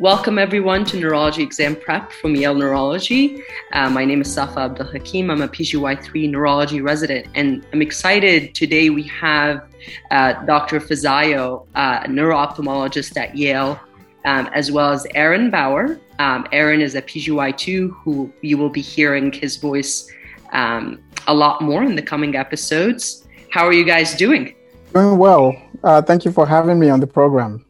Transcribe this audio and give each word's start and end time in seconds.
Welcome 0.00 0.40
everyone 0.40 0.84
to 0.86 0.98
Neurology 0.98 1.44
Exam 1.44 1.76
Prep 1.76 2.10
from 2.10 2.34
Yale 2.34 2.56
Neurology. 2.56 3.40
Uh, 3.72 3.88
my 3.88 4.04
name 4.04 4.22
is 4.22 4.34
Safa 4.34 4.58
Abdul 4.58 4.88
Hakim. 4.88 5.30
I'm 5.30 5.40
a 5.40 5.46
PGY3 5.46 6.30
neurology 6.30 6.80
resident, 6.80 7.28
and 7.36 7.64
I'm 7.72 7.80
excited 7.80 8.56
today. 8.56 8.90
We 8.90 9.04
have 9.04 9.68
uh, 10.10 10.32
Dr. 10.46 10.80
Fizayo, 10.80 11.68
uh, 11.76 12.00
a 12.02 12.08
neuro-ophthalmologist 12.08 13.16
at 13.16 13.36
Yale, 13.36 13.78
um, 14.24 14.50
as 14.52 14.72
well 14.72 14.90
as 14.90 15.06
Aaron 15.14 15.48
Bauer. 15.48 16.00
Um, 16.18 16.44
Aaron 16.50 16.80
is 16.80 16.96
a 16.96 17.02
PGY2 17.02 17.94
who 18.02 18.32
you 18.40 18.58
will 18.58 18.70
be 18.70 18.80
hearing 18.80 19.30
his 19.30 19.58
voice 19.58 20.10
um, 20.50 20.98
a 21.28 21.34
lot 21.34 21.60
more 21.60 21.84
in 21.84 21.94
the 21.94 22.02
coming 22.02 22.34
episodes. 22.34 23.28
How 23.52 23.64
are 23.64 23.72
you 23.72 23.84
guys 23.84 24.16
doing? 24.16 24.56
Doing 24.92 25.18
well. 25.18 25.54
Uh, 25.84 26.02
thank 26.02 26.24
you 26.24 26.32
for 26.32 26.46
having 26.48 26.80
me 26.80 26.90
on 26.90 26.98
the 26.98 27.06
program. 27.06 27.63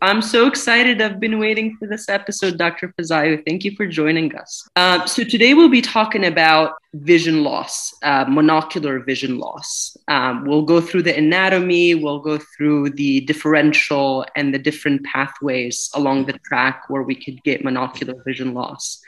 I'm 0.00 0.22
so 0.22 0.46
excited. 0.46 1.00
I've 1.00 1.20
been 1.20 1.38
waiting 1.38 1.76
for 1.76 1.86
this 1.86 2.08
episode, 2.08 2.58
Dr. 2.58 2.94
Fizayo. 2.98 3.44
Thank 3.46 3.64
you 3.64 3.74
for 3.76 3.86
joining 3.86 4.34
us. 4.36 4.68
Uh, 4.76 5.04
so, 5.06 5.24
today 5.24 5.54
we'll 5.54 5.68
be 5.68 5.82
talking 5.82 6.24
about 6.26 6.74
vision 6.94 7.42
loss, 7.44 7.94
uh, 8.02 8.24
monocular 8.24 9.04
vision 9.04 9.38
loss. 9.38 9.96
Um, 10.08 10.44
we'll 10.44 10.62
go 10.62 10.80
through 10.80 11.02
the 11.04 11.16
anatomy, 11.16 11.94
we'll 11.94 12.18
go 12.18 12.38
through 12.56 12.90
the 12.90 13.20
differential 13.20 14.26
and 14.36 14.52
the 14.52 14.58
different 14.58 15.04
pathways 15.04 15.90
along 15.94 16.26
the 16.26 16.38
track 16.44 16.84
where 16.88 17.02
we 17.02 17.14
could 17.14 17.42
get 17.44 17.62
monocular 17.62 18.22
vision 18.24 18.54
loss. 18.54 19.00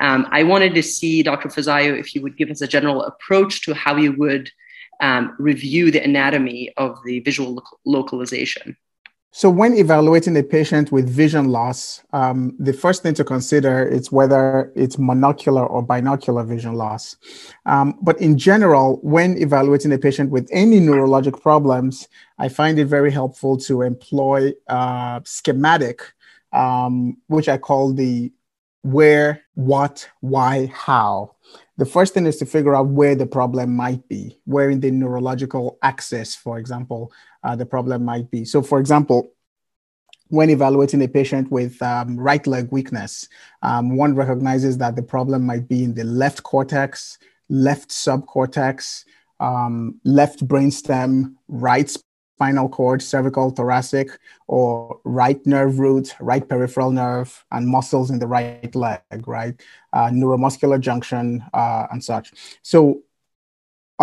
Um, 0.00 0.26
I 0.30 0.42
wanted 0.42 0.74
to 0.74 0.82
see, 0.82 1.22
Dr. 1.22 1.48
Fizayo, 1.48 1.98
if 1.98 2.14
you 2.14 2.22
would 2.22 2.36
give 2.36 2.50
us 2.50 2.60
a 2.60 2.68
general 2.68 3.02
approach 3.02 3.62
to 3.62 3.74
how 3.74 3.96
you 3.96 4.12
would 4.12 4.50
um, 5.00 5.34
review 5.38 5.90
the 5.90 6.02
anatomy 6.02 6.72
of 6.76 6.98
the 7.04 7.20
visual 7.20 7.54
lo- 7.54 7.62
localization. 7.84 8.76
So, 9.34 9.48
when 9.48 9.72
evaluating 9.72 10.36
a 10.36 10.42
patient 10.42 10.92
with 10.92 11.08
vision 11.08 11.48
loss, 11.48 12.02
um, 12.12 12.54
the 12.58 12.74
first 12.74 13.02
thing 13.02 13.14
to 13.14 13.24
consider 13.24 13.82
is 13.82 14.12
whether 14.12 14.70
it's 14.76 14.96
monocular 14.96 15.68
or 15.70 15.82
binocular 15.82 16.44
vision 16.44 16.74
loss. 16.74 17.16
Um, 17.64 17.98
but 18.02 18.20
in 18.20 18.36
general, 18.36 19.00
when 19.02 19.38
evaluating 19.38 19.90
a 19.94 19.96
patient 19.96 20.28
with 20.28 20.46
any 20.52 20.80
neurologic 20.80 21.40
problems, 21.40 22.08
I 22.38 22.50
find 22.50 22.78
it 22.78 22.84
very 22.84 23.10
helpful 23.10 23.56
to 23.60 23.80
employ 23.80 24.52
a 24.66 25.22
schematic, 25.24 26.12
um, 26.52 27.16
which 27.28 27.48
I 27.48 27.56
call 27.56 27.94
the 27.94 28.30
where, 28.82 29.42
what, 29.54 30.10
why, 30.20 30.66
how. 30.74 31.36
The 31.78 31.86
first 31.86 32.12
thing 32.12 32.26
is 32.26 32.36
to 32.36 32.46
figure 32.46 32.76
out 32.76 32.88
where 32.88 33.14
the 33.14 33.26
problem 33.26 33.74
might 33.74 34.06
be, 34.08 34.38
where 34.44 34.68
in 34.68 34.80
the 34.80 34.90
neurological 34.90 35.78
axis, 35.82 36.34
for 36.34 36.58
example, 36.58 37.12
uh, 37.42 37.56
the 37.56 37.66
problem 37.66 38.04
might 38.04 38.30
be. 38.30 38.44
So, 38.44 38.62
for 38.62 38.78
example, 38.78 39.32
when 40.28 40.48
evaluating 40.48 41.02
a 41.02 41.08
patient 41.08 41.50
with 41.50 41.80
um, 41.82 42.18
right 42.18 42.46
leg 42.46 42.68
weakness, 42.70 43.28
um, 43.60 43.96
one 43.96 44.14
recognizes 44.14 44.78
that 44.78 44.96
the 44.96 45.02
problem 45.02 45.44
might 45.44 45.68
be 45.68 45.84
in 45.84 45.94
the 45.94 46.04
left 46.04 46.42
cortex, 46.42 47.18
left 47.50 47.90
subcortex, 47.90 49.04
um, 49.40 50.00
left 50.04 50.46
brainstem, 50.46 51.34
right 51.48 51.94
spinal 52.42 52.68
cord, 52.68 53.02
cervical, 53.02 53.50
thoracic, 53.50 54.18
or 54.48 54.98
right 55.04 55.44
nerve 55.46 55.78
root, 55.78 56.14
right 56.18 56.48
peripheral 56.48 56.90
nerve, 56.90 57.44
and 57.50 57.68
muscles 57.68 58.10
in 58.10 58.18
the 58.18 58.26
right 58.26 58.74
leg, 58.74 59.00
right? 59.26 59.60
Uh, 59.92 60.06
neuromuscular 60.06 60.80
junction, 60.80 61.44
uh, 61.52 61.86
and 61.90 62.02
such. 62.02 62.32
So 62.62 63.02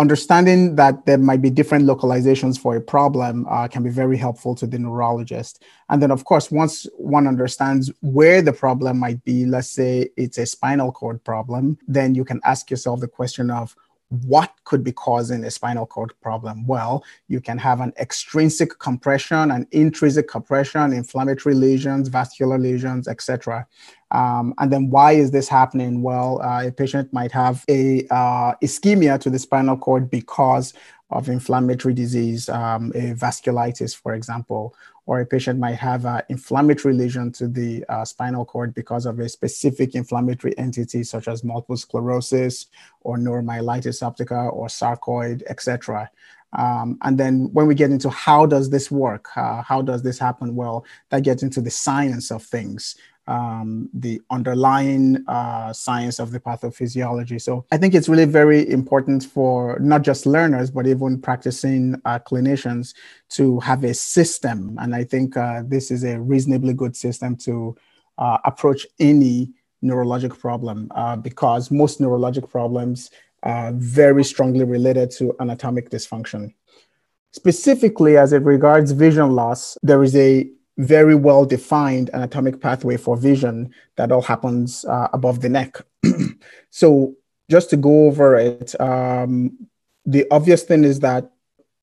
understanding 0.00 0.76
that 0.76 1.04
there 1.04 1.18
might 1.18 1.42
be 1.42 1.50
different 1.50 1.84
localizations 1.84 2.58
for 2.58 2.74
a 2.74 2.80
problem 2.80 3.46
uh, 3.50 3.68
can 3.68 3.82
be 3.82 3.90
very 3.90 4.16
helpful 4.16 4.54
to 4.54 4.66
the 4.66 4.78
neurologist. 4.78 5.62
And 5.90 6.02
then, 6.02 6.10
of 6.10 6.24
course, 6.24 6.50
once 6.50 6.86
one 6.96 7.26
understands 7.26 7.92
where 8.00 8.40
the 8.40 8.52
problem 8.52 8.98
might 8.98 9.22
be, 9.24 9.44
let's 9.44 9.70
say 9.70 10.08
it's 10.16 10.38
a 10.38 10.46
spinal 10.46 10.90
cord 10.90 11.22
problem, 11.22 11.78
then 11.86 12.14
you 12.14 12.24
can 12.24 12.40
ask 12.44 12.70
yourself 12.70 13.00
the 13.00 13.08
question 13.08 13.50
of 13.50 13.76
what 14.08 14.52
could 14.64 14.82
be 14.82 14.90
causing 14.90 15.44
a 15.44 15.50
spinal 15.50 15.86
cord 15.86 16.12
problem? 16.20 16.66
Well, 16.66 17.04
you 17.28 17.40
can 17.40 17.58
have 17.58 17.80
an 17.80 17.92
extrinsic 18.00 18.78
compression, 18.78 19.50
an 19.52 19.68
intrinsic 19.70 20.28
compression, 20.28 20.92
inflammatory 20.92 21.54
lesions, 21.54 22.08
vascular 22.08 22.58
lesions, 22.58 23.06
etc. 23.06 23.66
Um, 24.10 24.54
and 24.58 24.72
then 24.72 24.90
why 24.90 25.12
is 25.12 25.30
this 25.30 25.48
happening? 25.48 26.02
Well, 26.02 26.42
uh, 26.42 26.66
a 26.66 26.72
patient 26.72 27.12
might 27.12 27.32
have 27.32 27.64
a 27.68 28.06
uh, 28.10 28.54
ischemia 28.62 29.20
to 29.20 29.30
the 29.30 29.38
spinal 29.38 29.76
cord 29.76 30.10
because 30.10 30.74
of 31.10 31.28
inflammatory 31.28 31.94
disease, 31.94 32.48
um, 32.48 32.92
a 32.94 33.14
vasculitis, 33.14 33.96
for 33.96 34.14
example, 34.14 34.74
or 35.06 35.20
a 35.20 35.26
patient 35.26 35.58
might 35.58 35.74
have 35.74 36.04
an 36.04 36.22
inflammatory 36.28 36.94
lesion 36.94 37.32
to 37.32 37.48
the 37.48 37.84
uh, 37.88 38.04
spinal 38.04 38.44
cord 38.44 38.72
because 38.74 39.06
of 39.06 39.18
a 39.18 39.28
specific 39.28 39.94
inflammatory 39.94 40.56
entity, 40.56 41.02
such 41.02 41.26
as 41.26 41.42
multiple 41.42 41.76
sclerosis 41.76 42.66
or 43.00 43.16
neuromyelitis 43.16 44.02
optica 44.02 44.52
or 44.52 44.68
sarcoid, 44.68 45.42
etc. 45.48 46.08
Um, 46.56 46.98
and 47.02 47.18
then 47.18 47.52
when 47.52 47.66
we 47.66 47.74
get 47.74 47.90
into 47.90 48.10
how 48.10 48.46
does 48.46 48.70
this 48.70 48.90
work, 48.90 49.26
uh, 49.36 49.62
how 49.62 49.82
does 49.82 50.02
this 50.02 50.18
happen? 50.18 50.54
Well, 50.54 50.84
that 51.10 51.22
gets 51.22 51.42
into 51.42 51.60
the 51.60 51.70
science 51.70 52.30
of 52.30 52.42
things 52.42 52.96
um, 53.26 53.88
the 53.94 54.20
underlying 54.30 55.24
uh, 55.28 55.72
science 55.72 56.18
of 56.18 56.32
the 56.32 56.40
pathophysiology. 56.40 57.40
So 57.40 57.64
I 57.70 57.76
think 57.76 57.94
it's 57.94 58.08
really 58.08 58.24
very 58.24 58.68
important 58.68 59.24
for 59.24 59.78
not 59.80 60.02
just 60.02 60.26
learners, 60.26 60.70
but 60.70 60.86
even 60.86 61.20
practicing 61.20 62.00
uh, 62.04 62.18
clinicians 62.18 62.94
to 63.30 63.60
have 63.60 63.84
a 63.84 63.94
system. 63.94 64.76
And 64.80 64.94
I 64.94 65.04
think 65.04 65.36
uh, 65.36 65.62
this 65.66 65.90
is 65.90 66.04
a 66.04 66.18
reasonably 66.20 66.74
good 66.74 66.96
system 66.96 67.36
to 67.36 67.76
uh, 68.18 68.38
approach 68.44 68.86
any 68.98 69.52
neurologic 69.82 70.38
problem 70.38 70.90
uh, 70.94 71.16
because 71.16 71.70
most 71.70 72.00
neurologic 72.00 72.50
problems 72.50 73.10
are 73.42 73.72
very 73.72 74.24
strongly 74.24 74.64
related 74.64 75.10
to 75.10 75.34
anatomic 75.40 75.88
dysfunction. 75.90 76.52
Specifically, 77.32 78.16
as 78.16 78.32
it 78.32 78.42
regards 78.42 78.90
vision 78.90 79.30
loss, 79.32 79.78
there 79.82 80.02
is 80.02 80.16
a 80.16 80.50
very 80.80 81.14
well 81.14 81.44
defined 81.44 82.08
anatomic 82.14 82.60
pathway 82.60 82.96
for 82.96 83.16
vision 83.16 83.70
that 83.96 84.10
all 84.10 84.22
happens 84.22 84.84
uh, 84.86 85.08
above 85.12 85.40
the 85.40 85.48
neck. 85.48 85.76
so, 86.70 87.14
just 87.50 87.68
to 87.68 87.76
go 87.76 88.06
over 88.06 88.36
it, 88.36 88.80
um, 88.80 89.58
the 90.06 90.24
obvious 90.30 90.62
thing 90.62 90.84
is 90.84 91.00
that 91.00 91.30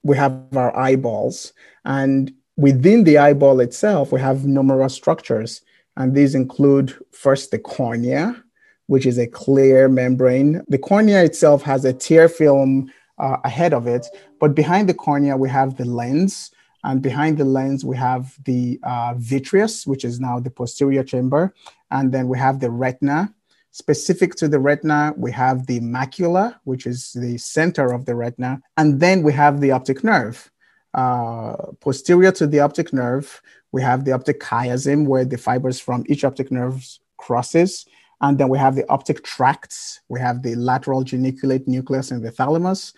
we 0.01 0.17
have 0.17 0.33
our 0.55 0.75
eyeballs, 0.75 1.53
and 1.85 2.33
within 2.55 3.03
the 3.03 3.17
eyeball 3.17 3.59
itself, 3.59 4.11
we 4.11 4.19
have 4.19 4.45
numerous 4.45 4.93
structures. 4.93 5.61
And 5.95 6.15
these 6.15 6.35
include 6.35 6.95
first 7.11 7.51
the 7.51 7.59
cornea, 7.59 8.43
which 8.85 9.05
is 9.05 9.17
a 9.17 9.27
clear 9.27 9.89
membrane. 9.89 10.63
The 10.67 10.77
cornea 10.77 11.23
itself 11.23 11.63
has 11.63 11.85
a 11.85 11.93
tear 11.93 12.29
film 12.29 12.91
uh, 13.17 13.37
ahead 13.43 13.73
of 13.73 13.87
it, 13.87 14.07
but 14.39 14.55
behind 14.55 14.87
the 14.87 14.93
cornea, 14.93 15.35
we 15.35 15.49
have 15.49 15.75
the 15.75 15.85
lens, 15.85 16.51
and 16.83 17.01
behind 17.01 17.37
the 17.37 17.45
lens, 17.45 17.83
we 17.83 17.97
have 17.97 18.35
the 18.45 18.79
uh, 18.83 19.13
vitreous, 19.17 19.87
which 19.87 20.05
is 20.05 20.19
now 20.19 20.39
the 20.39 20.49
posterior 20.49 21.03
chamber. 21.03 21.53
And 21.91 22.11
then 22.11 22.27
we 22.27 22.37
have 22.37 22.59
the 22.59 22.69
retina. 22.69 23.33
Specific 23.71 24.35
to 24.35 24.47
the 24.47 24.59
retina, 24.59 25.13
we 25.17 25.31
have 25.31 25.67
the 25.67 25.79
macula, 25.81 26.55
which 26.63 26.85
is 26.85 27.13
the 27.13 27.37
center 27.37 27.91
of 27.93 28.05
the 28.05 28.15
retina. 28.15 28.61
And 28.77 28.99
then 28.99 29.23
we 29.23 29.33
have 29.33 29.59
the 29.61 29.71
optic 29.71 30.03
nerve. 30.03 30.49
Uh, 30.93 31.55
posterior 31.79 32.31
to 32.31 32.47
the 32.47 32.59
optic 32.59 32.91
nerve, 32.93 33.41
we 33.71 33.81
have 33.81 34.05
the 34.05 34.13
optic 34.13 34.39
chiasm, 34.39 35.05
where 35.05 35.25
the 35.25 35.37
fibers 35.37 35.79
from 35.79 36.03
each 36.07 36.23
optic 36.23 36.51
nerve 36.51 36.83
crosses. 37.17 37.85
And 38.21 38.37
then 38.37 38.49
we 38.49 38.57
have 38.57 38.75
the 38.75 38.89
optic 38.89 39.23
tracts. 39.23 40.01
We 40.09 40.19
have 40.19 40.41
the 40.41 40.55
lateral 40.55 41.03
geniculate 41.03 41.67
nucleus 41.67 42.09
in 42.09 42.21
the 42.21 42.31
thalamus. 42.31 42.93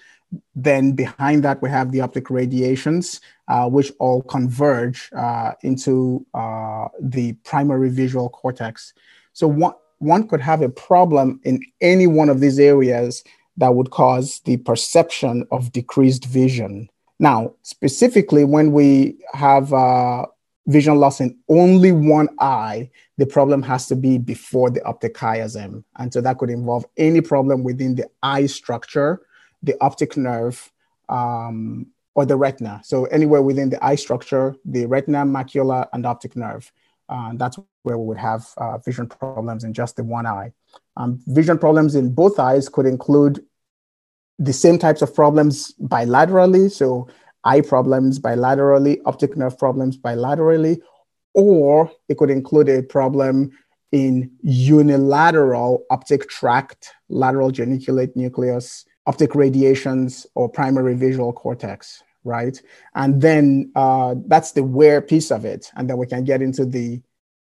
Then 0.55 0.91
behind 0.93 1.43
that, 1.43 1.61
we 1.61 1.69
have 1.69 1.91
the 1.91 2.01
optic 2.01 2.29
radiations, 2.29 3.21
uh, 3.47 3.67
which 3.69 3.91
all 3.99 4.21
converge 4.23 5.09
uh, 5.15 5.53
into 5.63 6.25
uh, 6.33 6.87
the 7.01 7.33
primary 7.43 7.89
visual 7.89 8.29
cortex. 8.29 8.93
So 9.33 9.47
one, 9.47 9.73
one 9.97 10.27
could 10.27 10.41
have 10.41 10.61
a 10.61 10.69
problem 10.69 11.39
in 11.43 11.61
any 11.81 12.07
one 12.07 12.29
of 12.29 12.39
these 12.39 12.59
areas 12.59 13.23
that 13.57 13.73
would 13.75 13.91
cause 13.91 14.39
the 14.45 14.57
perception 14.57 15.45
of 15.51 15.71
decreased 15.71 16.25
vision. 16.25 16.89
Now, 17.19 17.55
specifically, 17.63 18.45
when 18.45 18.71
we 18.71 19.17
have 19.33 19.73
uh, 19.73 20.25
vision 20.67 20.97
loss 20.97 21.19
in 21.19 21.37
only 21.49 21.91
one 21.91 22.29
eye, 22.39 22.89
the 23.17 23.25
problem 23.25 23.61
has 23.63 23.87
to 23.87 23.95
be 23.95 24.17
before 24.17 24.69
the 24.69 24.83
optic 24.85 25.15
chiasm. 25.15 25.83
And 25.97 26.13
so 26.13 26.21
that 26.21 26.37
could 26.37 26.49
involve 26.49 26.85
any 26.95 27.19
problem 27.19 27.63
within 27.63 27.95
the 27.95 28.07
eye 28.23 28.45
structure 28.45 29.21
the 29.63 29.75
optic 29.81 30.17
nerve, 30.17 30.71
um, 31.09 31.87
or 32.15 32.25
the 32.25 32.35
retina. 32.35 32.81
So 32.83 33.05
anywhere 33.05 33.41
within 33.41 33.69
the 33.69 33.83
eye 33.83 33.95
structure, 33.95 34.55
the 34.65 34.85
retina, 34.85 35.25
macula, 35.25 35.87
and 35.93 36.05
optic 36.05 36.35
nerve. 36.35 36.71
Uh, 37.07 37.31
that's 37.35 37.57
where 37.83 37.97
we 37.97 38.05
would 38.05 38.17
have 38.17 38.47
uh, 38.57 38.77
vision 38.77 39.07
problems 39.07 39.63
in 39.63 39.73
just 39.73 39.95
the 39.95 40.03
one 40.03 40.27
eye. 40.27 40.51
Um, 40.95 41.19
vision 41.25 41.57
problems 41.57 41.95
in 41.95 42.13
both 42.13 42.39
eyes 42.39 42.69
could 42.69 42.85
include 42.85 43.43
the 44.37 44.53
same 44.53 44.77
types 44.77 45.01
of 45.01 45.13
problems 45.13 45.73
bilaterally. 45.81 46.71
So 46.71 47.07
eye 47.43 47.61
problems 47.61 48.19
bilaterally, 48.19 48.99
optic 49.05 49.35
nerve 49.35 49.57
problems 49.57 49.97
bilaterally, 49.97 50.79
or 51.33 51.91
it 52.07 52.17
could 52.17 52.29
include 52.29 52.69
a 52.69 52.83
problem 52.83 53.51
in 53.91 54.31
unilateral 54.41 55.83
optic 55.89 56.29
tract, 56.29 56.91
lateral 57.09 57.49
geniculate 57.49 58.15
nucleus, 58.15 58.85
optic 59.09 59.33
radiations, 59.33 60.27
or 60.35 60.47
primary 60.47 60.93
visual 60.93 61.33
cortex, 61.33 62.03
right? 62.23 62.61
And 62.93 63.19
then 63.19 63.71
uh, 63.75 64.13
that's 64.27 64.51
the 64.51 64.63
where 64.63 65.01
piece 65.01 65.31
of 65.31 65.45
it. 65.45 65.71
And 65.75 65.89
then 65.89 65.97
we 65.97 66.05
can 66.05 66.23
get 66.23 66.43
into 66.43 66.63
the 66.63 67.01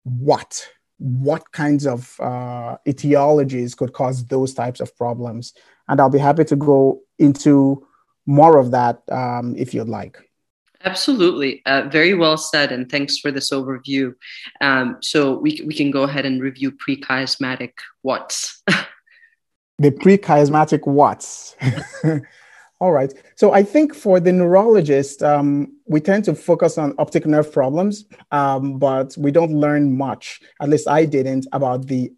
what. 0.04 0.51
What 1.00 1.51
kinds 1.51 1.88
of 1.88 2.15
uh, 2.19 2.77
etiologies 2.86 3.75
could 3.75 3.94
cause 3.94 4.25
those 4.25 4.54
types 4.54 4.80
of 4.80 4.95
problems? 4.95 5.54
And 5.88 6.00
I'll 6.00 6.12
be 6.12 6.19
happy 6.19 6.44
to 6.45 6.56
go 6.56 7.01
into 7.18 7.86
more 8.27 8.57
of 8.57 8.69
that 8.71 9.01
um, 9.12 9.56
if 9.57 9.74
you'd 9.74 9.89
like. 9.89 10.15
Absolutely. 10.86 11.63
Uh, 11.65 11.89
very 11.89 12.13
well 12.13 12.38
said. 12.38 12.71
And 12.71 12.88
thanks 12.89 13.18
for 13.18 13.31
this 13.31 13.50
overview. 13.51 14.13
Um, 14.62 14.98
so 15.01 15.39
we, 15.39 15.62
we 15.65 15.74
can 15.74 15.89
go 15.89 16.04
ahead 16.04 16.25
and 16.25 16.39
review 16.39 16.71
prechiasmatic 16.71 17.74
what's. 18.04 18.62
the 19.79 19.91
prechiasmatic 19.91 20.88
what's. 20.88 21.56
All 22.79 22.91
right. 22.91 23.12
So 23.35 23.53
I 23.53 23.63
think 23.63 23.95
for 23.95 24.19
the 24.19 24.31
neurologist, 24.31 25.24
um, 25.24 25.75
we 25.88 26.00
tend 26.00 26.25
to 26.25 26.35
focus 26.35 26.77
on 26.77 26.94
optic 27.00 27.25
nerve 27.25 27.51
problems, 27.51 28.06
um, 28.31 28.77
but 28.77 29.15
we 29.18 29.31
don't 29.31 29.53
learn 29.53 29.97
much, 29.97 30.41
at 30.62 30.69
least 30.69 30.88
I 30.88 31.06
didn't, 31.06 31.47
about 31.53 31.88
the 31.88 32.12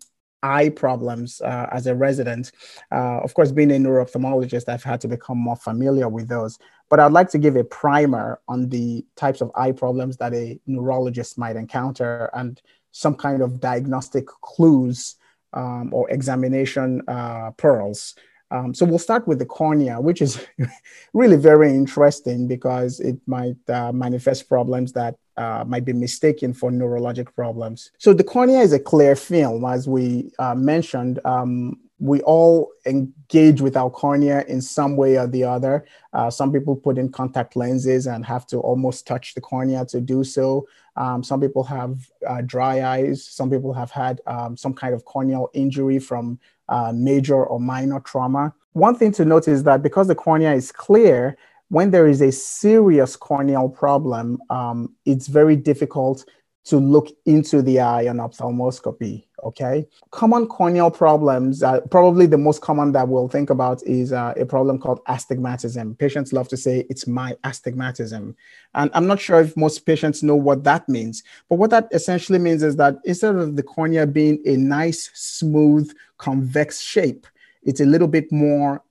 eye 0.44 0.69
problems 0.69 1.41
uh, 1.41 1.67
as 1.71 1.88
a 1.88 1.95
resident. 1.95 2.51
Uh, 2.91 3.19
of 3.19 3.33
course, 3.33 3.51
being 3.51 3.71
a 3.71 3.79
neuro-ophthalmologist, 3.79 4.67
I've 4.67 4.83
had 4.83 5.01
to 5.01 5.07
become 5.07 5.38
more 5.38 5.55
familiar 5.55 6.09
with 6.09 6.27
those. 6.27 6.59
But 6.89 7.00
I'd 7.00 7.12
like 7.12 7.29
to 7.31 7.38
give 7.38 7.55
a 7.55 7.63
primer 7.63 8.41
on 8.47 8.67
the 8.69 9.05
types 9.15 9.41
of 9.41 9.51
eye 9.55 9.71
problems 9.71 10.17
that 10.17 10.33
a 10.33 10.59
neurologist 10.65 11.38
might 11.38 11.55
encounter 11.55 12.29
and 12.33 12.62
some 12.91 13.15
kind 13.15 13.41
of 13.41 13.59
diagnostic 13.59 14.27
clues 14.27 15.15
um, 15.54 15.94
or 15.94 16.10
examination 16.10 17.01
uh, 17.07 17.51
pearls. 17.51 18.16
Um, 18.51 18.74
so 18.74 18.86
we'll 18.86 18.98
start 18.98 19.28
with 19.28 19.40
the 19.40 19.46
cornea, 19.46 20.01
which 20.01 20.22
is 20.22 20.44
really 21.13 21.36
very 21.36 21.69
interesting 21.69 22.48
because 22.48 23.00
it 23.00 23.18
might 23.28 23.57
uh, 23.69 23.92
manifest 23.92 24.50
problems 24.50 24.92
that 24.94 25.16
uh, 25.38 25.63
might 25.68 25.86
be 25.86 25.94
mistaken 25.94 26.54
for 26.54 26.72
neurologic 26.72 27.34
problems. 27.36 27.92
So 27.98 28.13
the 28.13 28.24
cornea 28.24 28.60
is 28.60 28.74
a 28.74 28.80
clear 28.80 29.16
film, 29.16 29.66
as 29.66 29.88
we 29.88 30.31
uh, 30.40 30.56
mentioned. 30.56 31.19
Um, 31.25 31.80
we 32.00 32.22
all 32.22 32.72
engage 32.86 33.62
with 33.62 33.75
our 33.75 33.90
cornea 33.90 34.46
in 34.48 34.62
some 34.62 34.96
way 34.96 35.18
or 35.18 35.28
the 35.28 35.44
other. 35.44 35.86
Uh, 36.13 36.30
some 36.30 36.51
people 36.51 36.75
put 36.75 36.98
in 36.98 37.12
contact 37.12 37.56
lenses 37.56 38.07
and 38.07 38.25
have 38.25 38.48
to 38.48 38.57
almost 38.57 39.06
touch 39.06 39.34
the 39.34 39.42
cornea 39.42 39.86
to 39.86 40.00
do 40.00 40.24
so. 40.24 40.66
Um, 40.96 41.24
some 41.24 41.42
people 41.42 41.63
have 41.66 42.10
uh, 42.28 42.42
dry 42.42 42.84
eyes. 42.84 43.24
Some 43.24 43.50
people 43.50 43.74
have 43.74 43.92
had 43.92 44.22
um, 44.28 44.56
some 44.56 44.74
kind 44.74 44.94
of 44.94 45.06
corneal 45.06 45.50
injury 45.54 46.00
from 46.00 46.40
uh, 46.69 46.94
major 46.96 47.44
or 47.46 47.60
minor 47.60 48.00
trauma. 48.00 48.54
One 48.74 48.96
thing 48.96 49.12
to 49.13 49.25
note 49.25 49.48
is 49.48 49.63
that 49.63 49.84
because 49.84 50.07
the 50.07 50.16
cornea 50.16 50.54
is 50.54 50.72
clear, 50.72 51.38
when 51.69 51.92
there 51.92 52.07
is 52.07 52.22
a 52.22 52.31
serious 52.31 53.16
corneal 53.16 53.69
problem, 53.69 54.40
um, 54.50 54.96
it's 55.06 55.28
very 55.28 55.56
difficult 55.56 56.25
to 56.65 56.77
look 56.77 57.07
into 57.25 57.61
the 57.61 57.79
eye 57.79 58.07
on 58.07 58.17
ophthalmoscopy. 58.17 59.25
Okay. 59.44 59.88
Common 60.11 60.45
corneal 60.47 60.91
problems, 60.91 61.63
uh, 61.63 61.79
probably 61.89 62.25
the 62.25 62.38
most 62.38 62.61
common 62.61 62.91
that 62.91 63.07
we'll 63.07 63.29
think 63.29 63.50
about 63.50 63.81
is 63.83 64.11
uh, 64.11 64.33
a 64.38 64.45
problem 64.45 64.77
called 64.77 65.00
astigmatism. 65.07 65.95
Patients 65.95 66.33
love 66.33 66.50
to 66.50 66.57
say 66.57 66.85
it's 66.89 67.07
my 67.07 67.35
astigmatism. 67.45 68.35
And 68.75 68.91
I'm 68.94 69.07
not 69.07 69.21
sure 69.21 69.39
if 69.39 69.56
most 69.56 69.85
patients 69.85 70.21
know 70.21 70.35
what 70.35 70.63
that 70.65 70.89
means. 70.89 71.23
But 71.50 71.56
what 71.56 71.69
that 71.69 71.88
essentially 71.91 72.39
means 72.39 72.62
is 72.62 72.75
that 72.75 72.97
instead 73.05 73.35
of 73.35 73.55
the 73.55 73.63
cornea 73.63 74.05
being 74.05 74.41
a 74.45 74.57
nice, 74.57 75.09
smooth, 75.13 75.91
convex 76.17 76.81
shape, 76.81 77.25
it's 77.63 77.79
a 77.79 77.85
little 77.85 78.07
bit 78.07 78.31
more 78.31 78.83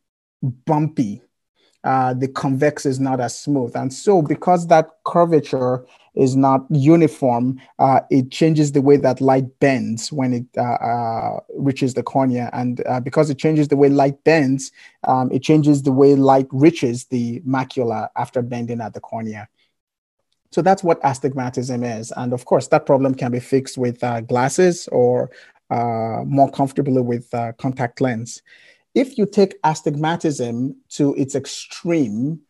bumpy 0.42 1.22
uh, 1.84 2.12
the 2.12 2.28
convex 2.28 2.84
is 2.86 2.98
not 2.98 3.20
as 3.20 3.38
smooth. 3.38 3.74
And 3.76 3.92
so, 3.92 4.20
because 4.20 4.66
that 4.66 4.90
curvature 5.04 5.86
is 6.18 6.36
not 6.36 6.66
uniform, 6.70 7.60
uh, 7.78 8.00
it 8.10 8.30
changes 8.30 8.72
the 8.72 8.82
way 8.82 8.96
that 8.96 9.20
light 9.20 9.58
bends 9.60 10.12
when 10.12 10.32
it 10.34 10.46
uh, 10.56 10.62
uh 10.62 11.40
reaches 11.56 11.94
the 11.94 12.02
cornea. 12.02 12.50
And 12.52 12.84
uh, 12.86 13.00
because 13.00 13.30
it 13.30 13.38
changes 13.38 13.68
the 13.68 13.76
way 13.76 13.88
light 13.88 14.22
bends, 14.24 14.72
um, 15.04 15.30
it 15.32 15.42
changes 15.42 15.82
the 15.82 15.92
way 15.92 16.14
light 16.14 16.48
reaches 16.50 17.04
the 17.06 17.40
macula 17.40 18.08
after 18.16 18.42
bending 18.42 18.80
at 18.80 18.94
the 18.94 19.00
cornea. 19.00 19.48
So 20.50 20.62
that's 20.62 20.82
what 20.82 20.98
astigmatism 21.04 21.84
is. 21.84 22.12
And 22.16 22.32
of 22.32 22.44
course, 22.44 22.68
that 22.68 22.86
problem 22.86 23.14
can 23.14 23.30
be 23.30 23.40
fixed 23.40 23.78
with 23.78 24.02
uh, 24.02 24.22
glasses 24.22 24.88
or 24.90 25.30
more 25.70 26.50
comfortably 26.50 27.02
with 27.02 27.30
contact 27.58 28.00
lens 28.00 28.42
if 28.94 29.18
you 29.18 29.26
take 29.26 29.54
astigmatism 29.64 30.76
to 30.90 31.14
its 31.14 31.34
extreme, 31.34 32.40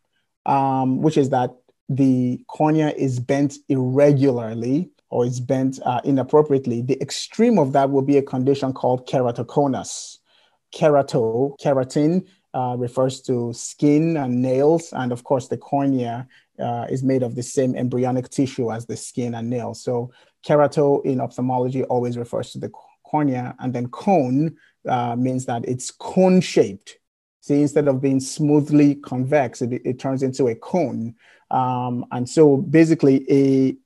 um, 0.47 1.03
which 1.03 1.19
is 1.19 1.31
that 1.31 1.51
the 1.89 2.41
cornea 2.49 2.93
is 2.97 3.19
bent 3.19 3.59
irregularly 3.69 4.91
or 5.11 5.25
it's 5.25 5.41
bent 5.41 5.81
uh, 5.85 6.01
inappropriately, 6.05 6.83
the 6.83 7.01
extreme 7.01 7.59
of 7.59 7.73
that 7.73 7.91
will 7.91 8.03
be 8.03 8.19
a 8.19 8.23
condition 8.23 8.73
called 8.73 9.09
keratoconus. 9.09 10.19
Kerato, 10.75 11.59
keratin 11.59 12.27
uh, 12.53 12.77
refers 12.79 13.23
to 13.23 13.53
skin 13.55 14.19
and 14.19 14.43
nails, 14.43 14.93
and 14.93 15.13
of 15.13 15.25
course, 15.25 15.49
the 15.49 15.57
cornea 15.57 16.29
uh, 16.59 16.87
is 16.91 17.03
made 17.03 17.23
of 17.23 17.35
the 17.35 17.43
same 17.43 17.75
embryonic 17.75 18.29
tissue 18.29 18.71
as 18.71 18.85
the 18.85 18.97
skin 18.97 19.35
and 19.35 19.49
nails. 19.49 19.83
So, 19.83 20.13
kerato 20.47 21.03
in 21.07 21.21
ophthalmology 21.21 21.85
always 21.85 22.19
refers 22.19 22.51
to 22.53 22.59
the 22.59 22.71
cornea, 23.05 23.55
and 23.61 23.73
then 23.73 23.89
cone 23.89 24.57
uh, 24.87 25.17
means 25.17 25.47
that 25.47 25.67
it's 25.67 25.91
cone 25.91 26.43
shaped. 26.43 26.99
See, 27.41 27.63
instead 27.63 27.89
of 27.89 28.03
being 28.03 28.21
smoothly 28.21 28.97
convex, 28.97 29.63
it, 29.63 29.81
it 29.87 29.99
turns 29.99 30.23
into 30.23 30.49
a 30.49 30.55
cone. 30.55 31.15
Um, 31.51 32.05
and 32.11 32.29
so 32.29 32.59
basically 32.59 33.25
a 33.31 33.77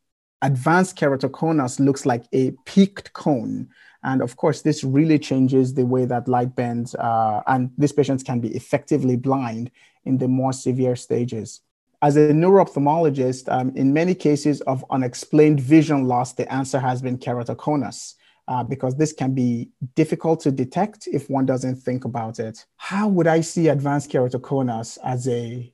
advanced 0.43 0.97
keratoconus 0.99 1.79
looks 1.79 2.05
like 2.05 2.25
a 2.33 2.51
peaked 2.67 3.13
cone. 3.13 3.69
And 4.05 4.21
of 4.21 4.37
course, 4.37 4.63
this 4.63 4.83
really 4.83 5.19
changes 5.19 5.75
the 5.75 5.87
way 5.87 6.05
that 6.07 6.27
light 6.27 6.57
bends, 6.57 6.95
uh, 6.97 7.43
and 7.47 7.71
these 7.79 7.93
patients 7.93 8.25
can 8.25 8.41
be 8.41 8.49
effectively 8.49 9.17
blind 9.17 9.71
in 10.05 10.19
the 10.19 10.27
more 10.27 10.53
severe 10.53 10.97
stages. 10.97 11.61
As 12.03 12.17
a 12.17 12.33
neuro-ophthalmologist, 12.33 13.49
um, 13.49 13.73
in 13.77 13.93
many 13.93 14.17
cases 14.17 14.61
of 14.63 14.85
unexplained 14.91 15.61
vision 15.61 16.09
loss, 16.09 16.33
the 16.33 16.53
answer 16.53 16.81
has 16.81 17.01
been 17.01 17.17
keratoconus 17.17 18.15
uh, 18.49 18.65
because 18.65 18.97
this 18.97 19.13
can 19.13 19.35
be 19.35 19.71
difficult 19.95 20.41
to 20.41 20.51
detect 20.51 21.07
if 21.07 21.31
one 21.31 21.47
doesn't 21.47 21.77
think 21.77 22.05
about 22.05 22.41
it. 22.41 22.67
How 22.77 23.07
would 23.07 23.29
I 23.29 23.41
see 23.41 23.69
advanced 23.69 24.11
keratoconus 24.11 24.99
as 25.05 25.29
a 25.29 25.73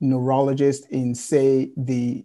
neurologist 0.00 0.86
in, 0.90 1.14
say, 1.14 1.70
the 1.76 2.24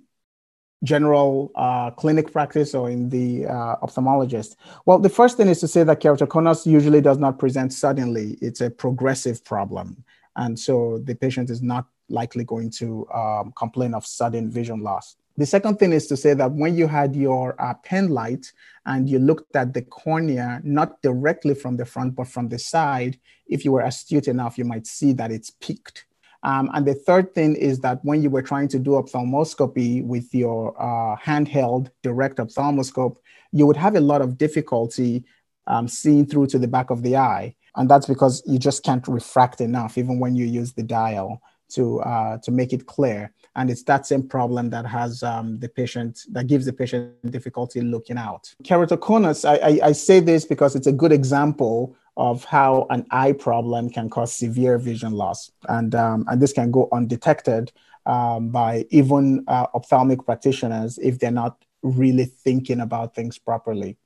general 0.84 1.52
uh, 1.56 1.92
clinic 1.92 2.32
practice 2.32 2.74
or 2.76 2.90
in 2.90 3.10
the 3.10 3.48
uh, 3.48 3.76
ophthalmologist? 3.84 4.56
Well, 4.86 5.00
the 5.00 5.10
first 5.10 5.38
thing 5.38 5.48
is 5.48 5.60
to 5.60 5.68
say 5.68 5.84
that 5.84 6.02
keratoconus 6.02 6.66
usually 6.66 7.02
does 7.02 7.18
not 7.18 7.40
present 7.40 7.74
suddenly, 7.74 8.38
it's 8.42 8.62
a 8.62 8.70
progressive 8.70 9.44
problem. 9.44 10.04
And 10.36 10.60
so 10.60 11.00
the 11.00 11.16
patient 11.16 11.50
is 11.50 11.62
not 11.62 11.88
likely 12.10 12.44
going 12.44 12.70
to 12.70 13.08
um, 13.14 13.54
complain 13.56 13.94
of 13.94 14.06
sudden 14.06 14.52
vision 14.52 14.82
loss. 14.82 15.16
The 15.38 15.46
second 15.46 15.80
thing 15.80 15.92
is 15.92 16.08
to 16.08 16.18
say 16.18 16.34
that 16.34 16.52
when 16.52 16.78
you 16.78 16.88
had 16.88 17.16
your 17.16 17.62
uh, 17.62 17.74
pen 17.74 18.10
light 18.10 18.54
and 18.86 19.10
you 19.10 19.20
looked 19.20 19.56
at 19.56 19.74
the 19.74 19.82
cornea, 19.82 20.62
not 20.64 21.02
directly 21.02 21.56
from 21.56 21.76
the 21.76 21.86
front, 21.86 22.16
but 22.16 22.28
from 22.28 22.48
the 22.48 22.60
side, 22.60 23.20
if 23.48 23.66
you 23.66 23.74
were 23.74 23.82
astute 23.82 24.30
enough, 24.30 24.58
you 24.58 24.64
might 24.64 24.88
see 24.88 25.12
that 25.14 25.32
it's 25.32 25.50
peaked. 25.50 26.06
Um, 26.46 26.70
and 26.76 26.86
the 26.86 26.94
third 26.94 27.34
thing 27.34 27.56
is 27.56 27.80
that 27.80 28.00
when 28.04 28.22
you 28.22 28.30
were 28.30 28.44
trying 28.44 28.68
to 28.70 28.80
do 28.80 28.92
ophthalmoscopy 28.92 30.06
with 30.06 30.34
your 30.34 30.80
uh, 30.80 31.18
handheld 31.18 31.90
direct 32.04 32.38
ophthalmoscope, 32.38 33.18
you 33.52 33.66
would 33.66 33.78
have 33.78 33.96
a 33.96 34.00
lot 34.00 34.22
of 34.22 34.38
difficulty 34.38 35.26
um, 35.66 35.88
seeing 35.88 36.24
through 36.28 36.46
to 36.48 36.60
the 36.60 36.68
back 36.68 36.92
of 36.92 37.02
the 37.02 37.18
eye. 37.18 37.56
And 37.76 37.90
that's 37.90 38.06
because 38.06 38.44
you 38.46 38.60
just 38.60 38.84
can't 38.84 39.06
refract 39.08 39.60
enough, 39.60 39.98
even 39.98 40.20
when 40.20 40.36
you 40.36 40.46
use 40.46 40.74
the 40.74 40.84
dial 40.84 41.42
to, 41.70 42.00
uh, 42.02 42.38
to 42.38 42.52
make 42.52 42.74
it 42.74 42.86
clear 42.86 43.34
and 43.56 43.70
it's 43.70 43.84
that 43.84 44.06
same 44.06 44.28
problem 44.28 44.70
that 44.70 44.86
has 44.86 45.24
um, 45.24 45.58
the 45.60 45.70
patient 45.70 46.22
that 46.32 46.48
gives 46.48 46.66
the 46.66 46.74
patient 46.74 47.14
difficulty 47.32 47.82
looking 47.82 48.18
out 48.18 48.54
keratoconus 48.64 49.46
I, 49.48 49.56
I, 49.56 49.88
I, 49.88 49.92
say 49.94 50.20
this 50.20 50.46
because 50.46 50.76
it's 50.76 50.88
a 50.88 50.92
good 50.92 51.12
example 51.12 51.96
of 52.18 52.44
how 52.46 52.88
an 52.90 53.06
eye 53.12 53.32
problem 53.32 53.90
can 53.90 54.10
cause 54.10 54.36
severe 54.36 54.78
vision 54.78 55.12
loss 55.12 55.52
and 55.70 55.96
um, 55.96 56.26
and 56.30 56.42
this 56.42 56.54
can 56.54 56.72
go 56.72 56.88
undetected 56.92 57.72
um, 58.06 58.50
by 58.50 58.86
even 58.90 59.44
uh, 59.48 59.68
ophthalmic 59.74 60.24
practitioners 60.26 60.98
if 61.00 61.20
they're 61.20 61.32
not 61.32 61.64
really 61.82 62.26
thinking 62.26 62.82
about 62.82 63.16
things 63.16 63.38
properly 63.38 63.98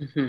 mm-hmm. 0.00 0.28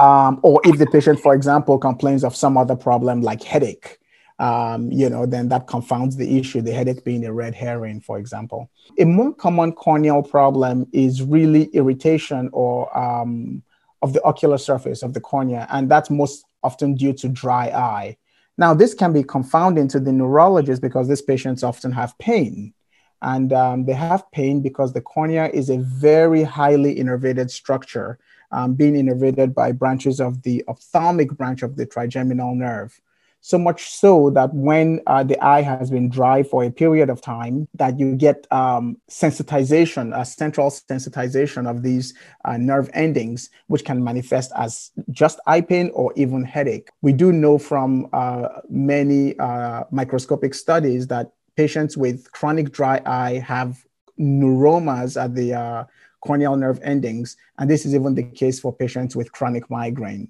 Um, 0.00 0.38
or 0.44 0.60
if 0.64 0.78
the 0.78 0.86
patient 0.86 1.18
for 1.18 1.34
example 1.34 1.76
complains 1.76 2.22
of 2.22 2.36
some 2.36 2.56
other 2.56 2.76
problem 2.76 3.20
like 3.20 3.42
headache 3.42 3.98
um, 4.38 4.92
you 4.92 5.10
know, 5.10 5.26
then 5.26 5.48
that 5.48 5.66
confounds 5.66 6.16
the 6.16 6.38
issue, 6.38 6.60
the 6.60 6.72
headache 6.72 7.04
being 7.04 7.24
a 7.24 7.32
red 7.32 7.54
herring, 7.54 8.00
for 8.00 8.18
example. 8.18 8.70
A 8.98 9.04
more 9.04 9.34
common 9.34 9.72
corneal 9.72 10.22
problem 10.22 10.86
is 10.92 11.22
really 11.22 11.64
irritation 11.72 12.48
or 12.52 12.96
um, 12.96 13.62
of 14.00 14.12
the 14.12 14.22
ocular 14.22 14.58
surface 14.58 15.02
of 15.02 15.12
the 15.12 15.20
cornea, 15.20 15.66
and 15.70 15.90
that's 15.90 16.08
most 16.08 16.44
often 16.62 16.94
due 16.94 17.12
to 17.14 17.28
dry 17.28 17.68
eye. 17.68 18.16
Now, 18.56 18.74
this 18.74 18.94
can 18.94 19.12
be 19.12 19.22
confounding 19.22 19.88
to 19.88 20.00
the 20.00 20.12
neurologist 20.12 20.82
because 20.82 21.08
these 21.08 21.22
patients 21.22 21.62
often 21.62 21.92
have 21.92 22.18
pain. 22.18 22.74
And 23.22 23.52
um, 23.52 23.84
they 23.84 23.94
have 23.94 24.30
pain 24.32 24.60
because 24.62 24.92
the 24.92 25.00
cornea 25.00 25.48
is 25.48 25.70
a 25.70 25.78
very 25.78 26.42
highly 26.42 26.96
innervated 26.96 27.50
structure, 27.50 28.18
um, 28.52 28.74
being 28.74 28.94
innervated 28.94 29.54
by 29.54 29.72
branches 29.72 30.20
of 30.20 30.42
the 30.42 30.64
ophthalmic 30.68 31.32
branch 31.32 31.62
of 31.62 31.76
the 31.76 31.86
trigeminal 31.86 32.54
nerve 32.54 33.00
so 33.40 33.58
much 33.58 33.90
so 33.90 34.30
that 34.30 34.52
when 34.52 35.00
uh, 35.06 35.22
the 35.22 35.38
eye 35.44 35.62
has 35.62 35.90
been 35.90 36.08
dry 36.08 36.42
for 36.42 36.64
a 36.64 36.70
period 36.70 37.08
of 37.08 37.20
time 37.20 37.68
that 37.74 37.98
you 37.98 38.14
get 38.14 38.46
um, 38.50 38.96
sensitization 39.08 40.18
a 40.18 40.24
central 40.24 40.70
sensitization 40.70 41.68
of 41.68 41.82
these 41.82 42.14
uh, 42.44 42.56
nerve 42.56 42.90
endings 42.94 43.50
which 43.68 43.84
can 43.84 44.02
manifest 44.02 44.52
as 44.56 44.90
just 45.10 45.40
eye 45.46 45.60
pain 45.60 45.90
or 45.94 46.12
even 46.16 46.44
headache. 46.44 46.88
We 47.02 47.12
do 47.12 47.32
know 47.32 47.58
from 47.58 48.08
uh, 48.12 48.48
many 48.68 49.38
uh, 49.38 49.84
microscopic 49.90 50.54
studies 50.54 51.06
that 51.08 51.32
patients 51.56 51.96
with 51.96 52.30
chronic 52.32 52.72
dry 52.72 53.00
eye 53.04 53.38
have 53.38 53.84
neuromas 54.18 55.22
at 55.22 55.34
the 55.34 55.54
uh, 55.54 55.84
corneal 56.20 56.56
nerve 56.56 56.80
endings 56.82 57.36
and 57.58 57.70
this 57.70 57.86
is 57.86 57.94
even 57.94 58.14
the 58.14 58.22
case 58.22 58.58
for 58.60 58.72
patients 58.72 59.14
with 59.14 59.32
chronic 59.32 59.68
migraine 59.70 60.28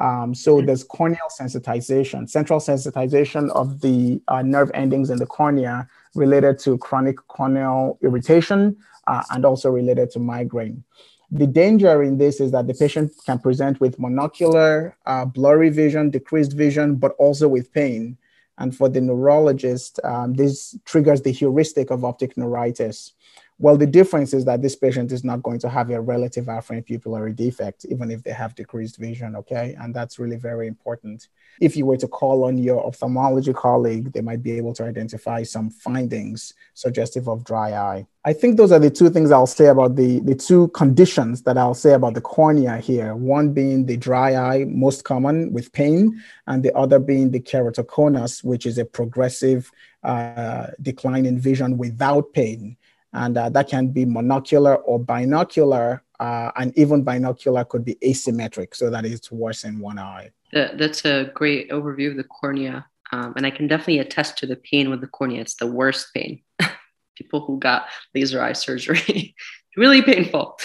um, 0.00 0.34
so 0.34 0.56
mm-hmm. 0.56 0.66
there's 0.66 0.84
corneal 0.84 1.28
sensitization, 1.38 2.28
central 2.28 2.60
sensitization 2.60 3.50
of 3.50 3.80
the 3.80 4.20
uh, 4.28 4.42
nerve 4.42 4.70
endings 4.72 5.10
in 5.10 5.18
the 5.18 5.26
cornea 5.26 5.88
related 6.14 6.58
to 6.60 6.78
chronic 6.78 7.16
corneal 7.28 7.98
irritation 8.02 8.76
uh, 9.06 9.22
and 9.30 9.44
also 9.44 9.70
related 9.70 10.10
to 10.12 10.18
migraine. 10.18 10.82
The 11.30 11.46
danger 11.46 12.02
in 12.02 12.18
this 12.18 12.40
is 12.40 12.50
that 12.52 12.66
the 12.66 12.74
patient 12.74 13.12
can 13.24 13.38
present 13.38 13.80
with 13.80 13.98
monocular, 13.98 14.94
uh, 15.06 15.26
blurry 15.26 15.70
vision, 15.70 16.10
decreased 16.10 16.54
vision, 16.54 16.96
but 16.96 17.12
also 17.18 17.46
with 17.46 17.72
pain. 17.72 18.16
And 18.58 18.76
for 18.76 18.88
the 18.88 19.00
neurologist, 19.00 20.00
um, 20.02 20.34
this 20.34 20.76
triggers 20.84 21.22
the 21.22 21.30
heuristic 21.30 21.90
of 21.90 22.04
optic 22.04 22.36
neuritis. 22.36 23.12
Well, 23.62 23.76
the 23.76 23.86
difference 23.86 24.32
is 24.32 24.46
that 24.46 24.62
this 24.62 24.74
patient 24.74 25.12
is 25.12 25.22
not 25.22 25.42
going 25.42 25.58
to 25.58 25.68
have 25.68 25.90
a 25.90 26.00
relative 26.00 26.46
afferent 26.46 26.88
pupillary 26.88 27.36
defect, 27.36 27.84
even 27.90 28.10
if 28.10 28.22
they 28.22 28.30
have 28.30 28.54
decreased 28.54 28.96
vision, 28.96 29.36
okay? 29.36 29.76
And 29.78 29.94
that's 29.94 30.18
really 30.18 30.36
very 30.36 30.66
important. 30.66 31.28
If 31.60 31.76
you 31.76 31.84
were 31.84 31.98
to 31.98 32.08
call 32.08 32.44
on 32.44 32.56
your 32.56 32.82
ophthalmology 32.82 33.52
colleague, 33.52 34.14
they 34.14 34.22
might 34.22 34.42
be 34.42 34.52
able 34.52 34.72
to 34.76 34.84
identify 34.84 35.42
some 35.42 35.68
findings 35.68 36.54
suggestive 36.72 37.28
of 37.28 37.44
dry 37.44 37.74
eye. 37.74 38.06
I 38.24 38.32
think 38.32 38.56
those 38.56 38.72
are 38.72 38.78
the 38.78 38.90
two 38.90 39.10
things 39.10 39.30
I'll 39.30 39.46
say 39.46 39.66
about 39.66 39.94
the, 39.94 40.20
the 40.20 40.34
two 40.34 40.68
conditions 40.68 41.42
that 41.42 41.58
I'll 41.58 41.74
say 41.74 41.92
about 41.92 42.14
the 42.14 42.22
cornea 42.22 42.78
here. 42.78 43.14
One 43.14 43.52
being 43.52 43.84
the 43.84 43.98
dry 43.98 44.36
eye, 44.36 44.64
most 44.68 45.04
common 45.04 45.52
with 45.52 45.70
pain, 45.72 46.22
and 46.46 46.62
the 46.62 46.74
other 46.74 46.98
being 46.98 47.30
the 47.30 47.40
keratoconus, 47.40 48.42
which 48.42 48.64
is 48.64 48.78
a 48.78 48.86
progressive 48.86 49.70
uh, 50.02 50.68
decline 50.80 51.26
in 51.26 51.38
vision 51.38 51.76
without 51.76 52.32
pain 52.32 52.78
and 53.12 53.36
uh, 53.36 53.48
that 53.50 53.68
can 53.68 53.88
be 53.88 54.04
monocular 54.04 54.80
or 54.84 54.98
binocular, 54.98 56.02
uh, 56.18 56.50
and 56.56 56.76
even 56.76 57.02
binocular 57.02 57.64
could 57.64 57.84
be 57.84 57.96
asymmetric, 58.04 58.74
so 58.74 58.90
that 58.90 59.04
it's 59.04 59.32
worse 59.32 59.64
in 59.64 59.80
one 59.80 59.98
eye. 59.98 60.30
That's 60.52 61.04
a 61.04 61.30
great 61.34 61.70
overview 61.70 62.10
of 62.10 62.16
the 62.16 62.24
cornea, 62.24 62.86
um, 63.12 63.34
and 63.36 63.46
I 63.46 63.50
can 63.50 63.66
definitely 63.68 63.98
attest 63.98 64.38
to 64.38 64.46
the 64.46 64.56
pain 64.56 64.90
with 64.90 65.00
the 65.00 65.06
cornea. 65.06 65.40
It's 65.40 65.56
the 65.56 65.66
worst 65.66 66.12
pain. 66.14 66.42
People 67.16 67.40
who 67.40 67.58
got 67.58 67.86
laser 68.14 68.42
eye 68.42 68.54
surgery, 68.54 69.34
really 69.76 70.02
painful. 70.02 70.58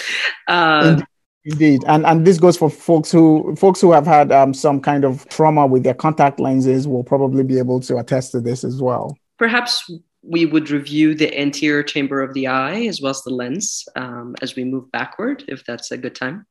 Um, 0.48 1.04
Indeed, 1.48 1.84
and 1.86 2.04
and 2.04 2.26
this 2.26 2.38
goes 2.38 2.56
for 2.56 2.68
folks 2.68 3.12
who 3.12 3.54
folks 3.54 3.80
who 3.80 3.92
have 3.92 4.04
had 4.04 4.32
um, 4.32 4.52
some 4.52 4.80
kind 4.80 5.04
of 5.04 5.28
trauma 5.28 5.64
with 5.64 5.84
their 5.84 5.94
contact 5.94 6.40
lenses 6.40 6.88
will 6.88 7.04
probably 7.04 7.44
be 7.44 7.58
able 7.58 7.78
to 7.80 7.98
attest 7.98 8.32
to 8.32 8.40
this 8.40 8.64
as 8.64 8.82
well. 8.82 9.16
Perhaps 9.38 9.88
we 10.26 10.46
would 10.46 10.70
review 10.70 11.14
the 11.14 11.36
anterior 11.38 11.82
chamber 11.82 12.22
of 12.22 12.34
the 12.34 12.46
eye 12.48 12.86
as 12.86 13.00
well 13.00 13.10
as 13.10 13.22
the 13.22 13.30
lens 13.30 13.84
um, 13.96 14.34
as 14.42 14.56
we 14.56 14.64
move 14.64 14.90
backward, 14.92 15.44
if 15.48 15.64
that's 15.64 15.90
a 15.90 15.96
good 15.96 16.14
time. 16.14 16.46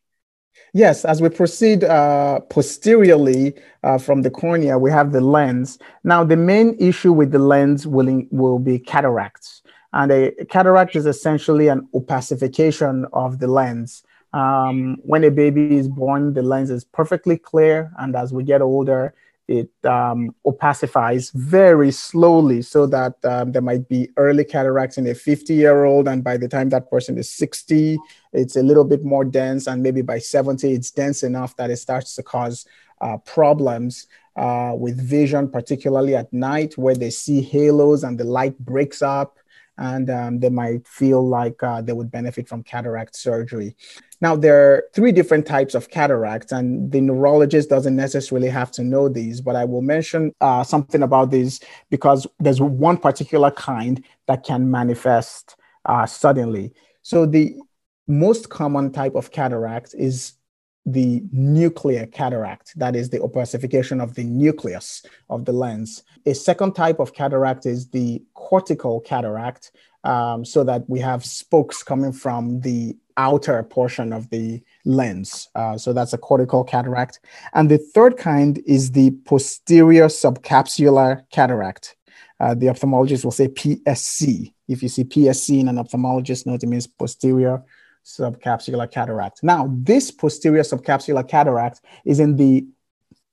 Yes, 0.74 1.06
as 1.06 1.22
we 1.22 1.30
proceed 1.30 1.84
uh, 1.84 2.40
posteriorly 2.50 3.54
uh, 3.84 3.98
from 3.98 4.22
the 4.22 4.30
cornea, 4.30 4.78
we 4.78 4.92
have 4.92 5.12
the 5.12 5.22
lens. 5.22 5.80
Now, 6.04 6.24
the 6.24 6.38
main 6.38 6.76
issue 6.80 7.14
with 7.14 7.32
the 7.32 7.40
lens 7.40 7.86
will, 7.88 8.24
will 8.32 8.60
be 8.60 8.80
cataracts. 8.80 9.62
And 9.94 10.12
a 10.12 10.32
cataract 10.50 10.96
is 10.96 11.06
essentially 11.06 11.70
an 11.70 11.88
opacification 11.94 13.06
of 13.14 13.40
the 13.40 13.48
lens. 13.48 14.04
Um, 14.34 14.98
when 15.04 15.24
a 15.24 15.32
baby 15.32 15.78
is 15.78 15.88
born, 15.88 16.34
the 16.34 16.42
lens 16.42 16.70
is 16.70 16.84
perfectly 16.84 17.38
clear. 17.38 17.94
And 17.98 18.14
as 18.16 18.34
we 18.34 18.44
get 18.44 18.62
older, 18.62 19.14
it 19.48 19.70
um, 19.86 20.34
opacifies 20.46 21.32
very 21.34 21.92
slowly 21.92 22.62
so 22.62 22.88
that 22.88 23.14
um, 23.26 23.52
there 23.52 23.62
might 23.62 23.88
be 23.88 24.10
early 24.18 24.44
cataracts 24.44 24.98
in 24.98 25.06
a 25.08 25.14
50 25.14 25.54
year 25.54 25.86
old 25.86 26.08
and 26.08 26.24
by 26.24 26.36
the 26.36 26.48
time 26.48 26.70
that 26.70 26.90
person 26.90 27.18
is 27.18 27.30
60 27.30 27.98
it's 28.34 28.56
a 28.56 28.64
little 28.64 28.84
bit 28.84 29.04
more 29.04 29.24
dense 29.24 29.68
and 29.68 29.84
maybe 29.84 30.02
by 30.02 30.18
70 30.18 30.72
it's 30.74 30.90
dense 30.90 31.22
enough 31.22 31.56
that 31.58 31.70
it 31.70 31.78
starts 31.78 32.16
to 32.16 32.24
cause 32.24 32.66
uh, 33.02 33.18
problems 33.18 34.08
uh, 34.36 34.74
with 34.76 35.00
vision 35.00 35.48
particularly 35.50 36.16
at 36.16 36.32
night 36.34 36.76
where 36.78 36.96
they 36.96 37.12
see 37.12 37.42
halos 37.42 38.04
and 38.04 38.20
the 38.20 38.24
light 38.24 38.58
breaks 38.58 39.02
up 39.04 39.38
and 39.78 40.10
um, 40.10 40.40
they 40.40 40.50
might 40.50 40.88
feel 40.88 41.28
like 41.28 41.62
uh, 41.62 41.82
they 41.82 41.94
would 41.94 42.12
benefit 42.12 42.48
from 42.48 42.64
cataract 42.64 43.16
surgery. 43.16 43.76
Now, 44.22 44.36
there 44.36 44.58
are 44.58 44.84
three 44.94 45.12
different 45.12 45.46
types 45.46 45.76
of 45.76 45.90
cataracts, 45.90 46.52
and 46.52 46.92
the 46.92 47.02
neurologist 47.02 47.70
doesn't 47.70 47.96
necessarily 47.96 48.50
have 48.50 48.72
to 48.72 48.84
know 48.84 49.10
these, 49.10 49.42
but 49.42 49.56
I 49.56 49.66
will 49.66 49.82
mention 49.82 50.34
uh, 50.42 50.64
something 50.64 51.04
about 51.04 51.32
these 51.32 51.60
because 51.90 52.26
there's 52.40 52.62
one 52.62 52.98
particular 52.98 53.52
kind 53.52 54.04
that 54.28 54.44
can 54.44 54.72
manifest 54.72 55.56
uh, 55.86 56.06
suddenly. 56.06 56.74
So, 57.02 57.26
the 57.26 57.56
most 58.08 58.50
common 58.50 58.92
type 58.92 59.16
of 59.16 59.32
cataract 59.32 59.94
is 59.98 60.34
the 60.86 61.24
nuclear 61.32 62.06
cataract, 62.06 62.78
that 62.78 62.96
is 62.96 63.10
the 63.10 63.20
opacification 63.20 64.02
of 64.02 64.14
the 64.14 64.24
nucleus 64.24 65.04
of 65.30 65.46
the 65.46 65.52
lens. 65.52 66.04
A 66.28 66.36
second 66.36 66.74
type 66.74 67.00
of 67.00 67.14
cataract 67.14 67.66
is 67.66 67.90
the 67.90 68.24
cortical 68.36 69.02
cataract, 69.02 69.72
um, 70.04 70.46
so 70.46 70.64
that 70.64 70.88
we 70.88 71.00
have 71.00 71.26
spokes 71.26 71.82
coming 71.82 72.14
from 72.14 72.62
the 72.62 72.96
outer 73.18 73.64
portion 73.64 74.14
of 74.14 74.30
the 74.30 74.62
lens. 74.86 75.50
Uh, 75.56 75.78
so 75.78 75.94
that's 75.94 76.14
a 76.14 76.18
cortical 76.18 76.64
cataract. 76.64 77.20
And 77.54 77.70
the 77.70 77.78
third 77.78 78.18
kind 78.18 78.62
is 78.66 78.92
the 78.92 79.12
posterior 79.26 80.08
subcapsular 80.08 81.24
cataract. 81.32 81.96
Uh, 82.40 82.54
the 82.54 82.68
ophthalmologist 82.68 83.24
will 83.24 83.32
say 83.32 83.48
PSC. 83.48 84.54
If 84.68 84.84
you 84.84 84.90
see 84.90 85.04
PSC 85.04 85.60
in 85.60 85.68
an 85.68 85.78
ophthalmologist 85.78 86.46
note, 86.46 86.64
it 86.64 86.68
means 86.68 86.88
posterior 86.88 87.64
subcapsular 88.06 88.92
cataract. 88.92 89.42
Now, 89.42 89.70
this 89.72 90.12
posterior 90.12 90.62
subcapsular 90.62 91.28
cataract 91.28 91.82
is 92.06 92.20
in 92.20 92.36
the 92.36 92.66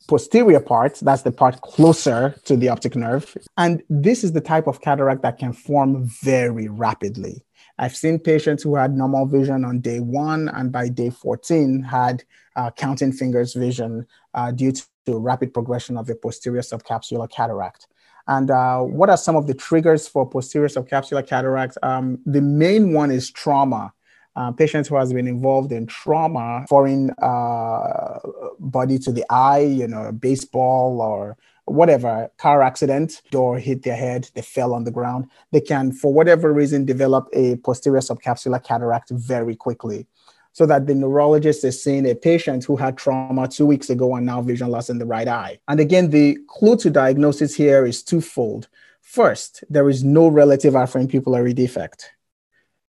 posterior 0.08 0.60
part, 0.60 0.98
that's 1.00 1.22
the 1.22 1.32
part 1.32 1.60
closer 1.60 2.34
to 2.44 2.56
the 2.56 2.68
optic 2.68 2.96
nerve. 2.96 3.36
And 3.56 3.82
this 3.88 4.24
is 4.24 4.32
the 4.32 4.40
type 4.40 4.66
of 4.66 4.80
cataract 4.80 5.22
that 5.22 5.38
can 5.38 5.52
form 5.52 6.04
very 6.22 6.68
rapidly. 6.68 7.44
I've 7.78 7.96
seen 7.96 8.18
patients 8.18 8.62
who 8.62 8.76
had 8.76 8.96
normal 8.96 9.26
vision 9.26 9.64
on 9.64 9.80
day 9.80 10.00
one 10.00 10.48
and 10.48 10.70
by 10.70 10.88
day 10.88 11.10
14 11.10 11.82
had 11.82 12.24
uh, 12.56 12.70
counting 12.70 13.12
fingers 13.12 13.54
vision 13.54 14.06
uh, 14.34 14.50
due 14.50 14.72
to 14.72 15.18
rapid 15.18 15.52
progression 15.54 15.96
of 15.96 16.06
the 16.06 16.14
posterior 16.14 16.60
subcapsular 16.60 17.30
cataract. 17.30 17.88
And 18.28 18.50
uh, 18.50 18.80
what 18.80 19.10
are 19.10 19.16
some 19.16 19.34
of 19.34 19.46
the 19.46 19.54
triggers 19.54 20.06
for 20.06 20.28
posterior 20.28 20.68
subcapsular 20.68 21.26
cataract? 21.26 21.76
Um, 21.82 22.20
the 22.24 22.40
main 22.40 22.92
one 22.92 23.10
is 23.10 23.30
trauma 23.30 23.92
uh, 24.34 24.50
patients 24.50 24.88
who 24.88 24.96
has 24.96 25.12
been 25.12 25.28
involved 25.28 25.72
in 25.72 25.86
trauma, 25.86 26.64
foreign 26.68 27.10
uh, 27.22 28.18
body 28.58 28.98
to 28.98 29.12
the 29.12 29.24
eye, 29.30 29.60
you 29.60 29.86
know, 29.86 30.10
baseball 30.12 31.00
or 31.00 31.36
whatever, 31.72 32.30
car 32.38 32.62
accident, 32.62 33.22
door 33.30 33.58
hit 33.58 33.82
their 33.82 33.96
head, 33.96 34.30
they 34.34 34.42
fell 34.42 34.74
on 34.74 34.84
the 34.84 34.90
ground. 34.90 35.28
They 35.50 35.60
can, 35.60 35.92
for 35.92 36.12
whatever 36.12 36.52
reason, 36.52 36.84
develop 36.84 37.28
a 37.32 37.56
posterior 37.56 38.00
subcapsular 38.00 38.62
cataract 38.62 39.10
very 39.10 39.56
quickly. 39.56 40.06
So 40.54 40.66
that 40.66 40.86
the 40.86 40.94
neurologist 40.94 41.64
is 41.64 41.82
seeing 41.82 42.06
a 42.06 42.14
patient 42.14 42.64
who 42.64 42.76
had 42.76 42.98
trauma 42.98 43.48
two 43.48 43.64
weeks 43.64 43.88
ago 43.88 44.16
and 44.16 44.26
now 44.26 44.42
vision 44.42 44.68
loss 44.68 44.90
in 44.90 44.98
the 44.98 45.06
right 45.06 45.26
eye. 45.26 45.58
And 45.66 45.80
again, 45.80 46.10
the 46.10 46.38
clue 46.46 46.76
to 46.76 46.90
diagnosis 46.90 47.54
here 47.54 47.86
is 47.86 48.02
twofold. 48.02 48.68
First, 49.00 49.64
there 49.70 49.88
is 49.88 50.04
no 50.04 50.28
relative 50.28 50.74
afferent 50.74 51.10
pupillary 51.10 51.54
defect. 51.54 52.10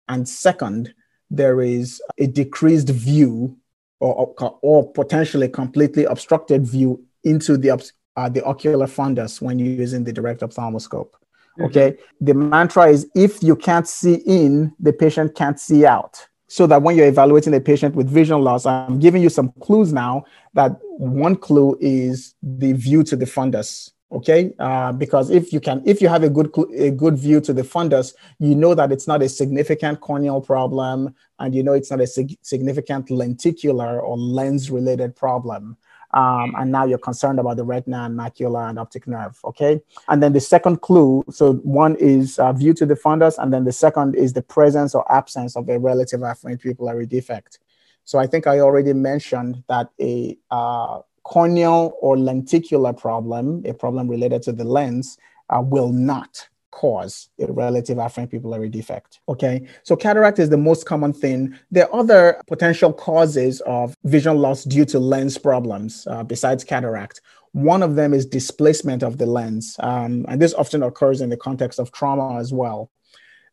And 0.10 0.28
second, 0.28 0.94
there 1.32 1.62
is 1.62 2.02
a 2.18 2.28
decreased 2.28 2.90
view 2.90 3.58
or, 4.02 4.36
or 4.62 4.92
potentially 4.92 5.48
completely 5.48 6.04
obstructed 6.04 6.68
view 6.68 7.02
into 7.24 7.56
the 7.56 7.70
uh, 8.16 8.30
the 8.30 8.44
ocular 8.44 8.88
fundus 8.88 9.42
when 9.42 9.60
you're 9.60 9.68
using 9.68 10.04
the 10.04 10.14
direct 10.14 10.42
ophthalmoscope. 10.42 11.12
Mm-hmm. 11.58 11.66
Okay. 11.66 11.98
The 12.22 12.34
mantra 12.34 12.88
is 12.88 13.08
if 13.16 13.44
you 13.44 13.56
can't 13.56 13.88
see 13.88 14.16
in, 14.26 14.74
the 14.80 14.94
patient 14.94 15.36
can't 15.36 15.60
see 15.60 15.86
out. 15.86 16.28
So 16.48 16.68
that 16.68 16.84
when 16.84 16.96
you're 16.96 17.08
evaluating 17.08 17.54
a 17.56 17.60
patient 17.60 17.96
with 17.96 18.08
vision 18.08 18.42
loss, 18.42 18.66
I'm 18.66 19.00
giving 19.00 19.24
you 19.24 19.30
some 19.30 19.52
clues 19.60 19.92
now. 19.92 20.26
That 20.54 20.78
one 20.98 21.36
clue 21.36 21.76
is 21.82 22.36
the 22.44 22.74
view 22.74 23.04
to 23.04 23.16
the 23.16 23.26
fundus. 23.26 23.92
Okay, 24.12 24.54
uh, 24.60 24.92
because 24.92 25.32
if 25.32 25.52
you 25.52 25.60
can, 25.60 25.82
if 25.88 26.00
you 26.00 26.08
have 26.08 26.22
a 26.22 26.30
good 26.30 26.54
a 26.78 26.92
good 26.92 27.18
view 27.18 27.42
to 27.42 27.52
the 27.52 27.64
fundus, 27.64 28.14
you 28.38 28.54
know 28.54 28.76
that 28.76 28.92
it's 28.92 29.08
not 29.08 29.24
a 29.24 29.30
significant 29.30 30.02
corneal 30.02 30.40
problem, 30.40 31.16
and 31.40 31.56
you 31.56 31.64
know 31.64 31.74
it's 31.74 31.90
not 31.90 32.00
a 32.00 32.06
sig- 32.06 32.38
significant 32.44 33.10
lenticular 33.10 34.00
or 34.00 34.16
lens 34.16 34.70
related 34.70 35.16
problem 35.16 35.78
um, 36.14 36.54
and 36.58 36.72
now 36.72 36.86
you're 36.86 36.98
concerned 36.98 37.40
about 37.40 37.58
the 37.58 37.64
retina 37.64 38.04
and 38.04 38.18
macula 38.18 38.70
and 38.70 38.80
optic 38.80 39.08
nerve. 39.08 39.40
Okay, 39.46 39.82
and 40.08 40.22
then 40.22 40.34
the 40.34 40.40
second 40.40 40.82
clue. 40.82 41.24
So 41.30 41.54
one 41.54 41.96
is 41.96 42.40
uh, 42.40 42.54
view 42.54 42.74
to 42.76 42.86
the 42.86 42.96
fundus, 42.96 43.38
and 43.38 43.54
then 43.54 43.64
the 43.66 43.72
second 43.72 44.16
is 44.16 44.34
the 44.34 44.42
presence 44.42 44.96
or 44.96 45.10
absence 45.12 45.56
of 45.56 45.70
a 45.70 45.80
relative 45.80 46.22
afferent 46.22 46.62
pupillary 46.62 47.08
defect. 47.08 47.60
So 48.06 48.20
I 48.20 48.28
think 48.28 48.48
I 48.48 48.60
already 48.60 48.94
mentioned 48.94 49.64
that 49.70 49.90
a 50.00 50.38
uh, 50.52 51.00
corneal 51.24 51.94
or 52.02 52.18
lenticular 52.18 52.94
problem, 52.94 53.64
a 53.66 53.74
problem 53.74 54.08
related 54.08 54.42
to 54.44 54.52
the 54.52 54.66
lens, 54.66 55.18
uh, 55.50 55.62
will 55.62 55.92
not 55.92 56.48
cause 56.74 57.30
a 57.40 57.52
relative 57.52 57.98
afferent 57.98 58.32
pupillary 58.32 58.70
defect. 58.70 59.20
Okay, 59.30 59.68
so 59.84 59.96
cataract 59.96 60.40
is 60.40 60.50
the 60.50 60.58
most 60.58 60.86
common 60.86 61.14
thing. 61.14 61.58
There 61.72 61.88
are 61.88 62.00
other 62.00 62.42
potential 62.48 62.92
causes 62.92 63.62
of 63.62 63.96
vision 64.04 64.38
loss 64.38 64.64
due 64.64 64.86
to 64.86 65.00
lens 65.00 65.38
problems 65.38 66.08
uh, 66.10 66.24
besides 66.24 66.64
cataract. 66.64 67.22
One 67.52 67.84
of 67.84 67.96
them 67.96 68.14
is 68.14 68.26
displacement 68.26 69.04
of 69.04 69.20
the 69.20 69.28
lens, 69.28 69.76
um, 69.80 70.26
and 70.28 70.42
this 70.42 70.56
often 70.56 70.82
occurs 70.82 71.22
in 71.22 71.30
the 71.30 71.38
context 71.38 71.80
of 71.80 71.92
trauma 71.92 72.40
as 72.40 72.52
well. 72.52 72.90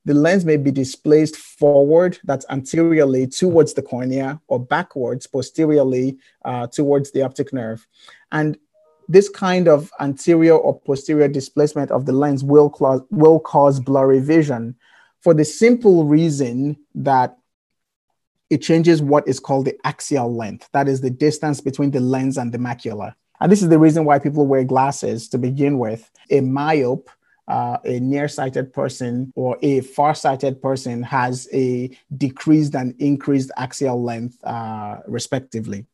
The 0.07 0.15
lens 0.15 0.47
may 0.47 0.57
be 0.57 0.71
displaced 0.71 1.37
forward, 1.37 2.19
that's 2.25 2.47
anteriorly 2.49 3.27
towards 3.27 3.75
the 3.75 3.83
cornea, 3.83 4.41
or 4.49 4.59
backwards, 4.59 5.27
posteriorly 5.27 6.17
uh, 6.47 6.69
towards 6.69 7.11
the 7.11 7.21
optic 7.21 7.53
nerve. 7.53 7.87
And 8.33 8.57
this 9.11 9.29
kind 9.29 9.67
of 9.67 9.91
anterior 9.99 10.55
or 10.55 10.79
posterior 10.81 11.27
displacement 11.27 11.91
of 11.91 12.07
the 12.07 12.13
lens 12.13 12.45
will, 12.45 12.71
cause, 12.71 13.03
will 13.11 13.41
cause 13.41 13.81
blurry 13.81 14.21
vision 14.21 14.77
for 15.21 15.35
the 15.35 15.45
simple 15.45 16.05
reason 16.05 16.77
that 16.95 17.37
it 18.51 18.59
changes 18.59 19.03
what 19.03 19.27
is 19.27 19.41
called 19.41 19.65
the 19.65 19.77
axial 19.85 20.33
length. 20.33 20.69
That 20.73 20.89
is 20.89 21.01
the 21.01 21.11
distance 21.11 21.61
between 21.61 21.91
the 21.91 21.99
lens 21.99 22.39
and 22.39 22.53
the 22.53 22.59
macula. 22.59 23.15
And 23.41 23.51
this 23.51 23.63
is 23.63 23.69
the 23.69 23.81
reason 23.81 24.05
why 24.05 24.21
people 24.21 24.47
wear 24.47 24.63
glasses 24.63 25.29
to 25.31 25.39
begin 25.39 25.81
with. 25.81 26.09
A 26.31 26.41
myope, 26.41 27.09
uh, 27.49 27.79
a 27.85 27.99
nearsighted 27.99 28.73
person 28.73 29.33
or 29.35 29.59
a 29.61 29.81
farsighted 29.81 30.63
person 30.63 31.03
has 31.03 31.49
a 31.53 31.91
decreased 32.17 32.77
and 32.77 32.95
increased 33.01 33.51
axial 33.57 34.01
length, 34.01 34.39
uh, 34.45 34.99
respectively. 35.09 35.87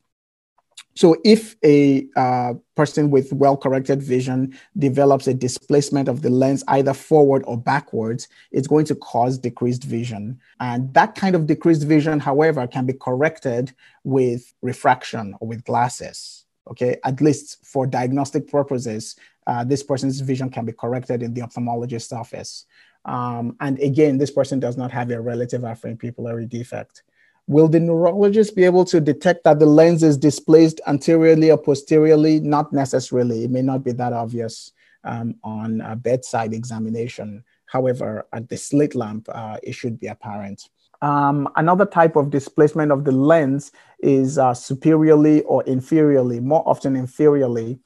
So 0.96 1.16
if 1.24 1.56
a 1.62 2.06
uh, 2.16 2.54
person 2.74 3.10
with 3.10 3.30
well-corrected 3.32 4.02
vision 4.02 4.58
develops 4.78 5.26
a 5.26 5.34
displacement 5.34 6.08
of 6.08 6.22
the 6.22 6.30
lens 6.30 6.64
either 6.68 6.94
forward 6.94 7.44
or 7.46 7.58
backwards, 7.58 8.28
it's 8.50 8.66
going 8.66 8.86
to 8.86 8.94
cause 8.94 9.36
decreased 9.36 9.84
vision. 9.84 10.40
And 10.58 10.92
that 10.94 11.14
kind 11.14 11.36
of 11.36 11.46
decreased 11.46 11.82
vision, 11.82 12.18
however, 12.18 12.66
can 12.66 12.86
be 12.86 12.94
corrected 12.94 13.74
with 14.04 14.54
refraction 14.62 15.34
or 15.40 15.48
with 15.48 15.64
glasses. 15.64 16.46
Okay, 16.68 16.96
at 17.04 17.20
least 17.20 17.64
for 17.64 17.86
diagnostic 17.86 18.48
purposes, 18.48 19.14
uh, 19.46 19.62
this 19.62 19.84
person's 19.84 20.20
vision 20.20 20.50
can 20.50 20.64
be 20.64 20.72
corrected 20.72 21.22
in 21.22 21.32
the 21.32 21.42
ophthalmologist's 21.42 22.12
office. 22.12 22.64
Um, 23.04 23.54
and 23.60 23.78
again, 23.78 24.18
this 24.18 24.32
person 24.32 24.58
does 24.58 24.76
not 24.76 24.90
have 24.90 25.10
a 25.10 25.20
relative 25.20 25.62
afferent 25.62 25.98
pupillary 25.98 26.48
defect. 26.48 27.04
Will 27.48 27.68
the 27.68 27.78
neurologist 27.78 28.56
be 28.56 28.64
able 28.64 28.84
to 28.86 29.00
detect 29.00 29.44
that 29.44 29.60
the 29.60 29.66
lens 29.66 30.02
is 30.02 30.16
displaced 30.16 30.80
anteriorly 30.86 31.50
or 31.50 31.58
posteriorly? 31.58 32.40
Not 32.40 32.72
necessarily. 32.72 33.44
It 33.44 33.50
may 33.50 33.62
not 33.62 33.84
be 33.84 33.92
that 33.92 34.12
obvious 34.12 34.72
um, 35.04 35.36
on 35.44 35.80
a 35.80 35.94
bedside 35.94 36.52
examination. 36.52 37.44
However, 37.66 38.26
at 38.32 38.48
the 38.48 38.56
slit 38.56 38.94
lamp, 38.94 39.28
uh, 39.32 39.58
it 39.62 39.74
should 39.74 40.00
be 40.00 40.08
apparent. 40.08 40.68
Um, 41.02 41.48
another 41.56 41.86
type 41.86 42.16
of 42.16 42.30
displacement 42.30 42.90
of 42.90 43.04
the 43.04 43.12
lens 43.12 43.70
is 44.00 44.38
uh, 44.38 44.54
superiorly 44.54 45.42
or 45.42 45.62
inferiorly, 45.64 46.40
more 46.40 46.66
often 46.66 46.94
inferiorly. 46.94 47.78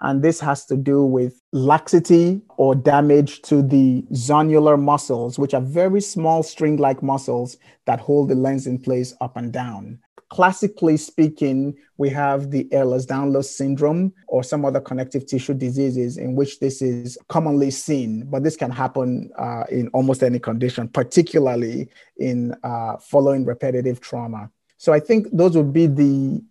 And 0.00 0.22
this 0.22 0.38
has 0.40 0.64
to 0.66 0.76
do 0.76 1.04
with 1.04 1.40
laxity 1.52 2.40
or 2.56 2.74
damage 2.74 3.42
to 3.42 3.62
the 3.62 4.02
zonular 4.12 4.80
muscles, 4.80 5.38
which 5.38 5.54
are 5.54 5.60
very 5.60 6.00
small 6.00 6.42
string 6.42 6.76
like 6.76 7.02
muscles 7.02 7.56
that 7.86 8.00
hold 8.00 8.28
the 8.28 8.34
lens 8.34 8.66
in 8.66 8.78
place 8.78 9.14
up 9.20 9.36
and 9.36 9.52
down. 9.52 9.98
Classically 10.30 10.98
speaking, 10.98 11.74
we 11.96 12.10
have 12.10 12.50
the 12.50 12.64
Ehlers-Danlos 12.64 13.46
syndrome 13.46 14.12
or 14.28 14.44
some 14.44 14.64
other 14.64 14.80
connective 14.80 15.26
tissue 15.26 15.54
diseases 15.54 16.18
in 16.18 16.34
which 16.34 16.60
this 16.60 16.82
is 16.82 17.16
commonly 17.28 17.70
seen, 17.70 18.28
but 18.28 18.44
this 18.44 18.56
can 18.56 18.70
happen 18.70 19.30
uh, 19.38 19.64
in 19.70 19.88
almost 19.88 20.22
any 20.22 20.38
condition, 20.38 20.86
particularly 20.86 21.88
in 22.18 22.54
uh, 22.62 22.98
following 22.98 23.46
repetitive 23.46 24.00
trauma. 24.00 24.50
So 24.76 24.92
I 24.92 25.00
think 25.00 25.28
those 25.32 25.56
would 25.56 25.72
be 25.72 25.86
the 25.86 26.42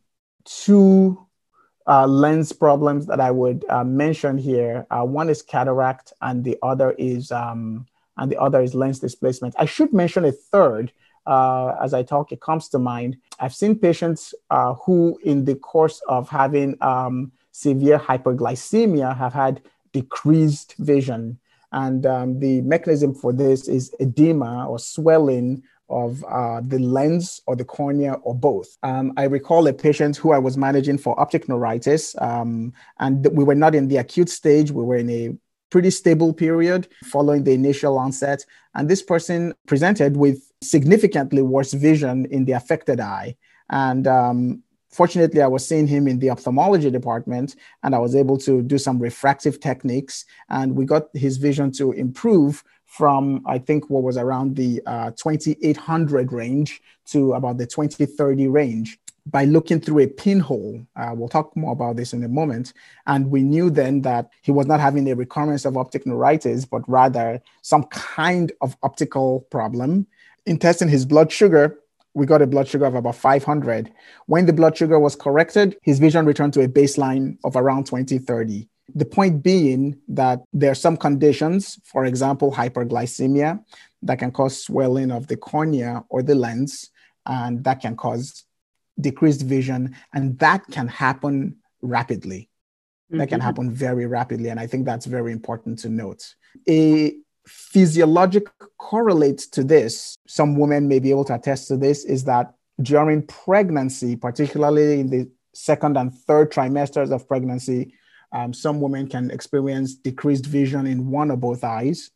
two 0.44 1.27
uh, 1.88 2.06
lens 2.06 2.52
problems 2.52 3.06
that 3.06 3.20
I 3.20 3.32
would 3.32 3.66
uh, 3.70 3.84
mention 3.84 4.38
here. 4.38 4.86
Uh, 4.92 5.04
one 5.04 5.30
is 5.30 5.42
cataract, 5.42 6.14
and 6.22 6.44
the 6.44 6.58
other 6.62 6.92
is 6.92 7.32
um, 7.32 7.88
and 8.18 8.32
the 8.32 8.40
other 8.40 8.62
is 8.62 8.76
lens 8.76 9.00
displacement. 9.00 9.56
I 9.58 9.66
should 9.66 9.94
mention 9.94 10.26
a 10.26 10.32
third. 10.32 10.92
Uh, 11.26 11.76
as 11.82 11.94
I 11.94 12.04
talk, 12.04 12.32
it 12.32 12.40
comes 12.40 12.70
to 12.70 12.80
mind. 12.80 13.18
I've 13.40 13.54
seen 13.54 13.78
patients 13.78 14.34
uh, 14.50 14.74
who, 14.76 15.20
in 15.24 15.44
the 15.46 15.56
course 15.56 16.02
of 16.08 16.30
having 16.30 16.78
um, 16.82 17.32
severe 17.52 18.00
hyperglycemia, 18.00 19.16
have 19.18 19.34
had 19.34 19.62
decreased 19.92 20.76
vision. 20.80 21.38
And 21.74 22.06
um, 22.06 22.40
the 22.40 22.62
mechanism 22.62 23.14
for 23.14 23.34
this 23.34 23.68
is 23.68 23.94
edema 24.00 24.68
or 24.70 24.80
swelling 24.80 25.64
of 25.90 26.24
uh, 26.26 26.62
the 26.66 26.80
lens 26.80 27.42
or 27.48 27.56
the 27.56 27.66
cornea 27.66 28.14
or 28.24 28.36
both. 28.36 28.78
Um, 28.84 29.14
I 29.18 29.24
recall 29.24 29.68
a 29.68 29.74
patient 29.74 30.18
who 30.18 30.32
I 30.32 30.38
was 30.38 30.58
managing 30.58 30.98
for 30.98 31.20
optic 31.20 31.48
neuritis, 31.48 32.16
um, 32.22 32.74
and 33.00 33.28
we 33.32 33.44
were 33.44 33.56
not 33.56 33.76
in 33.76 33.88
the 33.88 33.98
acute 33.98 34.30
stage, 34.30 34.72
we 34.72 34.84
were 34.84 34.98
in 34.98 35.10
a 35.10 35.36
pretty 35.70 35.90
stable 35.90 36.34
period 36.34 36.88
following 37.04 37.44
the 37.44 37.54
initial 37.54 37.98
onset. 37.98 38.46
And 38.76 38.90
this 38.90 39.04
person 39.04 39.54
presented 39.68 40.18
with 40.18 40.52
significantly 40.64 41.42
worse 41.42 41.74
vision 41.74 42.26
in 42.32 42.46
the 42.46 42.54
affected 42.54 43.00
eye. 43.00 43.36
And 43.70 44.08
um, 44.08 44.64
fortunately, 44.92 45.42
I 45.42 45.48
was 45.48 45.68
seeing 45.68 45.88
him 45.88 46.08
in 46.08 46.20
the 46.20 46.30
ophthalmology 46.30 46.90
department, 46.90 47.56
and 47.84 47.94
I 47.94 48.00
was 48.00 48.16
able 48.16 48.38
to 48.40 48.62
do 48.62 48.78
some 48.78 49.00
refractive 49.00 49.60
techniques, 49.60 50.26
and 50.50 50.76
we 50.76 50.86
got 50.86 51.04
his 51.14 51.38
vision 51.38 51.72
to 51.74 51.92
improve 51.92 52.64
from 52.88 53.44
I 53.46 53.60
think 53.60 53.90
what 53.90 54.02
was 54.02 54.18
around 54.18 54.56
the 54.56 54.82
uh, 54.86 55.12
2800 55.12 56.32
range 56.32 56.82
to 57.08 57.34
about 57.34 57.58
the 57.58 57.68
2030 57.68 58.48
range 58.48 58.98
by 59.30 59.44
looking 59.44 59.80
through 59.80 60.00
a 60.00 60.08
pinhole. 60.08 60.82
Uh, 60.96 61.12
we'll 61.14 61.28
talk 61.28 61.56
more 61.56 61.74
about 61.74 61.98
this 61.98 62.14
in 62.14 62.24
a 62.24 62.30
moment. 62.30 62.74
And 63.08 63.30
we 63.30 63.44
knew 63.44 63.70
then 63.70 64.02
that 64.02 64.30
he 64.42 64.52
was 64.52 64.68
not 64.68 64.80
having 64.80 65.10
a 65.10 65.16
recurrence 65.16 65.66
of 65.66 65.76
optic 65.76 66.08
neuritis, 66.08 66.66
but 66.66 66.88
rather 66.88 67.42
some 67.62 67.84
kind 67.86 68.52
of 68.62 68.78
optical 68.84 69.42
problem. 69.52 70.08
In 70.46 70.58
testing 70.58 70.88
his 70.88 71.06
blood 71.06 71.32
sugar, 71.32 71.78
we 72.14 72.26
got 72.26 72.42
a 72.42 72.48
blood 72.48 72.68
sugar 72.68 72.86
of 72.86 72.96
about 72.96 73.16
500. 73.16 73.92
When 74.28 74.46
the 74.46 74.54
blood 74.54 74.78
sugar 74.78 74.98
was 74.98 75.16
corrected, 75.16 75.78
his 75.82 76.00
vision 76.00 76.26
returned 76.26 76.54
to 76.54 76.62
a 76.62 76.68
baseline 76.68 77.38
of 77.44 77.58
around 77.58 77.86
2030. 77.86 78.68
The 78.96 79.06
point 79.06 79.44
being 79.44 80.00
that 80.08 80.44
there 80.54 80.72
are 80.72 80.76
some 80.76 80.98
conditions, 80.98 81.80
for 81.84 82.06
example, 82.06 82.52
hyperglycemia, 82.52 83.64
that 84.04 84.20
can 84.20 84.32
cause 84.32 84.64
swelling 84.64 85.12
of 85.12 85.28
the 85.28 85.38
cornea 85.38 86.04
or 86.10 86.24
the 86.24 86.36
lens, 86.36 86.90
and 87.26 87.64
that 87.64 87.82
can 87.82 87.96
cause 87.96 88.46
decreased 89.00 89.42
vision, 89.42 89.96
and 90.14 90.40
that 90.40 90.66
can 90.72 90.88
happen 90.88 91.58
rapidly. 91.82 92.50
Mm-hmm. 93.12 93.18
That 93.20 93.28
can 93.28 93.40
mm-hmm. 93.40 93.46
happen 93.46 93.72
very 93.72 94.06
rapidly, 94.06 94.50
and 94.50 94.60
I 94.60 94.68
think 94.68 94.86
that's 94.86 95.06
very 95.06 95.32
important 95.32 95.80
to 95.80 95.90
note. 95.90 96.36
A 96.70 97.16
physiologic 97.46 98.48
correlate 98.78 99.40
to 99.52 99.64
this, 99.64 100.16
some 100.28 100.56
women 100.56 100.88
may 100.88 101.00
be 101.00 101.12
able 101.12 101.26
to 101.26 101.36
attest 101.36 101.68
to 101.70 101.78
this, 101.78 102.06
is 102.06 102.24
that 102.26 102.54
during 102.82 103.24
pregnancy, 103.24 104.16
particularly 104.16 105.00
in 105.00 105.10
the 105.10 105.30
second 105.54 105.98
and 105.98 106.14
third 106.14 106.52
trimesters 106.52 107.12
of 107.12 107.28
pregnancy, 107.28 107.94
um, 108.32 108.54
some 108.54 108.82
women 108.82 109.08
can 109.08 109.32
experience 109.32 109.96
decreased 109.96 110.46
vision 110.46 110.86
in 110.86 111.10
one 111.10 111.32
or 111.32 111.38
both 111.38 111.64
eyes 111.64 112.12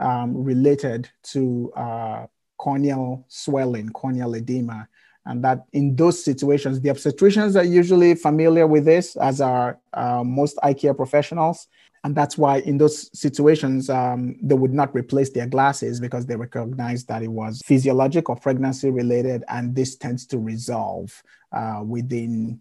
um, 0.00 0.36
related 0.36 1.08
to 1.22 1.72
uh, 1.76 2.26
corneal 2.58 3.24
swelling, 3.28 3.88
corneal 3.90 4.34
edema. 4.34 4.88
And 5.26 5.44
that 5.44 5.66
in 5.72 5.94
those 5.96 6.24
situations, 6.24 6.80
the 6.80 6.88
obstetricians 6.88 7.54
are 7.54 7.64
usually 7.64 8.14
familiar 8.14 8.66
with 8.66 8.84
this, 8.84 9.16
as 9.16 9.40
are 9.40 9.78
uh, 9.92 10.24
most 10.24 10.58
eye 10.62 10.74
care 10.74 10.94
professionals. 10.94 11.68
And 12.02 12.16
that's 12.16 12.38
why 12.38 12.60
in 12.60 12.78
those 12.78 13.10
situations, 13.18 13.90
um, 13.90 14.36
they 14.42 14.54
would 14.54 14.72
not 14.72 14.94
replace 14.94 15.30
their 15.30 15.46
glasses 15.46 16.00
because 16.00 16.24
they 16.24 16.36
recognize 16.36 17.04
that 17.04 17.22
it 17.22 17.28
was 17.28 17.60
physiologic 17.64 18.30
or 18.30 18.36
pregnancy 18.36 18.90
related. 18.90 19.44
And 19.48 19.76
this 19.76 19.96
tends 19.96 20.26
to 20.28 20.38
resolve 20.38 21.22
uh, 21.52 21.82
within, 21.84 22.60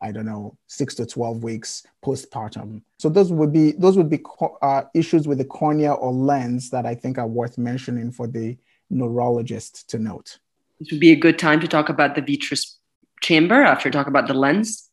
I 0.00 0.12
don't 0.12 0.26
know, 0.26 0.56
six 0.66 0.94
to 0.96 1.06
12 1.06 1.42
weeks 1.42 1.82
postpartum. 2.04 2.82
So 2.98 3.08
those 3.08 3.32
would 3.32 3.52
be, 3.52 3.72
those 3.72 3.96
would 3.96 4.08
be 4.08 4.22
uh, 4.62 4.82
issues 4.94 5.26
with 5.26 5.38
the 5.38 5.44
cornea 5.44 5.92
or 5.92 6.12
lens 6.12 6.70
that 6.70 6.86
I 6.86 6.94
think 6.94 7.18
are 7.18 7.26
worth 7.26 7.58
mentioning 7.58 8.12
for 8.12 8.26
the 8.26 8.56
neurologist 8.90 9.90
to 9.90 9.98
note. 9.98 10.38
This 10.78 10.92
would 10.92 11.00
be 11.00 11.12
a 11.12 11.16
good 11.16 11.38
time 11.38 11.60
to 11.60 11.68
talk 11.68 11.88
about 11.88 12.14
the 12.14 12.22
vitreous 12.22 12.78
chamber 13.20 13.62
after 13.62 13.90
talk 13.90 14.06
about 14.06 14.28
the 14.28 14.34
lens. 14.34 14.88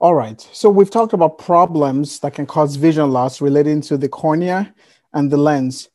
All 0.00 0.14
right. 0.14 0.40
So 0.52 0.70
we've 0.70 0.90
talked 0.90 1.12
about 1.12 1.38
problems 1.38 2.20
that 2.20 2.34
can 2.34 2.46
cause 2.46 2.76
vision 2.76 3.10
loss 3.10 3.40
relating 3.40 3.80
to 3.82 3.96
the 3.96 4.08
cornea 4.08 4.72
and 5.12 5.30
the 5.30 5.36
lens. 5.36 5.88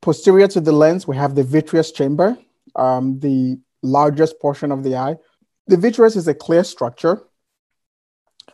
Posterior 0.00 0.48
to 0.48 0.60
the 0.60 0.72
lens, 0.72 1.06
we 1.06 1.16
have 1.16 1.34
the 1.34 1.42
vitreous 1.42 1.92
chamber, 1.92 2.38
um, 2.76 3.18
the 3.18 3.58
largest 3.82 4.40
portion 4.40 4.72
of 4.72 4.82
the 4.84 4.96
eye. 4.96 5.16
The 5.66 5.76
vitreous 5.76 6.16
is 6.16 6.28
a 6.28 6.34
clear 6.34 6.64
structure, 6.64 7.22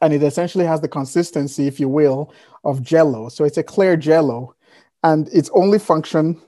and 0.01 0.13
it 0.15 0.23
essentially 0.23 0.65
has 0.65 0.81
the 0.81 0.89
consistency, 0.89 1.67
if 1.67 1.79
you 1.79 1.89
will, 1.89 2.33
of 2.65 2.83
jello. 2.83 3.29
So 3.29 3.45
it's 3.45 3.59
a 3.59 3.63
clear 3.63 3.97
jello, 3.97 4.55
and 5.03 5.29
its 5.29 5.51
only 5.55 5.79
function 5.79 6.41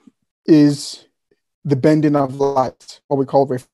is 0.47 1.07
the 1.65 1.77
bending 1.77 2.17
of 2.17 2.37
light, 2.37 3.01
what 3.09 3.19
we 3.19 3.27
call 3.27 3.47
ref- 3.47 3.69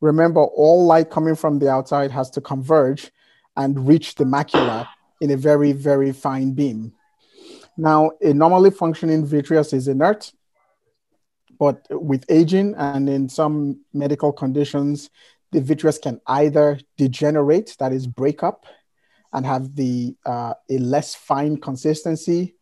Remember, 0.00 0.42
all 0.42 0.84
light 0.86 1.10
coming 1.10 1.34
from 1.34 1.58
the 1.58 1.70
outside 1.70 2.10
has 2.10 2.30
to 2.30 2.40
converge 2.40 3.10
and 3.56 3.88
reach 3.88 4.14
the 4.16 4.24
macula 4.24 4.86
in 5.20 5.30
a 5.30 5.36
very, 5.36 5.72
very 5.72 6.12
fine 6.12 6.52
beam. 6.52 6.92
Now, 7.76 8.10
a 8.20 8.34
normally 8.34 8.70
functioning 8.70 9.24
vitreous 9.24 9.72
is 9.72 9.88
inert, 9.88 10.32
but 11.58 11.86
with 11.90 12.24
aging 12.28 12.74
and 12.76 13.08
in 13.08 13.28
some 13.28 13.80
medical 13.92 14.32
conditions, 14.32 15.10
the 15.54 15.60
vitreous 15.60 15.98
can 15.98 16.20
either 16.26 16.80
degenerate, 16.96 17.76
that 17.78 17.92
is, 17.92 18.08
break 18.08 18.42
up, 18.42 18.66
and 19.32 19.46
have 19.46 19.76
the 19.76 20.16
uh, 20.26 20.54
a 20.68 20.78
less 20.78 21.14
fine 21.14 21.56
consistency, 21.56 22.56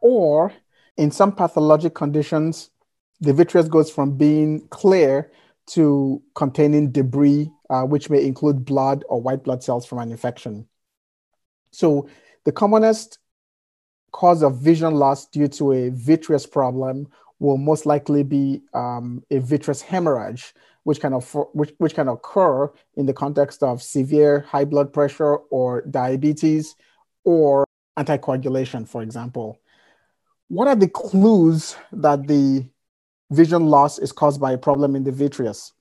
or 0.00 0.52
in 0.96 1.10
some 1.10 1.32
pathologic 1.32 1.94
conditions, 1.94 2.70
the 3.20 3.32
vitreous 3.32 3.66
goes 3.68 3.90
from 3.90 4.16
being 4.16 4.66
clear 4.68 5.32
to 5.66 6.22
containing 6.34 6.92
debris 6.92 7.50
uh, 7.68 7.82
which 7.82 8.08
may 8.08 8.24
include 8.24 8.64
blood 8.64 9.04
or 9.08 9.20
white 9.20 9.42
blood 9.42 9.62
cells 9.62 9.84
from 9.84 9.98
an 9.98 10.12
infection. 10.12 10.68
So, 11.72 12.08
the 12.44 12.52
commonest 12.52 13.18
cause 14.12 14.44
of 14.44 14.58
vision 14.58 14.94
loss 14.94 15.26
due 15.26 15.48
to 15.48 15.72
a 15.72 15.88
vitreous 15.90 16.46
problem 16.46 17.08
will 17.40 17.58
most 17.58 17.86
likely 17.86 18.22
be 18.22 18.62
um, 18.72 19.24
a 19.32 19.40
vitreous 19.40 19.82
hemorrhage, 19.82 20.54
which 20.86 21.00
can, 21.00 21.14
afford, 21.14 21.48
which, 21.52 21.72
which 21.78 21.94
can 21.96 22.06
occur 22.06 22.70
in 22.94 23.06
the 23.06 23.12
context 23.12 23.60
of 23.64 23.82
severe 23.82 24.42
high 24.42 24.64
blood 24.64 24.92
pressure 24.92 25.34
or 25.50 25.82
diabetes 25.90 26.76
or 27.24 27.66
anticoagulation, 27.98 28.86
for 28.86 29.02
example. 29.02 29.60
What 30.46 30.68
are 30.68 30.76
the 30.76 30.86
clues 30.86 31.74
that 31.90 32.28
the 32.28 32.68
vision 33.32 33.66
loss 33.66 33.98
is 33.98 34.12
caused 34.12 34.40
by 34.40 34.52
a 34.52 34.58
problem 34.58 34.94
in 34.94 35.02
the 35.02 35.10
vitreous? 35.10 35.72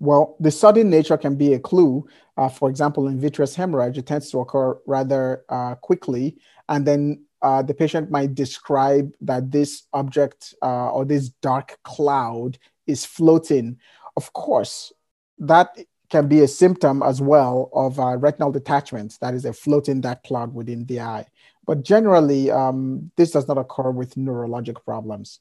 Well, 0.00 0.36
the 0.38 0.50
sudden 0.50 0.90
nature 0.90 1.16
can 1.16 1.36
be 1.36 1.54
a 1.54 1.58
clue. 1.58 2.06
Uh, 2.36 2.50
for 2.50 2.68
example, 2.68 3.08
in 3.08 3.18
vitreous 3.18 3.54
hemorrhage, 3.54 3.96
it 3.96 4.04
tends 4.04 4.30
to 4.32 4.40
occur 4.40 4.78
rather 4.86 5.46
uh, 5.48 5.76
quickly. 5.76 6.36
And 6.68 6.86
then 6.86 7.24
uh, 7.40 7.62
the 7.62 7.72
patient 7.72 8.10
might 8.10 8.34
describe 8.34 9.12
that 9.22 9.50
this 9.50 9.84
object 9.94 10.52
uh, 10.60 10.90
or 10.90 11.06
this 11.06 11.30
dark 11.40 11.78
cloud 11.84 12.58
is 12.86 13.06
floating. 13.06 13.78
Of 14.16 14.32
course, 14.32 14.92
that 15.38 15.76
can 16.08 16.28
be 16.28 16.40
a 16.40 16.48
symptom 16.48 17.02
as 17.02 17.20
well 17.20 17.68
of 17.72 17.98
uh, 17.98 18.16
retinal 18.16 18.52
detachment, 18.52 19.18
that 19.20 19.34
is 19.34 19.44
a 19.44 19.52
floating 19.52 20.00
dark 20.00 20.22
cloud 20.22 20.54
within 20.54 20.86
the 20.86 21.00
eye. 21.00 21.26
But 21.66 21.82
generally, 21.82 22.50
um, 22.50 23.10
this 23.16 23.32
does 23.32 23.48
not 23.48 23.58
occur 23.58 23.90
with 23.90 24.14
neurologic 24.14 24.84
problems 24.84 25.40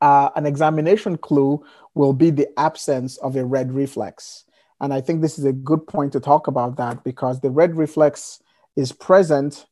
uh, 0.00 0.30
an 0.36 0.46
examination 0.46 1.16
clue 1.16 1.62
will 1.94 2.12
be 2.12 2.30
the 2.30 2.48
absence 2.58 3.16
of 3.18 3.36
a 3.36 3.44
red 3.44 3.72
reflex. 3.72 4.44
And 4.80 4.94
I 4.94 5.00
think 5.00 5.20
this 5.20 5.38
is 5.38 5.44
a 5.44 5.52
good 5.52 5.86
point 5.86 6.12
to 6.12 6.20
talk 6.20 6.46
about 6.46 6.76
that 6.76 7.04
because 7.04 7.40
the 7.40 7.50
red 7.50 7.76
reflex 7.76 8.40
is 8.76 8.92
present 8.92 9.66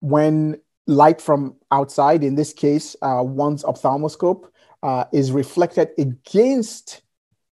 when 0.00 0.60
light 0.86 1.20
from 1.20 1.56
outside, 1.70 2.24
in 2.24 2.36
this 2.36 2.52
case, 2.52 2.96
uh, 3.02 3.22
one's 3.22 3.64
ophthalmoscope, 3.64 4.50
uh, 4.82 5.04
is 5.12 5.32
reflected 5.32 5.90
against 5.98 7.02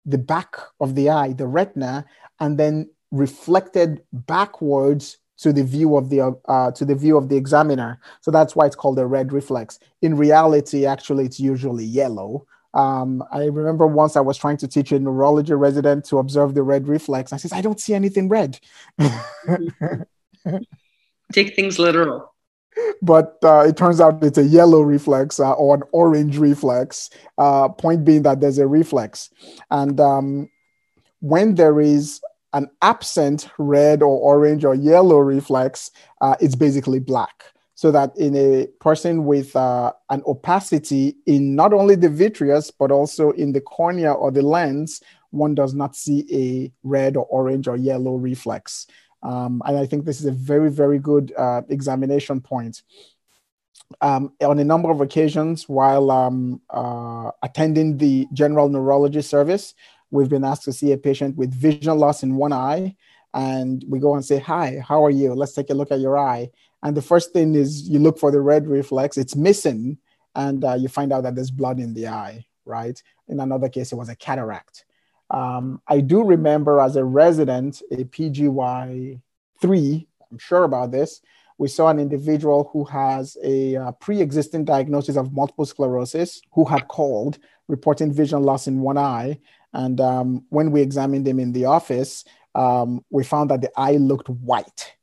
the 0.06 0.18
back 0.18 0.56
of 0.80 0.94
the 0.94 1.10
eye, 1.10 1.32
the 1.32 1.46
retina, 1.46 2.04
and 2.40 2.58
then 2.58 2.90
reflected 3.10 4.02
backwards 4.12 5.18
to 5.38 5.52
the 5.52 5.64
view 5.64 5.96
of 5.96 6.10
the 6.10 6.36
uh, 6.48 6.70
to 6.72 6.84
the 6.84 6.94
view 6.94 7.16
of 7.16 7.28
the 7.28 7.36
examiner. 7.36 7.98
So 8.20 8.30
that's 8.30 8.54
why 8.54 8.66
it's 8.66 8.76
called 8.76 8.98
a 8.98 9.06
red 9.06 9.32
reflex. 9.32 9.78
In 10.02 10.16
reality, 10.16 10.86
actually, 10.86 11.24
it's 11.24 11.40
usually 11.40 11.84
yellow. 11.84 12.46
Um, 12.74 13.22
I 13.30 13.44
remember 13.44 13.86
once 13.86 14.16
I 14.16 14.20
was 14.20 14.36
trying 14.36 14.56
to 14.58 14.68
teach 14.68 14.90
a 14.90 14.98
neurology 14.98 15.54
resident 15.54 16.04
to 16.06 16.18
observe 16.18 16.54
the 16.54 16.64
red 16.64 16.88
reflex. 16.88 17.32
I 17.32 17.36
says, 17.36 17.52
I 17.52 17.60
don't 17.60 17.78
see 17.80 17.94
anything 17.94 18.28
red. 18.28 18.58
Take 21.32 21.54
things 21.54 21.78
literal. 21.78 22.33
But 23.02 23.38
uh, 23.42 23.64
it 23.68 23.76
turns 23.76 24.00
out 24.00 24.22
it's 24.22 24.38
a 24.38 24.44
yellow 24.44 24.80
reflex 24.80 25.38
uh, 25.38 25.52
or 25.52 25.76
an 25.76 25.82
orange 25.92 26.38
reflex. 26.38 27.10
Uh, 27.38 27.68
point 27.68 28.04
being 28.04 28.22
that 28.22 28.40
there's 28.40 28.58
a 28.58 28.66
reflex, 28.66 29.30
and 29.70 30.00
um, 30.00 30.48
when 31.20 31.54
there 31.54 31.80
is 31.80 32.20
an 32.52 32.70
absent 32.82 33.48
red 33.58 34.02
or 34.02 34.18
orange 34.18 34.64
or 34.64 34.74
yellow 34.74 35.18
reflex, 35.18 35.90
uh, 36.20 36.36
it's 36.40 36.54
basically 36.54 37.00
black. 37.00 37.44
So 37.76 37.90
that 37.90 38.16
in 38.16 38.36
a 38.36 38.68
person 38.80 39.24
with 39.24 39.54
uh, 39.56 39.92
an 40.08 40.22
opacity 40.26 41.16
in 41.26 41.56
not 41.56 41.72
only 41.72 41.96
the 41.96 42.08
vitreous, 42.08 42.70
but 42.70 42.92
also 42.92 43.32
in 43.32 43.52
the 43.52 43.60
cornea 43.60 44.12
or 44.12 44.30
the 44.30 44.42
lens, 44.42 45.02
one 45.30 45.56
does 45.56 45.74
not 45.74 45.96
see 45.96 46.24
a 46.32 46.72
red 46.86 47.16
or 47.16 47.26
orange 47.26 47.66
or 47.66 47.76
yellow 47.76 48.14
reflex. 48.14 48.86
Um, 49.24 49.62
and 49.64 49.76
I 49.76 49.86
think 49.86 50.04
this 50.04 50.20
is 50.20 50.26
a 50.26 50.32
very, 50.32 50.70
very 50.70 50.98
good 50.98 51.32
uh, 51.36 51.62
examination 51.68 52.40
point. 52.40 52.82
Um, 54.00 54.32
on 54.42 54.58
a 54.58 54.64
number 54.64 54.90
of 54.90 55.00
occasions, 55.00 55.68
while 55.68 56.10
um, 56.10 56.60
uh, 56.70 57.30
attending 57.42 57.96
the 57.96 58.26
general 58.32 58.68
neurology 58.68 59.22
service, 59.22 59.74
we've 60.10 60.28
been 60.28 60.44
asked 60.44 60.64
to 60.64 60.72
see 60.72 60.92
a 60.92 60.98
patient 60.98 61.36
with 61.36 61.52
vision 61.52 61.98
loss 61.98 62.22
in 62.22 62.36
one 62.36 62.52
eye 62.52 62.96
and 63.34 63.84
we 63.88 63.98
go 63.98 64.14
and 64.14 64.24
say 64.24 64.38
hi 64.38 64.78
how 64.78 65.04
are 65.04 65.10
you? 65.10 65.34
Let's 65.34 65.54
take 65.54 65.70
a 65.70 65.74
look 65.74 65.90
at 65.90 66.00
your 66.00 66.16
eye. 66.16 66.50
And 66.82 66.96
the 66.96 67.02
first 67.02 67.32
thing 67.32 67.54
is 67.54 67.88
you 67.88 67.98
look 67.98 68.18
for 68.18 68.30
the 68.30 68.40
red 68.40 68.68
reflex 68.68 69.16
it's 69.16 69.34
missing 69.34 69.98
and 70.36 70.64
uh, 70.64 70.74
you 70.74 70.88
find 70.88 71.12
out 71.12 71.24
that 71.24 71.34
there's 71.34 71.50
blood 71.50 71.80
in 71.80 71.94
the 71.94 72.08
eye 72.08 72.46
right? 72.64 73.02
In 73.28 73.40
another 73.40 73.68
case 73.68 73.92
it 73.92 73.96
was 73.96 74.08
a 74.08 74.16
cataract 74.16 74.84
um, 75.34 75.80
i 75.88 76.00
do 76.00 76.22
remember 76.22 76.80
as 76.80 76.96
a 76.96 77.04
resident 77.04 77.82
a 77.90 78.04
pgy 78.04 79.20
3 79.60 80.08
i'm 80.30 80.38
sure 80.38 80.64
about 80.64 80.90
this 80.90 81.20
we 81.56 81.68
saw 81.68 81.88
an 81.88 82.00
individual 82.00 82.68
who 82.72 82.84
has 82.84 83.36
a 83.44 83.76
uh, 83.76 83.92
pre-existing 83.92 84.64
diagnosis 84.64 85.16
of 85.16 85.32
multiple 85.32 85.64
sclerosis 85.64 86.40
who 86.52 86.64
had 86.64 86.88
called 86.88 87.38
reporting 87.68 88.12
vision 88.12 88.42
loss 88.42 88.66
in 88.66 88.80
one 88.80 88.98
eye 88.98 89.38
and 89.74 90.00
um, 90.00 90.44
when 90.50 90.70
we 90.70 90.80
examined 90.80 91.26
him 91.26 91.40
in 91.40 91.52
the 91.52 91.66
office, 91.66 92.24
um, 92.54 93.04
we 93.10 93.24
found 93.24 93.50
that 93.50 93.60
the 93.60 93.72
eye 93.76 93.96
looked 93.96 94.28
white 94.28 94.94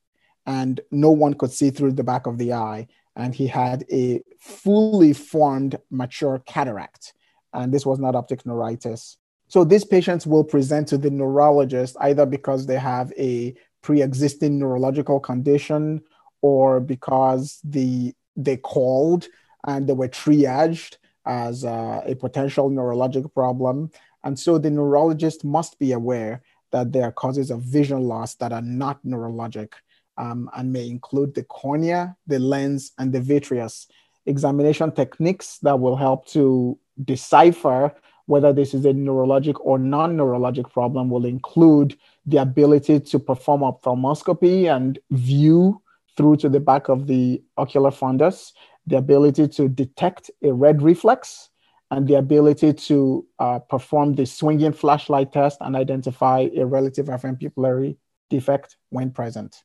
and 0.46 0.80
no 0.90 1.12
one 1.12 1.34
could 1.34 1.52
see 1.52 1.70
through 1.70 1.92
the 1.92 2.06
back 2.06 2.26
of 2.26 2.38
the 2.38 2.54
eye. 2.54 2.88
And 3.18 3.36
he 3.36 3.48
had 3.48 3.84
a 3.92 4.24
fully 4.40 5.12
formed 5.12 5.78
mature 5.92 6.42
cataract. 6.48 7.14
And 7.54 7.74
this 7.74 7.86
was 7.86 8.00
not 8.00 8.16
optic 8.16 8.46
neuritis. 8.46 9.18
So 9.52 9.66
these 9.66 9.84
patients 9.84 10.26
will 10.26 10.46
present 10.46 10.88
to 10.88 10.98
the 10.98 11.10
neurologist 11.10 11.98
either 12.00 12.26
because 12.26 12.66
they 12.66 12.78
have 12.78 13.12
a 13.18 13.54
pre 13.82 14.02
existing 14.02 14.58
neurological 14.58 15.20
condition 15.20 16.04
or 16.42 16.80
because 16.80 17.60
the, 17.66 18.14
they 18.38 18.56
called 18.56 19.28
and 19.68 19.86
they 19.86 19.92
were 19.92 20.08
triaged 20.08 20.96
as 21.26 21.66
uh, 21.66 22.02
a 22.06 22.16
potential 22.16 22.72
neurologic 22.72 23.34
problem. 23.34 23.92
And 24.24 24.40
so 24.40 24.58
the 24.58 24.70
neurologist 24.70 25.44
must 25.44 25.78
be 25.80 25.92
aware 25.92 26.44
that 26.72 26.94
there 26.94 27.04
are 27.04 27.12
causes 27.12 27.52
of 27.52 27.62
vision 27.62 28.04
loss 28.04 28.36
that 28.36 28.54
are 28.54 28.62
not 28.62 29.04
neurologic 29.06 29.74
um, 30.16 30.50
and 30.56 30.72
may 30.72 30.88
include 30.88 31.36
the 31.36 31.44
cornea, 31.44 32.16
the 32.26 32.40
lens, 32.40 32.94
and 33.00 33.12
the 33.12 33.20
vitreous. 33.20 33.88
Examination 34.26 34.94
techniques 34.94 35.58
that 35.58 35.78
will 35.78 35.98
help 35.98 36.26
to 36.28 36.80
decipher 37.04 37.94
whether 38.26 38.54
this 38.54 38.74
is 38.74 38.86
a 38.86 38.94
neurologic 38.94 39.56
or 39.62 39.78
non 39.78 40.18
neurologic 40.18 40.72
problem, 40.72 41.10
will 41.10 41.26
include 41.26 41.98
the 42.26 42.38
ability 42.38 43.00
to 43.00 43.20
perform 43.20 43.62
ophthalmoscopy 43.62 44.74
and 44.74 45.00
view 45.12 45.82
through 46.18 46.38
to 46.38 46.50
the 46.50 46.60
back 46.60 46.90
of 46.90 47.08
the 47.08 47.42
ocular 47.58 47.92
fundus, 47.92 48.52
the 48.86 48.98
ability 48.98 49.48
to 49.48 49.68
detect 49.70 50.30
a 50.44 50.52
red 50.52 50.82
reflex, 50.82 51.50
and 51.92 52.08
the 52.08 52.16
ability 52.16 52.74
to 52.74 53.26
uh, 53.40 53.60
perform 53.60 54.16
the 54.16 54.26
swinging 54.26 54.72
flashlight 54.72 55.34
test 55.34 55.58
and 55.62 55.76
identify 55.76 56.48
a 56.56 56.66
relative 56.66 57.08
afferent 57.08 57.42
pupillary 57.42 57.98
defect 58.30 58.78
when 58.90 59.12
present. 59.12 59.64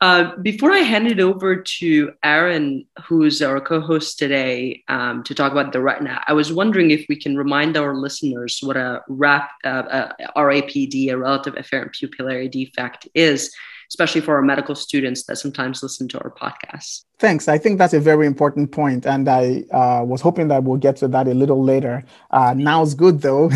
Uh, 0.00 0.36
before 0.36 0.72
I 0.72 0.78
hand 0.78 1.06
it 1.06 1.20
over 1.20 1.56
to 1.56 2.12
Aaron, 2.22 2.84
who's 3.04 3.40
our 3.40 3.60
co 3.60 3.80
host 3.80 4.18
today, 4.18 4.82
um, 4.88 5.22
to 5.24 5.34
talk 5.34 5.52
about 5.52 5.72
the 5.72 5.80
retina, 5.80 6.22
I 6.26 6.32
was 6.32 6.52
wondering 6.52 6.90
if 6.90 7.06
we 7.08 7.16
can 7.16 7.36
remind 7.36 7.76
our 7.76 7.94
listeners 7.94 8.58
what 8.62 8.76
a 8.76 9.02
RAP, 9.08 9.50
uh, 9.64 10.08
RAPD, 10.36 11.10
a 11.10 11.16
relative 11.16 11.54
afferent 11.54 11.92
pupillary 11.92 12.50
defect, 12.50 13.08
is, 13.14 13.54
especially 13.88 14.20
for 14.20 14.34
our 14.34 14.42
medical 14.42 14.74
students 14.74 15.24
that 15.24 15.36
sometimes 15.36 15.82
listen 15.82 16.08
to 16.08 16.20
our 16.20 16.30
podcast. 16.30 17.04
Thanks. 17.18 17.46
I 17.46 17.56
think 17.56 17.78
that's 17.78 17.94
a 17.94 18.00
very 18.00 18.26
important 18.26 18.72
point, 18.72 19.06
and 19.06 19.28
I 19.28 19.64
uh, 19.72 20.04
was 20.04 20.20
hoping 20.20 20.48
that 20.48 20.64
we'll 20.64 20.78
get 20.78 20.96
to 20.96 21.08
that 21.08 21.28
a 21.28 21.34
little 21.34 21.62
later. 21.62 22.04
Uh, 22.30 22.52
now's 22.54 22.94
good, 22.94 23.22
though. 23.22 23.48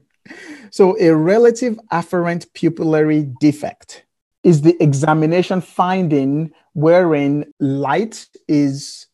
so, 0.70 0.98
a 0.98 1.14
relative 1.14 1.78
afferent 1.92 2.50
pupillary 2.52 3.32
defect 3.38 4.04
is 4.42 4.62
the 4.62 4.76
examination 4.82 5.60
finding 5.60 6.52
wherein 6.74 7.52
light 7.60 8.26
is 8.48 9.06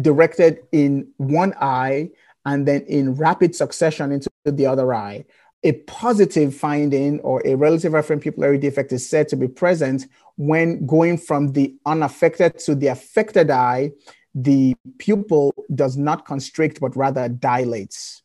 directed 0.00 0.58
in 0.72 1.08
one 1.16 1.54
eye 1.60 2.10
and 2.44 2.66
then 2.66 2.82
in 2.82 3.14
rapid 3.14 3.54
succession 3.54 4.12
into 4.12 4.28
the 4.44 4.66
other 4.66 4.92
eye. 4.92 5.24
A 5.64 5.72
positive 5.72 6.54
finding 6.54 7.20
or 7.20 7.40
a 7.46 7.54
relative 7.54 7.92
afferent 7.92 8.24
pupillary 8.24 8.60
defect 8.60 8.92
is 8.92 9.08
said 9.08 9.28
to 9.28 9.36
be 9.36 9.46
present 9.46 10.06
when 10.36 10.84
going 10.86 11.18
from 11.18 11.52
the 11.52 11.76
unaffected 11.86 12.58
to 12.60 12.74
the 12.74 12.88
affected 12.88 13.50
eye, 13.50 13.92
the 14.34 14.74
pupil 14.98 15.54
does 15.74 15.96
not 15.96 16.24
constrict 16.24 16.80
but 16.80 16.96
rather 16.96 17.28
dilates. 17.28 18.22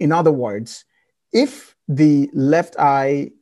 In 0.00 0.12
other 0.12 0.32
words, 0.32 0.84
if 1.32 1.76
the 1.88 2.30
left 2.32 2.76
eye 2.78 3.32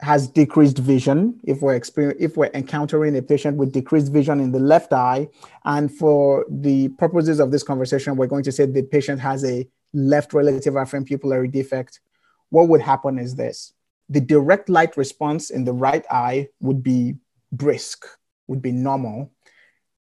has 0.00 0.28
decreased 0.28 0.78
vision. 0.78 1.40
If 1.44 1.62
we're 1.62 1.80
if 2.18 2.36
we're 2.36 2.50
encountering 2.54 3.16
a 3.16 3.22
patient 3.22 3.56
with 3.56 3.72
decreased 3.72 4.12
vision 4.12 4.40
in 4.40 4.52
the 4.52 4.58
left 4.58 4.92
eye 4.92 5.28
and 5.64 5.92
for 5.92 6.46
the 6.48 6.88
purposes 6.90 7.40
of 7.40 7.50
this 7.50 7.62
conversation 7.62 8.16
we're 8.16 8.26
going 8.26 8.44
to 8.44 8.52
say 8.52 8.66
the 8.66 8.82
patient 8.82 9.20
has 9.20 9.44
a 9.44 9.68
left 9.92 10.32
relative 10.32 10.74
afferent 10.74 11.08
pupillary 11.08 11.50
defect 11.50 12.00
what 12.50 12.68
would 12.68 12.80
happen 12.80 13.18
is 13.18 13.36
this. 13.36 13.72
The 14.08 14.20
direct 14.20 14.68
light 14.68 14.96
response 14.96 15.50
in 15.50 15.64
the 15.64 15.72
right 15.72 16.04
eye 16.10 16.48
would 16.60 16.82
be 16.82 17.14
brisk 17.52 18.06
would 18.48 18.60
be 18.60 18.72
normal. 18.72 19.30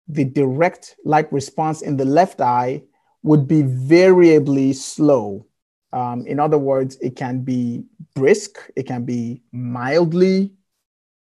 The 0.07 0.25
direct 0.25 0.95
light 1.05 1.31
response 1.31 1.81
in 1.83 1.95
the 1.95 2.05
left 2.05 2.41
eye 2.41 2.83
would 3.23 3.47
be 3.47 3.61
variably 3.61 4.73
slow 4.73 5.45
um, 5.93 6.25
in 6.25 6.39
other 6.39 6.57
words, 6.57 6.97
it 7.01 7.15
can 7.15 7.41
be 7.41 7.83
brisk, 8.15 8.57
it 8.75 8.83
can 8.83 9.03
be 9.03 9.41
mildly 9.51 10.51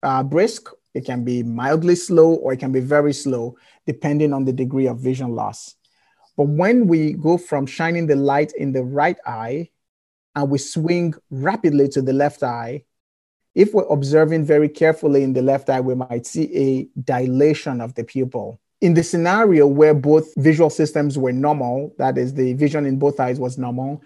uh, 0.02 0.22
brisk, 0.22 0.70
it 0.94 1.05
can 1.05 1.24
be 1.24 1.42
mildly 1.42 1.94
slow, 1.94 2.35
or 2.35 2.52
it 2.52 2.59
can 2.59 2.72
be 2.72 2.81
very 2.81 3.12
slow, 3.12 3.57
depending 3.87 4.33
on 4.33 4.44
the 4.44 4.52
degree 4.52 4.87
of 4.87 4.98
vision 4.98 5.35
loss. 5.35 5.74
But 6.37 6.48
when 6.48 6.87
we 6.87 7.12
go 7.12 7.38
from 7.38 7.66
shining 7.66 8.07
the 8.07 8.16
light 8.16 8.52
in 8.57 8.72
the 8.72 8.85
right 8.85 9.16
eye 9.26 9.70
and 10.35 10.50
we 10.50 10.59
swing 10.59 11.14
rapidly 11.31 11.88
to 11.88 12.02
the 12.02 12.12
left 12.12 12.42
eye, 12.42 12.85
if 13.55 13.72
we're 13.72 13.87
observing 13.87 14.44
very 14.44 14.68
carefully 14.68 15.22
in 15.22 15.33
the 15.33 15.40
left 15.40 15.70
eye, 15.70 15.81
we 15.81 15.94
might 15.94 16.26
see 16.26 16.55
a 16.55 17.00
dilation 17.00 17.81
of 17.81 17.94
the 17.94 18.05
pupil. 18.05 18.61
In 18.83 18.92
the 18.92 19.02
scenario 19.02 19.66
where 19.66 19.94
both 19.94 20.35
visual 20.37 20.68
systems 20.68 21.16
were 21.16 21.33
normal, 21.33 21.94
that 21.96 22.18
is, 22.18 22.35
the 22.35 22.52
vision 22.52 22.85
in 22.85 22.98
both 22.98 23.18
eyes 23.18 23.40
was 23.40 23.57
normal, 23.57 24.02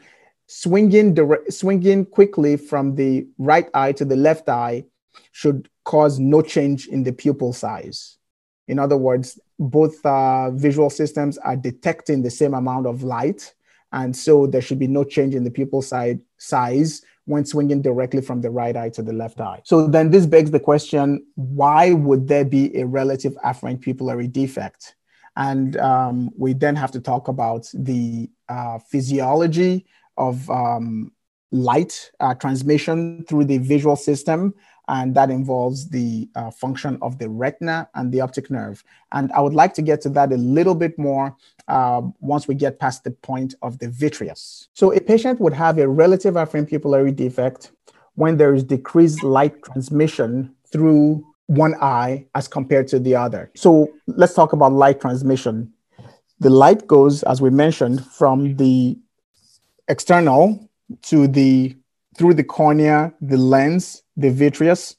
swinging 0.51 1.15
direct, 1.15 1.53
swinging 1.53 2.05
quickly 2.05 2.57
from 2.57 2.97
the 2.97 3.25
right 3.39 3.69
eye 3.73 3.93
to 3.93 4.05
the 4.05 4.17
left 4.17 4.49
eye 4.49 4.85
should 5.31 5.69
cause 5.85 6.19
no 6.19 6.43
change 6.43 6.89
in 6.89 7.05
the 7.05 7.13
pupil 7.13 7.53
size. 7.53 8.19
In 8.67 8.77
other 8.81 8.97
words, 8.97 9.39
both 9.61 10.05
uh, 10.05 10.51
visual 10.51 10.91
systems 10.91 11.39
are 11.39 11.55
detecting 11.55 12.23
the 12.23 12.31
same 12.31 12.55
amount 12.55 12.87
of 12.89 13.05
light, 13.05 13.55
and 13.93 14.17
so 14.17 14.49
there 14.49 14.61
should 14.61 14.81
be 14.81 14.89
no 14.89 15.05
change 15.05 15.37
in 15.37 15.45
the 15.45 15.53
pupil 15.53 15.83
side 15.83 16.21
size 16.39 17.03
when 17.27 17.45
swinging 17.45 17.81
directly 17.81 18.21
from 18.21 18.41
the 18.41 18.51
right 18.51 18.77
eye 18.77 18.91
to 18.91 19.03
the 19.03 19.13
left 19.13 19.41
eye. 19.41 19.61
So 19.65 19.87
then 19.87 20.11
this 20.11 20.27
begs 20.27 20.51
the 20.51 20.59
question: 20.59 21.25
Why 21.37 21.93
would 21.93 22.27
there 22.27 22.45
be 22.45 22.77
a 22.77 22.87
relative 22.87 23.37
afferent 23.45 23.85
pupillary 23.85 24.33
defect? 24.33 24.97
And 25.37 25.77
um, 25.77 26.31
we 26.37 26.55
then 26.55 26.75
have 26.75 26.91
to 26.91 27.01
talk 27.01 27.29
about 27.29 27.71
the 27.73 28.29
uh, 28.49 28.81
physiology 28.81 29.87
of 30.21 30.49
um, 30.51 31.13
light 31.51 32.13
uh, 32.21 32.35
transmission 32.35 33.25
through 33.29 33.45
the 33.47 33.59
visual 33.59 33.97
system, 33.97 34.55
and 34.89 35.15
that 35.15 35.31
involves 35.31 35.89
the 35.89 36.29
uh, 36.35 36.51
function 36.51 36.99
of 37.01 37.19
the 37.19 37.29
retina 37.29 37.89
and 37.95 38.13
the 38.13 38.21
optic 38.21 38.51
nerve. 38.51 38.85
And 39.13 39.33
I 39.33 39.41
would 39.41 39.55
like 39.55 39.73
to 39.75 39.83
get 39.83 40.01
to 40.03 40.09
that 40.11 40.33
a 40.33 40.37
little 40.37 40.75
bit 40.75 40.99
more 40.99 41.37
uh, 41.69 42.03
once 42.21 42.47
we 42.49 42.55
get 42.55 42.79
past 42.79 43.05
the 43.05 43.13
point 43.13 43.55
of 43.63 43.79
the 43.79 43.89
vitreous. 43.89 44.69
So, 44.75 44.93
a 44.93 45.01
patient 45.01 45.41
would 45.41 45.53
have 45.55 45.79
a 45.79 45.89
relative 45.89 46.35
afferent 46.35 46.71
pupillary 46.71 47.15
defect 47.15 47.73
when 48.15 48.37
there 48.37 48.53
is 48.55 48.65
decreased 48.65 49.23
light 49.23 49.63
transmission 49.63 50.55
through 50.73 51.25
one 51.47 51.75
eye 51.81 52.27
as 52.35 52.47
compared 52.47 52.87
to 52.89 52.99
the 52.99 53.15
other. 53.15 53.51
So, 53.57 53.89
let's 54.07 54.35
talk 54.35 54.53
about 54.53 54.73
light 54.73 55.01
transmission. 55.01 55.73
The 56.41 56.51
light 56.51 56.87
goes, 56.87 57.23
as 57.25 57.41
we 57.41 57.51
mentioned, 57.51 58.05
from 58.07 58.57
the 58.57 58.99
external 59.91 60.71
to 61.03 61.27
the 61.29 61.77
through 62.17 62.35
the 62.35 62.45
cornea, 62.45 63.13
the 63.21 63.37
lens, 63.37 64.03
the 64.17 64.31
vitreous, 64.31 64.97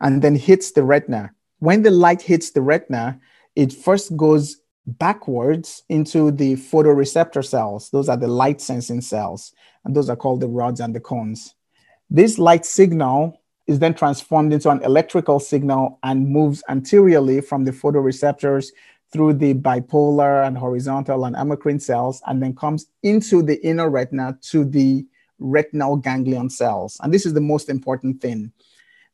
and 0.00 0.22
then 0.22 0.34
hits 0.34 0.72
the 0.72 0.82
retina. 0.82 1.30
When 1.58 1.82
the 1.82 1.90
light 1.90 2.22
hits 2.22 2.50
the 2.50 2.62
retina, 2.62 3.20
it 3.56 3.72
first 3.72 4.16
goes 4.16 4.60
backwards 4.86 5.82
into 5.88 6.30
the 6.30 6.54
photoreceptor 6.56 7.44
cells. 7.44 7.90
Those 7.90 8.08
are 8.08 8.16
the 8.16 8.28
light 8.28 8.60
sensing 8.60 9.00
cells, 9.00 9.52
and 9.84 9.94
those 9.94 10.10
are 10.10 10.16
called 10.16 10.40
the 10.40 10.48
rods 10.48 10.80
and 10.80 10.94
the 10.94 11.00
cones. 11.00 11.54
This 12.10 12.38
light 12.38 12.66
signal 12.66 13.40
is 13.66 13.78
then 13.78 13.94
transformed 13.94 14.52
into 14.52 14.68
an 14.68 14.82
electrical 14.82 15.40
signal 15.40 15.98
and 16.02 16.28
moves 16.28 16.62
anteriorly 16.68 17.40
from 17.40 17.64
the 17.64 17.72
photoreceptors 17.72 18.68
through 19.14 19.32
the 19.32 19.54
bipolar 19.54 20.44
and 20.44 20.58
horizontal 20.58 21.24
and 21.24 21.36
amacrine 21.36 21.80
cells, 21.80 22.20
and 22.26 22.42
then 22.42 22.52
comes 22.52 22.86
into 23.04 23.42
the 23.42 23.64
inner 23.64 23.88
retina 23.88 24.36
to 24.42 24.64
the 24.64 25.06
retinal 25.38 25.96
ganglion 25.96 26.50
cells. 26.50 26.98
And 27.00 27.14
this 27.14 27.24
is 27.24 27.32
the 27.32 27.40
most 27.40 27.68
important 27.68 28.20
thing. 28.20 28.50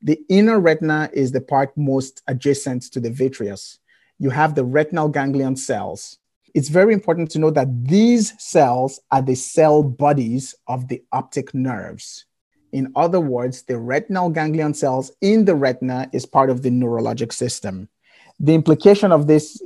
The 0.00 0.18
inner 0.30 0.58
retina 0.58 1.10
is 1.12 1.32
the 1.32 1.42
part 1.42 1.76
most 1.76 2.22
adjacent 2.28 2.84
to 2.92 3.00
the 3.00 3.10
vitreous. 3.10 3.78
You 4.18 4.30
have 4.30 4.54
the 4.54 4.64
retinal 4.64 5.10
ganglion 5.10 5.54
cells. 5.54 6.16
It's 6.54 6.70
very 6.70 6.94
important 6.94 7.30
to 7.32 7.38
know 7.38 7.50
that 7.50 7.84
these 7.84 8.32
cells 8.42 9.00
are 9.10 9.20
the 9.20 9.34
cell 9.34 9.82
bodies 9.82 10.54
of 10.66 10.88
the 10.88 11.04
optic 11.12 11.52
nerves. 11.52 12.24
In 12.72 12.90
other 12.96 13.20
words, 13.20 13.64
the 13.64 13.76
retinal 13.76 14.30
ganglion 14.30 14.72
cells 14.72 15.12
in 15.20 15.44
the 15.44 15.54
retina 15.54 16.08
is 16.14 16.24
part 16.24 16.48
of 16.48 16.62
the 16.62 16.70
neurologic 16.70 17.34
system. 17.34 17.90
The 18.38 18.54
implication 18.54 19.12
of 19.12 19.26
this 19.26 19.60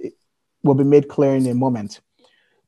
will 0.64 0.74
be 0.74 0.82
made 0.82 1.08
clear 1.08 1.36
in 1.36 1.46
a 1.46 1.54
moment. 1.54 2.00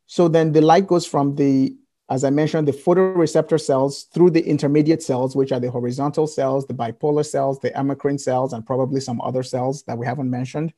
So 0.06 0.28
then 0.28 0.52
the 0.52 0.60
light 0.60 0.86
goes 0.86 1.04
from 1.04 1.34
the, 1.34 1.74
as 2.08 2.22
I 2.22 2.30
mentioned, 2.30 2.68
the 2.68 2.72
photoreceptor 2.72 3.60
cells 3.60 4.04
through 4.14 4.30
the 4.30 4.46
intermediate 4.46 5.02
cells, 5.02 5.34
which 5.34 5.50
are 5.50 5.58
the 5.58 5.70
horizontal 5.70 6.28
cells, 6.28 6.66
the 6.66 6.74
bipolar 6.74 7.26
cells, 7.26 7.58
the 7.58 7.70
amacrine 7.70 8.20
cells, 8.20 8.52
and 8.52 8.64
probably 8.64 9.00
some 9.00 9.20
other 9.20 9.42
cells 9.42 9.82
that 9.84 9.98
we 9.98 10.06
haven't 10.06 10.30
mentioned, 10.30 10.72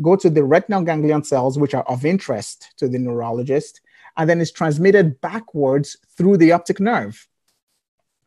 go 0.00 0.16
to 0.16 0.30
the 0.30 0.42
retinal 0.42 0.82
ganglion 0.82 1.22
cells, 1.22 1.58
which 1.58 1.74
are 1.74 1.84
of 1.84 2.06
interest 2.06 2.72
to 2.78 2.88
the 2.88 2.98
neurologist, 2.98 3.82
and 4.16 4.30
then 4.30 4.40
is 4.40 4.52
transmitted 4.52 5.20
backwards 5.20 5.98
through 6.16 6.38
the 6.38 6.52
optic 6.52 6.80
nerve. 6.80 7.28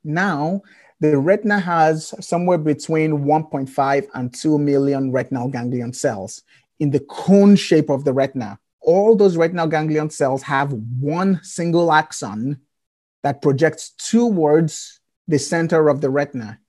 Now, 0.03 0.61
the 0.99 1.17
retina 1.17 1.59
has 1.59 2.13
somewhere 2.25 2.57
between 2.57 3.25
1.5 3.25 4.07
and 4.13 4.33
2 4.33 4.59
million 4.59 5.11
retinal 5.11 5.49
ganglion 5.49 5.93
cells 5.93 6.43
in 6.79 6.91
the 6.91 6.99
cone 6.99 7.55
shape 7.55 7.89
of 7.89 8.03
the 8.03 8.13
retina. 8.13 8.59
All 8.81 9.15
those 9.15 9.37
retinal 9.37 9.67
ganglion 9.67 10.09
cells 10.09 10.43
have 10.43 10.73
one 10.73 11.39
single 11.43 11.91
axon 11.91 12.61
that 13.23 13.41
projects 13.41 13.89
towards 13.89 14.99
the 15.27 15.39
center 15.39 15.89
of 15.89 16.01
the 16.01 16.09
retina. 16.09 16.59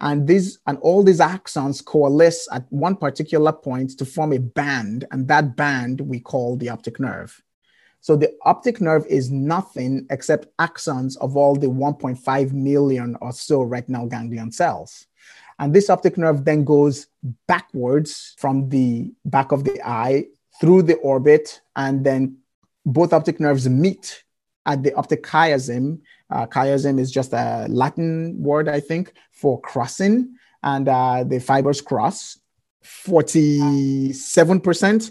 And 0.00 0.26
these 0.26 0.58
and 0.66 0.78
all 0.78 1.02
these 1.02 1.20
axons 1.20 1.84
coalesce 1.84 2.48
at 2.52 2.66
one 2.70 2.96
particular 2.96 3.52
point 3.52 3.98
to 3.98 4.04
form 4.04 4.32
a 4.32 4.38
band, 4.38 5.06
and 5.10 5.26
that 5.28 5.56
band 5.56 6.00
we 6.02 6.20
call 6.20 6.56
the 6.56 6.68
optic 6.68 7.00
nerve. 7.00 7.42
So 8.00 8.14
the 8.14 8.34
optic 8.42 8.80
nerve 8.80 9.06
is 9.06 9.30
nothing 9.30 10.06
except 10.10 10.46
axons 10.58 11.16
of 11.18 11.36
all 11.36 11.56
the 11.56 11.66
1.5 11.66 12.52
million 12.52 13.16
or 13.20 13.32
so 13.32 13.62
retinal 13.62 14.06
ganglion 14.06 14.52
cells. 14.52 15.05
And 15.58 15.74
this 15.74 15.88
optic 15.88 16.18
nerve 16.18 16.44
then 16.44 16.64
goes 16.64 17.06
backwards 17.46 18.34
from 18.38 18.68
the 18.68 19.12
back 19.24 19.52
of 19.52 19.64
the 19.64 19.80
eye 19.82 20.26
through 20.60 20.82
the 20.82 20.96
orbit, 20.96 21.62
and 21.74 22.04
then 22.04 22.36
both 22.84 23.12
optic 23.12 23.40
nerves 23.40 23.68
meet 23.68 24.22
at 24.66 24.82
the 24.82 24.92
optic 24.94 25.22
chiasm. 25.22 26.00
Uh, 26.30 26.46
chiasm 26.46 26.98
is 26.98 27.10
just 27.10 27.32
a 27.32 27.66
Latin 27.68 28.34
word, 28.38 28.68
I 28.68 28.80
think, 28.80 29.14
for 29.32 29.60
crossing, 29.60 30.36
and 30.62 30.88
uh, 30.88 31.24
the 31.24 31.40
fibers 31.40 31.80
cross. 31.80 32.38
47% 32.84 35.10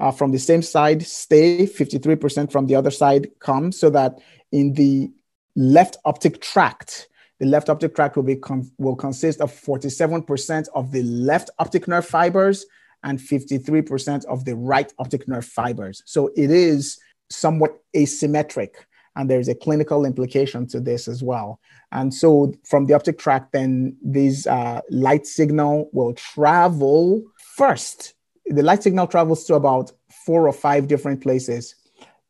uh, 0.00 0.10
from 0.10 0.32
the 0.32 0.38
same 0.38 0.62
side 0.62 1.06
stay, 1.06 1.66
53% 1.66 2.52
from 2.52 2.66
the 2.66 2.74
other 2.74 2.90
side 2.90 3.30
come, 3.38 3.72
so 3.72 3.88
that 3.90 4.18
in 4.52 4.74
the 4.74 5.10
left 5.56 5.96
optic 6.04 6.40
tract, 6.40 7.08
the 7.44 7.50
left 7.50 7.68
optic 7.68 7.94
tract 7.94 8.16
will, 8.16 8.22
be 8.22 8.40
will 8.78 8.96
consist 8.96 9.42
of 9.42 9.52
47% 9.52 10.66
of 10.74 10.92
the 10.92 11.02
left 11.02 11.50
optic 11.58 11.86
nerve 11.86 12.06
fibers 12.06 12.64
and 13.02 13.18
53% 13.18 14.24
of 14.24 14.46
the 14.46 14.56
right 14.56 14.90
optic 14.98 15.28
nerve 15.28 15.44
fibers. 15.44 16.02
So 16.06 16.30
it 16.36 16.50
is 16.50 16.98
somewhat 17.28 17.72
asymmetric, 17.94 18.70
and 19.14 19.28
there's 19.28 19.48
a 19.48 19.54
clinical 19.54 20.06
implication 20.06 20.66
to 20.68 20.80
this 20.80 21.06
as 21.06 21.22
well. 21.22 21.60
And 21.92 22.14
so 22.14 22.54
from 22.64 22.86
the 22.86 22.94
optic 22.94 23.18
tract, 23.18 23.52
then 23.52 23.98
this 24.02 24.46
uh, 24.46 24.80
light 24.88 25.26
signal 25.26 25.90
will 25.92 26.14
travel 26.14 27.22
first 27.56 28.14
the 28.46 28.62
light 28.62 28.82
signal 28.82 29.06
travels 29.06 29.44
to 29.44 29.54
about 29.54 29.90
four 30.26 30.46
or 30.46 30.52
five 30.52 30.86
different 30.86 31.22
places. 31.22 31.74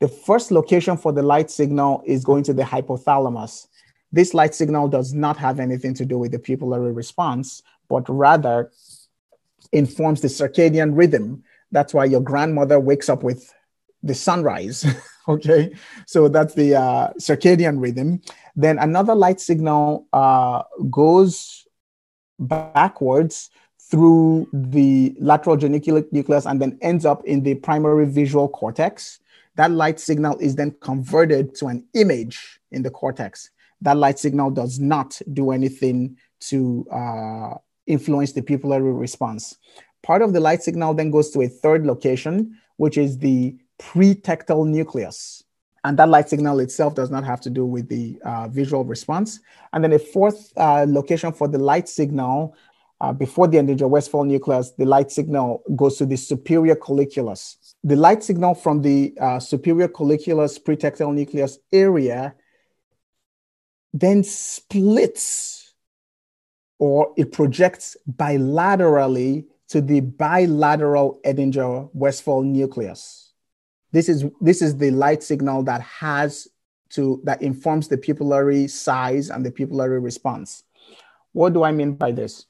The 0.01 0.07
first 0.07 0.53
location 0.53 0.97
for 0.97 1.13
the 1.13 1.25
light 1.25 1.51
signal 1.51 2.03
is 2.07 2.25
going 2.25 2.45
to 2.45 2.53
the 2.53 2.63
hypothalamus. 2.63 3.67
This 4.15 4.33
light 4.33 4.55
signal 4.55 4.87
does 4.87 5.13
not 5.13 5.37
have 5.39 5.59
anything 5.59 5.93
to 5.95 6.05
do 6.05 6.17
with 6.21 6.31
the 6.31 6.39
pupillary 6.39 6.95
response, 6.95 7.65
but 7.89 8.09
rather 8.09 8.71
informs 9.73 10.21
the 10.21 10.29
circadian 10.29 10.97
rhythm. 10.97 11.43
That's 11.73 11.93
why 11.93 12.05
your 12.05 12.21
grandmother 12.21 12.79
wakes 12.79 13.09
up 13.09 13.25
with 13.25 13.53
the 14.05 14.15
sunrise. 14.15 14.87
okay, 15.29 15.75
so 16.07 16.29
that's 16.29 16.55
the 16.55 16.77
uh, 16.77 17.09
circadian 17.19 17.83
rhythm. 17.83 18.23
Then 18.55 18.79
another 18.79 19.17
light 19.17 19.41
signal 19.41 20.07
uh, 20.13 20.63
goes 20.89 21.67
backwards 22.39 23.51
through 23.81 24.47
the 24.53 25.17
lateral 25.19 25.57
geniculate 25.57 26.13
nucleus 26.13 26.47
and 26.47 26.63
then 26.63 26.79
ends 26.83 27.05
up 27.05 27.25
in 27.25 27.43
the 27.43 27.57
primary 27.57 28.07
visual 28.07 28.49
cortex. 28.49 29.19
That 29.57 29.73
light 29.73 29.99
signal 29.99 30.39
is 30.39 30.55
then 30.55 30.77
converted 30.81 31.57
to 31.57 31.67
an 31.67 31.85
image 31.95 32.61
in 32.71 32.85
the 32.85 32.91
cortex. 32.91 33.51
That 33.81 33.97
light 33.97 34.19
signal 34.19 34.51
does 34.51 34.79
not 34.79 35.21
do 35.33 35.51
anything 35.51 36.17
to 36.49 36.87
uh, 36.91 37.55
influence 37.87 38.33
the 38.33 38.43
pupillary 38.43 38.99
response. 38.99 39.57
Part 40.03 40.23
of 40.23 40.33
the 40.33 40.41
light 40.41 40.63
signal 40.63 40.95
then 40.95 41.11
goes 41.11 41.31
to 41.31 41.43
a 41.43 41.49
third 41.49 41.87
location, 41.87 42.59
which 42.77 42.99
is 42.99 43.19
the 43.19 43.57
pretectal 43.79 44.67
nucleus. 44.67 45.43
And 45.85 45.99
that 45.99 46.09
light 46.09 46.31
signal 46.31 46.61
itself 46.61 46.95
does 46.95 47.11
not 47.11 47.25
have 47.25 47.41
to 47.43 47.51
do 47.51 47.67
with 47.67 47.89
the 47.89 48.19
uh, 48.25 48.49
visual 48.49 48.85
response. 48.85 49.41
And 49.73 49.85
then 49.85 49.93
a 49.93 49.99
fourth 49.99 50.53
uh, 50.57 50.87
location 50.89 51.33
for 51.33 51.47
the 51.47 51.59
light 51.59 51.89
signal 51.89 52.55
uh, 53.01 53.13
before 53.13 53.49
the 53.49 53.59
Edinger 53.59 53.89
Westphal 53.89 54.25
nucleus, 54.25 54.73
the 54.79 54.87
light 54.87 55.11
signal 55.11 55.63
goes 55.77 55.99
to 55.99 56.07
the 56.07 56.17
superior 56.17 56.75
colliculus. 56.75 57.75
The 57.83 57.97
light 57.97 58.23
signal 58.23 58.55
from 58.55 58.81
the 58.81 59.15
uh, 59.21 59.41
superior 59.41 59.89
colliculus 59.89 60.59
pretectal 60.59 61.13
nucleus 61.13 61.59
area 61.73 62.35
then 63.95 64.23
splits 64.23 65.73
or 66.79 67.15
it 67.17 67.33
projects 67.33 67.97
bilaterally 68.11 69.47
to 69.69 69.81
the 69.81 70.01
bilateral 70.01 71.19
Edinger 71.25 71.89
Westphal 71.95 72.43
nucleus. 72.43 73.33
This 73.93 74.11
is, 74.11 74.27
this 74.41 74.61
is 74.61 74.77
the 74.77 74.91
light 74.91 75.23
signal 75.23 75.63
that 75.63 75.81
has 75.81 76.49
to, 76.91 77.23
that 77.25 77.41
informs 77.41 77.89
the 77.89 77.97
pupillary 77.97 78.69
size 78.69 79.31
and 79.31 79.47
the 79.47 79.51
pupillary 79.51 80.03
response. 80.03 80.65
What 81.33 81.55
do 81.55 81.63
I 81.63 81.73
mean 81.73 81.95
by 81.95 82.13
this? 82.13 82.45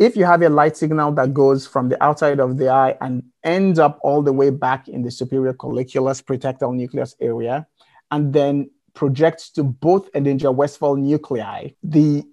if 0.00 0.16
you 0.16 0.24
have 0.24 0.40
a 0.40 0.48
light 0.48 0.78
signal 0.78 1.12
that 1.12 1.34
goes 1.34 1.66
from 1.66 1.90
the 1.90 2.02
outside 2.02 2.40
of 2.40 2.56
the 2.56 2.70
eye 2.70 2.96
and 3.02 3.22
ends 3.44 3.78
up 3.78 4.00
all 4.02 4.22
the 4.22 4.32
way 4.32 4.48
back 4.48 4.88
in 4.88 5.02
the 5.02 5.10
superior 5.10 5.52
colliculus 5.52 6.22
pretectal 6.22 6.74
nucleus 6.74 7.14
area, 7.20 7.66
and 8.10 8.32
then 8.32 8.70
projects 8.94 9.50
to 9.50 9.62
both 9.62 10.10
Edinger 10.12 10.54
Westphal 10.54 10.96
nuclei, 10.96 11.70
the 11.82 12.24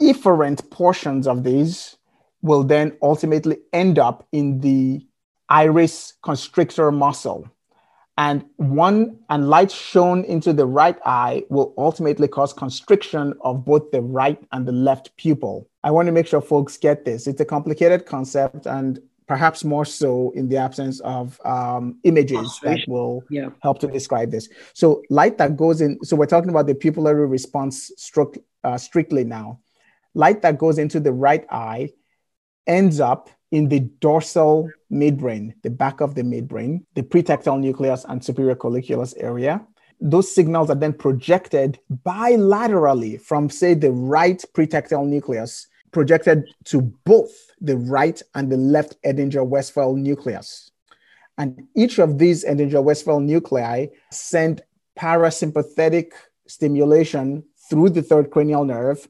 efferent 0.00 0.70
portions 0.70 1.26
of 1.26 1.44
these 1.44 1.96
will 2.42 2.64
then 2.64 2.96
ultimately 3.02 3.58
end 3.72 3.98
up 3.98 4.26
in 4.32 4.60
the 4.60 5.06
iris 5.48 6.14
constrictor 6.22 6.90
muscle 6.90 7.46
and 8.20 8.44
one 8.56 9.18
and 9.30 9.48
light 9.48 9.70
shown 9.70 10.24
into 10.24 10.52
the 10.52 10.66
right 10.66 10.98
eye 11.06 11.42
will 11.48 11.72
ultimately 11.78 12.28
cause 12.28 12.52
constriction 12.52 13.32
of 13.40 13.64
both 13.64 13.90
the 13.92 14.02
right 14.02 14.38
and 14.52 14.68
the 14.68 14.72
left 14.72 15.16
pupil. 15.16 15.66
I 15.84 15.90
want 15.90 16.04
to 16.04 16.12
make 16.12 16.26
sure 16.26 16.42
folks 16.42 16.76
get 16.76 17.06
this. 17.06 17.26
It's 17.26 17.40
a 17.40 17.46
complicated 17.46 18.04
concept 18.04 18.66
and 18.66 19.00
perhaps 19.30 19.62
more 19.62 19.84
so 19.84 20.32
in 20.34 20.48
the 20.48 20.56
absence 20.56 20.98
of 21.18 21.40
um, 21.44 22.00
images 22.02 22.58
that 22.64 22.80
will 22.88 23.22
yeah. 23.30 23.50
help 23.62 23.78
to 23.78 23.86
describe 23.86 24.28
this. 24.28 24.48
So 24.74 25.02
light 25.08 25.38
that 25.38 25.56
goes 25.56 25.80
in, 25.80 26.02
so 26.02 26.16
we're 26.16 26.26
talking 26.26 26.50
about 26.50 26.66
the 26.66 26.74
pupillary 26.74 27.30
response 27.30 27.92
stroke, 27.96 28.36
uh, 28.64 28.76
strictly 28.76 29.22
now. 29.22 29.60
Light 30.14 30.42
that 30.42 30.58
goes 30.58 30.78
into 30.78 30.98
the 30.98 31.12
right 31.12 31.46
eye 31.48 31.90
ends 32.66 32.98
up 32.98 33.30
in 33.52 33.68
the 33.68 33.78
dorsal 34.00 34.68
midbrain, 34.90 35.54
the 35.62 35.70
back 35.70 36.00
of 36.00 36.16
the 36.16 36.22
midbrain, 36.22 36.84
the 36.96 37.04
pretectal 37.04 37.56
nucleus 37.60 38.04
and 38.08 38.24
superior 38.24 38.56
colliculus 38.56 39.14
area. 39.16 39.64
Those 40.00 40.34
signals 40.34 40.70
are 40.70 40.74
then 40.74 40.92
projected 40.92 41.78
bilaterally 42.04 43.20
from, 43.20 43.48
say, 43.48 43.74
the 43.74 43.92
right 43.92 44.44
pretectal 44.54 45.06
nucleus, 45.06 45.68
projected 45.92 46.48
to 46.64 46.82
both 47.04 47.32
the 47.60 47.76
right 47.76 48.20
and 48.34 48.50
the 48.50 48.56
left 48.56 48.96
Edinger 49.02 49.46
Westphal 49.46 49.96
nucleus. 49.96 50.70
And 51.38 51.66
each 51.74 51.98
of 51.98 52.18
these 52.18 52.44
Edinger 52.44 52.82
Westphal 52.82 53.20
nuclei 53.20 53.86
send 54.10 54.62
parasympathetic 54.98 56.12
stimulation 56.46 57.44
through 57.68 57.90
the 57.90 58.02
third 58.02 58.30
cranial 58.30 58.64
nerve 58.64 59.08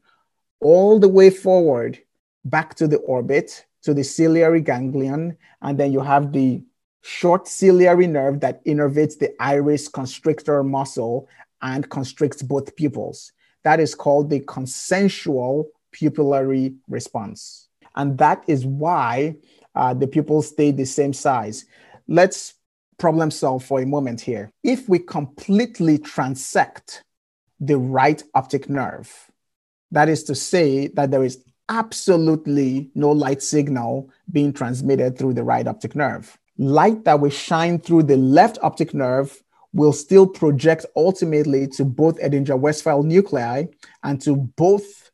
all 0.61 0.99
the 0.99 1.09
way 1.09 1.31
forward 1.31 1.99
back 2.45 2.75
to 2.77 2.87
the 2.87 2.99
orbit 2.99 3.65
to 3.83 3.95
the 3.95 4.05
ciliary 4.05 4.61
ganglion, 4.61 5.37
and 5.63 5.79
then 5.79 5.93
you 5.93 6.01
have 6.01 6.33
the 6.33 6.63
short 7.03 7.49
ciliary 7.49 8.07
nerve 8.07 8.41
that 8.41 8.65
innervates 8.67 9.19
the 9.19 9.31
iris 9.41 9.89
constrictor 9.89 10.63
muscle 10.63 11.27
and 11.63 11.89
constricts 11.89 12.43
both 12.43 12.77
pupils. 12.77 13.33
That 13.65 13.81
is 13.81 13.95
called 13.95 14.31
the 14.31 14.41
consensual 14.41 15.69
pupillary 15.93 16.77
response. 16.89 17.69
And 17.97 18.19
that 18.19 18.45
is 18.47 18.65
why 18.65 19.37
uh, 19.75 19.95
the 19.95 20.07
pupils 20.07 20.49
stay 20.49 20.71
the 20.71 20.87
same 20.87 21.13
size. 21.13 21.65
Let's 22.09 22.55
problem 22.99 23.31
solve 23.31 23.65
for 23.65 23.81
a 23.81 23.87
moment 23.87 24.21
here. 24.21 24.53
If 24.63 24.89
we 24.89 24.99
completely 24.99 25.99
transect 25.99 27.01
the 27.59 27.79
right 27.79 28.23
optic 28.35 28.69
nerve, 28.69 29.13
that 29.91 30.09
is 30.09 30.25
to 30.25 30.35
say 30.35 30.89
that 30.89 31.11
there 31.11 31.25
is 31.25 31.43
absolutely 31.69 32.91
no 32.95 33.11
light 33.11 33.43
signal 33.43 34.11
being 34.31 34.53
transmitted 34.53 35.17
through 35.17 35.35
the 35.35 35.45
right 35.45 35.67
optic 35.67 35.95
nerve. 35.95 36.37
Light 36.59 37.05
that 37.05 37.21
will 37.21 37.31
shine 37.31 37.79
through 37.79 38.03
the 38.05 38.17
left 38.17 38.59
optic 38.63 38.93
nerve 38.93 39.43
will 39.73 39.93
still 39.93 40.27
project 40.27 40.85
ultimately 40.97 41.67
to 41.69 41.85
both 41.85 42.19
Edinger 42.19 42.59
Westphal 42.59 43.03
nuclei 43.03 43.65
and 44.03 44.21
to 44.21 44.37
both 44.37 45.10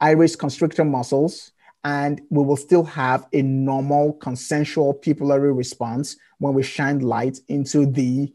iris 0.00 0.36
constrictor 0.36 0.84
muscles. 0.84 1.52
And 1.84 2.20
we 2.30 2.42
will 2.44 2.56
still 2.56 2.84
have 2.84 3.26
a 3.32 3.40
normal 3.40 4.14
consensual 4.14 4.94
pupillary 4.94 5.56
response 5.56 6.16
when 6.38 6.52
we 6.52 6.62
shine 6.62 6.98
light 7.00 7.38
into 7.48 7.86
the 7.86 8.32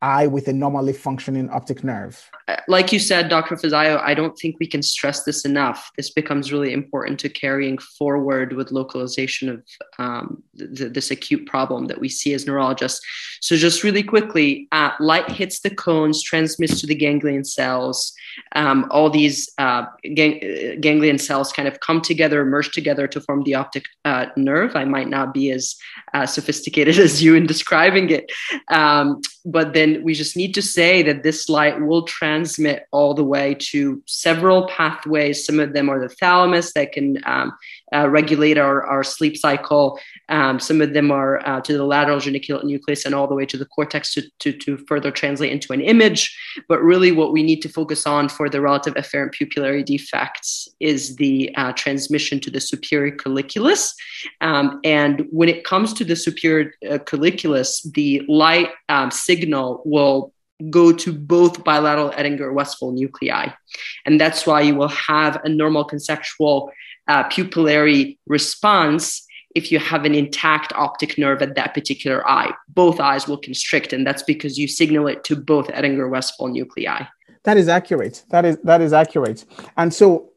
eye 0.00 0.26
with 0.26 0.46
a 0.46 0.52
normally 0.52 0.92
functioning 0.92 1.50
optic 1.50 1.82
nerve. 1.82 2.30
Like 2.68 2.92
you 2.92 2.98
said, 2.98 3.28
Dr. 3.28 3.56
Fazio, 3.56 3.98
I 3.98 4.14
don't 4.14 4.36
think 4.38 4.56
we 4.60 4.66
can 4.66 4.82
stress 4.82 5.24
this 5.24 5.44
enough. 5.44 5.90
This 5.96 6.10
becomes 6.10 6.52
really 6.52 6.72
important 6.72 7.18
to 7.20 7.28
carrying 7.28 7.78
forward 7.78 8.52
with 8.52 8.70
localization 8.70 9.48
of 9.48 9.62
um, 9.98 10.42
th- 10.56 10.92
this 10.92 11.10
acute 11.10 11.46
problem 11.46 11.86
that 11.86 12.00
we 12.00 12.08
see 12.08 12.32
as 12.32 12.46
neurologists. 12.46 13.00
So, 13.40 13.56
just 13.56 13.82
really 13.82 14.02
quickly, 14.02 14.68
uh, 14.72 14.92
light 15.00 15.30
hits 15.30 15.60
the 15.60 15.70
cones, 15.70 16.22
transmits 16.22 16.80
to 16.80 16.86
the 16.86 16.94
ganglion 16.94 17.44
cells. 17.44 18.12
Um, 18.54 18.86
all 18.90 19.10
these 19.10 19.50
uh, 19.58 19.86
gang- 20.14 20.78
ganglion 20.80 21.18
cells 21.18 21.52
kind 21.52 21.66
of 21.66 21.80
come 21.80 22.00
together, 22.00 22.44
merge 22.44 22.70
together 22.70 23.08
to 23.08 23.20
form 23.20 23.42
the 23.42 23.54
optic 23.56 23.84
uh, 24.04 24.26
nerve. 24.36 24.76
I 24.76 24.84
might 24.84 25.08
not 25.08 25.34
be 25.34 25.50
as 25.50 25.74
uh, 26.14 26.26
sophisticated 26.26 26.98
as 27.06 27.22
you 27.22 27.34
in 27.34 27.46
describing 27.46 28.10
it, 28.10 28.30
um, 28.68 29.20
but 29.44 29.74
then 29.74 29.87
then 29.94 30.02
we 30.02 30.14
just 30.14 30.36
need 30.36 30.54
to 30.54 30.62
say 30.62 31.02
that 31.02 31.22
this 31.22 31.48
light 31.48 31.80
will 31.80 32.02
transmit 32.02 32.86
all 32.90 33.14
the 33.14 33.24
way 33.24 33.54
to 33.54 34.02
several 34.06 34.66
pathways. 34.68 35.44
Some 35.44 35.60
of 35.60 35.72
them 35.72 35.88
are 35.88 36.00
the 36.00 36.14
thalamus 36.14 36.72
that 36.74 36.92
can 36.92 37.22
um, 37.26 37.52
uh, 37.94 38.08
regulate 38.08 38.58
our, 38.58 38.84
our 38.84 39.02
sleep 39.02 39.36
cycle. 39.36 39.98
Um, 40.28 40.60
some 40.60 40.80
of 40.80 40.92
them 40.92 41.10
are 41.10 41.46
uh, 41.46 41.60
to 41.62 41.72
the 41.72 41.84
lateral 41.84 42.20
geniculate 42.20 42.64
nucleus 42.64 43.04
and 43.04 43.14
all 43.14 43.26
the 43.26 43.34
way 43.34 43.46
to 43.46 43.56
the 43.56 43.64
cortex 43.64 44.12
to, 44.14 44.22
to, 44.40 44.52
to 44.52 44.78
further 44.86 45.10
translate 45.10 45.52
into 45.52 45.72
an 45.72 45.80
image. 45.80 46.36
But 46.68 46.82
really, 46.82 47.12
what 47.12 47.32
we 47.32 47.42
need 47.42 47.62
to 47.62 47.68
focus 47.68 48.06
on 48.06 48.28
for 48.28 48.48
the 48.48 48.60
relative 48.60 48.94
afferent 48.94 49.34
pupillary 49.34 49.84
defects 49.84 50.68
is 50.80 51.16
the 51.16 51.54
uh, 51.56 51.72
transmission 51.72 52.40
to 52.40 52.50
the 52.50 52.60
superior 52.60 53.16
colliculus. 53.16 53.94
Um, 54.40 54.80
and 54.84 55.26
when 55.30 55.48
it 55.48 55.64
comes 55.64 55.92
to 55.94 56.04
the 56.04 56.16
superior 56.16 56.72
uh, 56.88 56.98
colliculus, 56.98 57.90
the 57.92 58.22
light 58.28 58.70
um, 58.88 59.10
signal 59.10 59.82
will 59.84 60.32
go 60.70 60.92
to 60.92 61.12
both 61.12 61.62
bilateral 61.62 62.10
Edinger 62.10 62.52
Westphal 62.52 62.92
nuclei. 62.92 63.48
And 64.06 64.20
that's 64.20 64.46
why 64.46 64.62
you 64.62 64.74
will 64.74 64.88
have 64.88 65.40
a 65.44 65.48
normal 65.48 65.84
consensual 65.84 66.72
uh, 67.08 67.24
pupillary 67.28 68.18
response 68.26 69.26
if 69.54 69.72
you 69.72 69.78
have 69.78 70.04
an 70.04 70.14
intact 70.14 70.72
optic 70.74 71.18
nerve 71.18 71.42
at 71.42 71.54
that 71.56 71.74
particular 71.74 72.28
eye. 72.28 72.52
Both 72.68 73.00
eyes 73.00 73.26
will 73.26 73.38
constrict, 73.38 73.92
and 73.92 74.06
that's 74.06 74.22
because 74.22 74.58
you 74.58 74.68
signal 74.68 75.08
it 75.08 75.24
to 75.24 75.36
both 75.36 75.68
Edinger 75.68 76.08
Westphal 76.08 76.48
nuclei. 76.48 77.04
That 77.44 77.56
is 77.56 77.68
accurate. 77.68 78.24
That 78.30 78.44
is 78.44 78.58
that 78.64 78.80
is 78.80 78.92
accurate. 78.92 79.44
And 79.76 79.92
so 79.92 80.30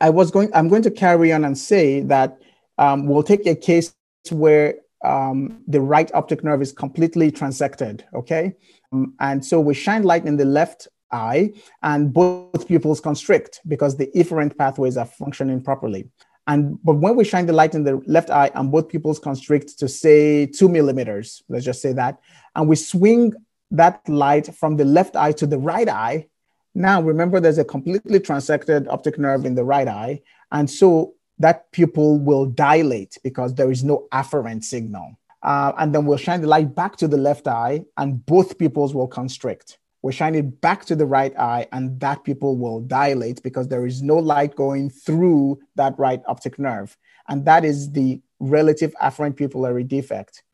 I 0.00 0.10
was 0.10 0.30
going, 0.30 0.50
I'm 0.54 0.68
going 0.68 0.82
to 0.82 0.90
carry 0.90 1.32
on 1.32 1.44
and 1.44 1.56
say 1.56 2.00
that 2.02 2.38
um, 2.76 3.06
we'll 3.06 3.22
take 3.22 3.46
a 3.46 3.54
case 3.54 3.94
where 4.30 4.74
um, 5.04 5.62
the 5.66 5.80
right 5.80 6.12
optic 6.14 6.44
nerve 6.44 6.62
is 6.62 6.72
completely 6.72 7.30
transected, 7.30 8.04
okay? 8.14 8.54
Um, 8.92 9.14
and 9.20 9.44
so 9.44 9.60
we 9.60 9.74
shine 9.74 10.02
light 10.02 10.26
in 10.26 10.36
the 10.36 10.44
left 10.44 10.88
eye 11.10 11.52
and 11.82 12.12
both 12.12 12.66
pupils 12.66 13.00
constrict 13.00 13.60
because 13.66 13.96
the 13.96 14.10
efferent 14.14 14.56
pathways 14.56 14.96
are 14.96 15.06
functioning 15.06 15.62
properly. 15.62 16.08
And 16.46 16.78
but 16.82 16.94
when 16.94 17.14
we 17.16 17.24
shine 17.24 17.46
the 17.46 17.52
light 17.52 17.74
in 17.74 17.84
the 17.84 18.02
left 18.06 18.30
eye 18.30 18.50
and 18.54 18.72
both 18.72 18.88
pupils 18.88 19.18
constrict 19.18 19.78
to 19.78 19.88
say 19.88 20.46
two 20.46 20.68
millimeters, 20.68 21.42
let's 21.48 21.64
just 21.64 21.82
say 21.82 21.92
that, 21.92 22.20
and 22.54 22.68
we 22.68 22.76
swing 22.76 23.34
that 23.70 24.00
light 24.08 24.54
from 24.54 24.76
the 24.76 24.84
left 24.84 25.14
eye 25.14 25.32
to 25.32 25.46
the 25.46 25.58
right 25.58 25.88
eye. 25.88 26.26
Now 26.74 27.02
remember 27.02 27.38
there's 27.38 27.58
a 27.58 27.64
completely 27.64 28.20
transected 28.20 28.88
optic 28.88 29.18
nerve 29.18 29.44
in 29.44 29.54
the 29.54 29.64
right 29.64 29.88
eye. 29.88 30.22
And 30.50 30.70
so 30.70 31.14
that 31.38 31.70
pupil 31.72 32.18
will 32.18 32.46
dilate 32.46 33.18
because 33.22 33.54
there 33.54 33.70
is 33.70 33.84
no 33.84 34.08
afferent 34.12 34.64
signal. 34.64 35.18
Uh, 35.42 35.72
and 35.78 35.94
then 35.94 36.04
we'll 36.04 36.18
shine 36.18 36.40
the 36.40 36.48
light 36.48 36.74
back 36.74 36.96
to 36.96 37.06
the 37.06 37.16
left 37.16 37.46
eye, 37.46 37.84
and 37.96 38.24
both 38.26 38.58
pupils 38.58 38.92
will 38.92 39.06
constrict. 39.06 39.78
We'll 40.02 40.12
shine 40.12 40.34
it 40.36 40.60
back 40.60 40.84
to 40.86 40.96
the 40.96 41.06
right 41.06 41.36
eye, 41.36 41.66
and 41.72 41.98
that 42.00 42.22
pupil 42.24 42.56
will 42.56 42.80
dilate 42.80 43.42
because 43.42 43.68
there 43.68 43.84
is 43.84 44.02
no 44.02 44.16
light 44.16 44.54
going 44.54 44.90
through 44.90 45.58
that 45.74 45.98
right 45.98 46.22
optic 46.26 46.58
nerve. 46.58 46.96
And 47.28 47.44
that 47.46 47.64
is 47.64 47.92
the 47.92 48.20
relative 48.38 48.94
afferent 49.02 49.34
pupillary 49.36 49.86
defect. 49.86 50.44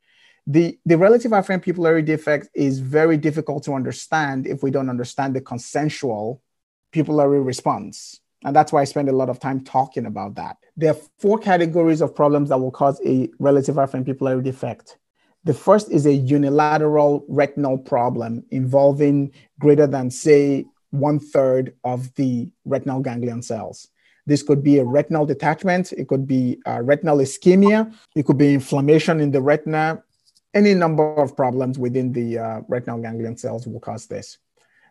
The, 0.47 0.79
the 0.85 0.99
relative 0.99 1.33
afferent 1.33 1.65
pupillary 1.65 2.05
defect 2.05 2.49
is 2.55 2.79
very 2.79 3.17
difficult 3.17 3.65
to 3.65 3.75
understand 3.75 4.47
if 4.47 4.63
we 4.63 4.71
don't 4.71 4.91
understand 4.91 5.35
the 5.35 5.41
consensual 5.41 6.43
pupillary 6.93 7.45
response. 7.45 8.21
And 8.45 8.55
that's 8.55 8.73
why 8.73 8.83
I 8.83 8.85
spend 8.85 9.09
a 9.09 9.17
lot 9.17 9.31
of 9.31 9.41
time 9.41 9.65
talking 9.65 10.05
about 10.05 10.35
that. 10.35 10.59
There 10.77 10.91
are 10.93 10.99
four 11.19 11.39
categories 11.39 12.03
of 12.03 12.15
problems 12.15 12.51
that 12.51 12.59
will 12.59 12.71
cause 12.71 13.01
a 13.07 13.31
relative 13.39 13.77
afferent 13.77 14.05
pupillary 14.07 14.43
defect. 14.43 14.99
The 15.45 15.55
first 15.55 15.91
is 15.91 16.07
a 16.07 16.13
unilateral 16.13 17.25
retinal 17.29 17.77
problem 17.77 18.45
involving 18.51 19.33
greater 19.59 19.87
than, 19.87 20.11
say, 20.11 20.65
one 20.91 21.19
third 21.19 21.75
of 21.85 22.15
the 22.15 22.49
retinal 22.65 23.01
ganglion 23.01 23.43
cells. 23.43 23.89
This 24.27 24.43
could 24.43 24.63
be 24.63 24.79
a 24.79 24.85
retinal 24.85 25.27
detachment, 25.27 25.93
it 25.93 26.09
could 26.09 26.27
be 26.27 26.59
retinal 26.67 27.19
ischemia, 27.19 27.93
it 28.17 28.25
could 28.25 28.39
be 28.39 28.55
inflammation 28.55 29.21
in 29.21 29.31
the 29.31 29.43
retina. 29.43 30.03
Any 30.55 30.73
number 30.73 31.15
of 31.17 31.37
problems 31.37 31.79
within 31.79 32.13
the 32.13 32.39
uh, 32.39 32.61
retinal 32.69 33.03
ganglion 33.03 33.37
cells 33.37 33.67
will 33.67 33.81
cause 33.81 34.07
this. 34.07 34.39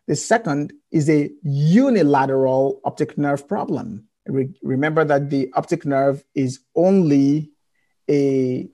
The 0.07 0.15
second 0.15 0.73
is 0.91 1.09
a 1.09 1.31
unilateral 1.41 2.81
optic 2.83 3.17
nerve 3.17 3.47
problem. 3.47 4.07
Re- 4.27 4.53
remember 4.61 5.03
that 5.05 5.29
the 5.29 5.51
optic 5.53 5.85
nerve 5.85 6.23
is 6.35 6.59
only 6.75 7.51
a 8.09 8.67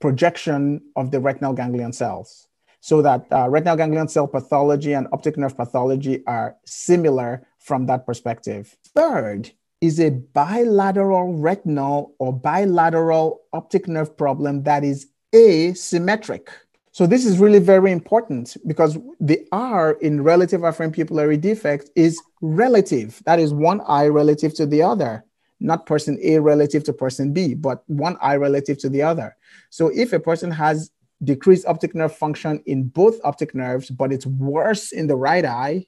projection 0.00 0.80
of 0.96 1.10
the 1.10 1.20
retinal 1.20 1.52
ganglion 1.52 1.92
cells. 1.92 2.48
So 2.80 3.02
that 3.02 3.26
uh, 3.32 3.48
retinal 3.48 3.76
ganglion 3.76 4.08
cell 4.08 4.28
pathology 4.28 4.92
and 4.92 5.08
optic 5.12 5.36
nerve 5.36 5.56
pathology 5.56 6.22
are 6.26 6.56
similar 6.64 7.46
from 7.58 7.86
that 7.86 8.06
perspective. 8.06 8.76
Third 8.94 9.50
is 9.80 9.98
a 10.00 10.10
bilateral 10.10 11.34
retinal 11.34 12.14
or 12.18 12.32
bilateral 12.32 13.42
optic 13.52 13.88
nerve 13.88 14.16
problem 14.16 14.62
that 14.62 14.84
is 14.84 15.08
asymmetric. 15.34 16.48
So 16.92 17.06
this 17.06 17.26
is 17.26 17.38
really 17.38 17.58
very 17.58 17.92
important 17.92 18.56
because 18.66 18.96
the 19.20 19.46
R 19.52 19.92
in 20.00 20.22
relative 20.22 20.62
afferent 20.62 20.96
pupillary 20.96 21.38
defect 21.38 21.90
is 21.94 22.22
relative. 22.40 23.22
That 23.26 23.38
is 23.38 23.52
one 23.52 23.82
eye 23.86 24.06
relative 24.06 24.54
to 24.54 24.64
the 24.64 24.82
other, 24.82 25.24
not 25.60 25.86
person 25.86 26.18
A 26.22 26.38
relative 26.38 26.84
to 26.84 26.92
person 26.92 27.32
B, 27.32 27.54
but 27.54 27.82
one 27.86 28.16
eye 28.20 28.36
relative 28.36 28.78
to 28.78 28.88
the 28.88 29.02
other. 29.02 29.36
So 29.70 29.88
if 29.88 30.12
a 30.12 30.20
person 30.20 30.50
has 30.50 30.90
decreased 31.24 31.66
optic 31.66 31.94
nerve 31.94 32.14
function 32.14 32.62
in 32.66 32.84
both 32.84 33.18
optic 33.24 33.54
nerves, 33.54 33.90
but 33.90 34.12
it's 34.12 34.26
worse 34.26 34.92
in 34.92 35.06
the 35.06 35.16
right 35.16 35.44
eye, 35.44 35.86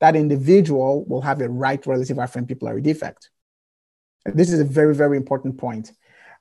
that 0.00 0.16
individual 0.16 1.04
will 1.06 1.22
have 1.22 1.40
a 1.40 1.48
right 1.48 1.84
relative 1.86 2.18
afferent 2.18 2.48
pupillary 2.48 2.82
defect. 2.82 3.30
This 4.26 4.52
is 4.52 4.60
a 4.60 4.64
very, 4.64 4.94
very 4.94 5.16
important 5.16 5.56
point. 5.56 5.92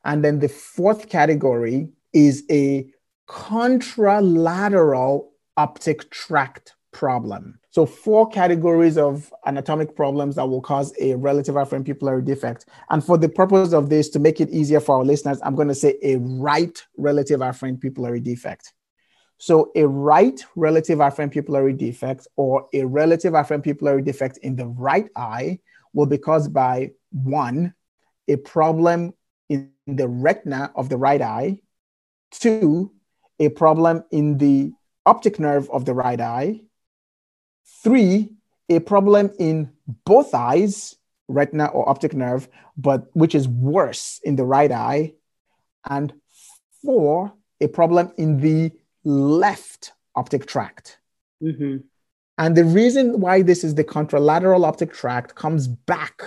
And 0.04 0.24
then 0.24 0.40
the 0.40 0.50
fourth 0.50 1.10
category 1.10 1.90
is 2.14 2.44
a 2.52 2.92
contralateral 3.28 5.30
optic 5.58 6.12
tract 6.12 6.76
problem. 6.92 7.60
So 7.76 7.86
four 7.86 8.30
categories 8.30 8.98
of 8.98 9.34
anatomic 9.46 9.98
problems 9.98 10.38
that 10.38 10.48
will 10.48 10.62
cause 10.62 10.94
a 10.98 11.14
relative 11.16 11.56
afferent 11.56 11.86
pupillary 11.86 12.24
defect. 12.24 12.68
And 12.90 13.04
for 13.04 13.18
the 13.18 13.28
purpose 13.28 13.74
of 13.74 13.90
this, 13.90 14.08
to 14.12 14.20
make 14.20 14.40
it 14.40 14.50
easier 14.50 14.80
for 14.80 14.96
our 14.96 15.04
listeners, 15.04 15.40
I'm 15.44 15.56
going 15.56 15.68
to 15.68 15.76
say 15.76 15.98
a 16.02 16.16
right 16.16 16.82
relative 16.96 17.42
afferent 17.42 17.80
pupillary 17.80 18.24
defect. 18.24 18.72
So 19.40 19.74
a 19.76 19.86
right 19.86 20.40
relative 20.56 21.00
afferent 21.00 21.34
pupillary 21.34 21.78
defect 21.78 22.30
or 22.38 22.70
a 22.72 22.86
relative 22.86 23.34
afferent 23.34 23.66
pupillary 23.66 24.06
defect 24.06 24.38
in 24.38 24.56
the 24.56 24.68
right 24.68 25.10
eye 25.18 25.60
will 25.92 26.06
be 26.06 26.18
caused 26.18 26.54
by 26.54 26.92
one, 27.12 27.74
a 28.30 28.38
problem 28.38 29.14
in 29.50 29.74
the 29.86 30.08
retina 30.08 30.72
of 30.78 30.88
the 30.88 30.96
right 30.96 31.22
eye, 31.22 31.60
two, 32.32 32.94
a 33.38 33.50
problem 33.50 34.06
in 34.12 34.38
the 34.38 34.72
optic 35.06 35.42
nerve 35.42 35.70
of 35.72 35.84
the 35.84 35.94
right 35.94 36.22
eye. 36.22 36.62
Three, 37.66 38.32
a 38.70 38.80
problem 38.80 39.32
in 39.40 39.72
both 40.06 40.34
eyes, 40.34 40.96
retina 41.28 41.66
or 41.68 41.88
optic 41.88 42.14
nerve, 42.14 42.48
but 42.78 43.08
which 43.14 43.36
is 43.36 43.48
worse 43.48 44.20
in 44.24 44.36
the 44.36 44.46
right 44.46 44.72
eye. 44.72 45.14
And 45.88 46.14
four, 46.84 47.34
a 47.62 47.68
problem 47.68 48.12
in 48.18 48.40
the 48.40 48.72
left 49.04 49.94
optic 50.16 50.46
tract. 50.46 51.00
Mm-hmm. 51.42 51.78
And 52.38 52.58
the 52.58 52.66
reason 52.66 53.22
why 53.22 53.42
this 53.42 53.64
is 53.64 53.76
the 53.76 53.84
contralateral 53.84 54.66
optic 54.66 54.94
tract 54.94 55.36
comes 55.36 55.68
back 55.68 56.22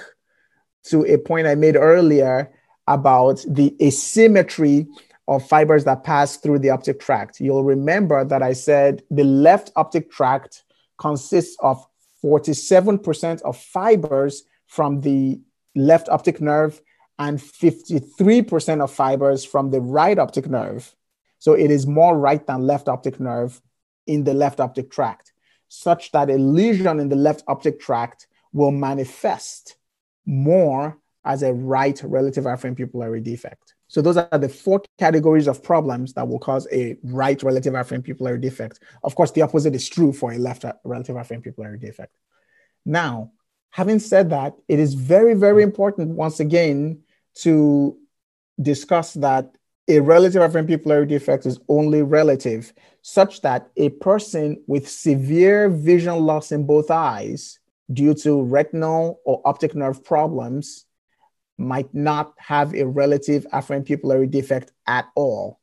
to 0.84 1.04
a 1.04 1.18
point 1.18 1.46
I 1.46 1.54
made 1.54 1.76
earlier 1.76 2.50
about 2.86 3.44
the 3.46 3.76
asymmetry 3.82 4.86
of 5.26 5.46
fibers 5.46 5.84
that 5.84 6.04
pass 6.04 6.38
through 6.38 6.60
the 6.60 6.70
optic 6.70 7.00
tract. 7.00 7.40
You'll 7.40 7.64
remember 7.64 8.24
that 8.24 8.42
I 8.42 8.54
said 8.54 9.02
the 9.10 9.24
left 9.24 9.70
optic 9.76 10.10
tract 10.10 10.64
consists 10.98 11.56
of 11.60 11.86
47% 12.22 13.42
of 13.42 13.56
fibers 13.56 14.42
from 14.66 15.00
the 15.00 15.40
left 15.74 16.08
optic 16.08 16.40
nerve 16.40 16.80
and 17.18 17.38
53% 17.38 18.82
of 18.82 18.92
fibers 18.92 19.44
from 19.44 19.70
the 19.70 19.80
right 19.80 20.18
optic 20.18 20.48
nerve. 20.48 20.94
So 21.38 21.52
it 21.54 21.70
is 21.70 21.86
more 21.86 22.18
right 22.18 22.44
than 22.46 22.66
left 22.66 22.88
optic 22.88 23.20
nerve 23.20 23.60
in 24.06 24.24
the 24.24 24.34
left 24.34 24.60
optic 24.60 24.90
tract, 24.90 25.32
such 25.68 26.12
that 26.12 26.30
a 26.30 26.36
lesion 26.36 26.98
in 26.98 27.08
the 27.08 27.16
left 27.16 27.44
optic 27.46 27.78
tract 27.80 28.26
will 28.52 28.70
manifest 28.70 29.76
more 30.26 30.98
as 31.24 31.42
a 31.42 31.52
right 31.52 32.00
relative 32.02 32.44
afferent 32.44 32.78
pupillary 32.78 33.22
defect. 33.22 33.74
So 33.88 34.02
those 34.02 34.18
are 34.18 34.38
the 34.38 34.48
four 34.48 34.82
categories 34.98 35.48
of 35.48 35.62
problems 35.62 36.12
that 36.12 36.28
will 36.28 36.38
cause 36.38 36.68
a 36.70 36.96
right 37.02 37.42
relative 37.42 37.72
afferent 37.72 38.06
pupillary 38.06 38.40
defect. 38.40 38.80
Of 39.02 39.14
course, 39.14 39.32
the 39.32 39.42
opposite 39.42 39.74
is 39.74 39.88
true 39.88 40.12
for 40.12 40.32
a 40.32 40.38
left 40.38 40.64
relative 40.84 41.16
afferent 41.16 41.46
pupillary 41.46 41.80
defect. 41.80 42.14
Now, 42.84 43.32
having 43.70 43.98
said 43.98 44.30
that, 44.30 44.54
it 44.68 44.78
is 44.78 44.94
very, 44.94 45.34
very 45.34 45.62
important 45.62 46.10
once 46.10 46.38
again 46.38 47.00
to 47.36 47.96
discuss 48.60 49.14
that 49.14 49.56
a 49.88 50.00
relative 50.00 50.42
afferent 50.42 50.68
pupillary 50.68 51.08
defect 51.08 51.46
is 51.46 51.58
only 51.68 52.02
relative, 52.02 52.74
such 53.00 53.40
that 53.40 53.70
a 53.78 53.88
person 53.88 54.62
with 54.66 54.86
severe 54.86 55.70
vision 55.70 56.26
loss 56.26 56.52
in 56.52 56.66
both 56.66 56.90
eyes 56.90 57.58
due 57.90 58.12
to 58.12 58.42
retinal 58.42 59.20
or 59.24 59.40
optic 59.46 59.74
nerve 59.74 60.04
problems 60.04 60.84
might 61.58 61.92
not 61.92 62.32
have 62.38 62.74
a 62.74 62.86
relative 62.86 63.46
afferent 63.52 63.86
pupillary 63.86 64.30
defect 64.30 64.72
at 64.86 65.08
all 65.14 65.58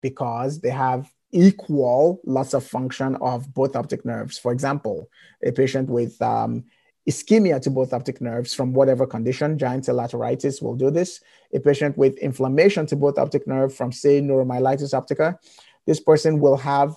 because 0.00 0.60
they 0.60 0.70
have 0.70 1.10
equal 1.32 2.20
loss 2.24 2.54
of 2.54 2.64
function 2.64 3.16
of 3.16 3.52
both 3.52 3.74
optic 3.74 4.04
nerves. 4.04 4.38
For 4.38 4.52
example, 4.52 5.08
a 5.44 5.50
patient 5.50 5.88
with 5.88 6.20
um, 6.22 6.64
ischemia 7.08 7.60
to 7.62 7.70
both 7.70 7.92
optic 7.92 8.20
nerves 8.20 8.54
from 8.54 8.72
whatever 8.72 9.06
condition, 9.06 9.58
giant 9.58 9.86
cell 9.86 9.96
arteritis 9.96 10.62
will 10.62 10.76
do 10.76 10.90
this. 10.90 11.20
A 11.52 11.58
patient 11.58 11.96
with 11.98 12.18
inflammation 12.18 12.86
to 12.86 12.96
both 12.96 13.18
optic 13.18 13.46
nerve 13.46 13.74
from, 13.74 13.90
say, 13.92 14.20
neuromyelitis 14.20 14.94
optica, 14.94 15.38
this 15.86 16.00
person 16.00 16.38
will 16.38 16.56
have 16.58 16.94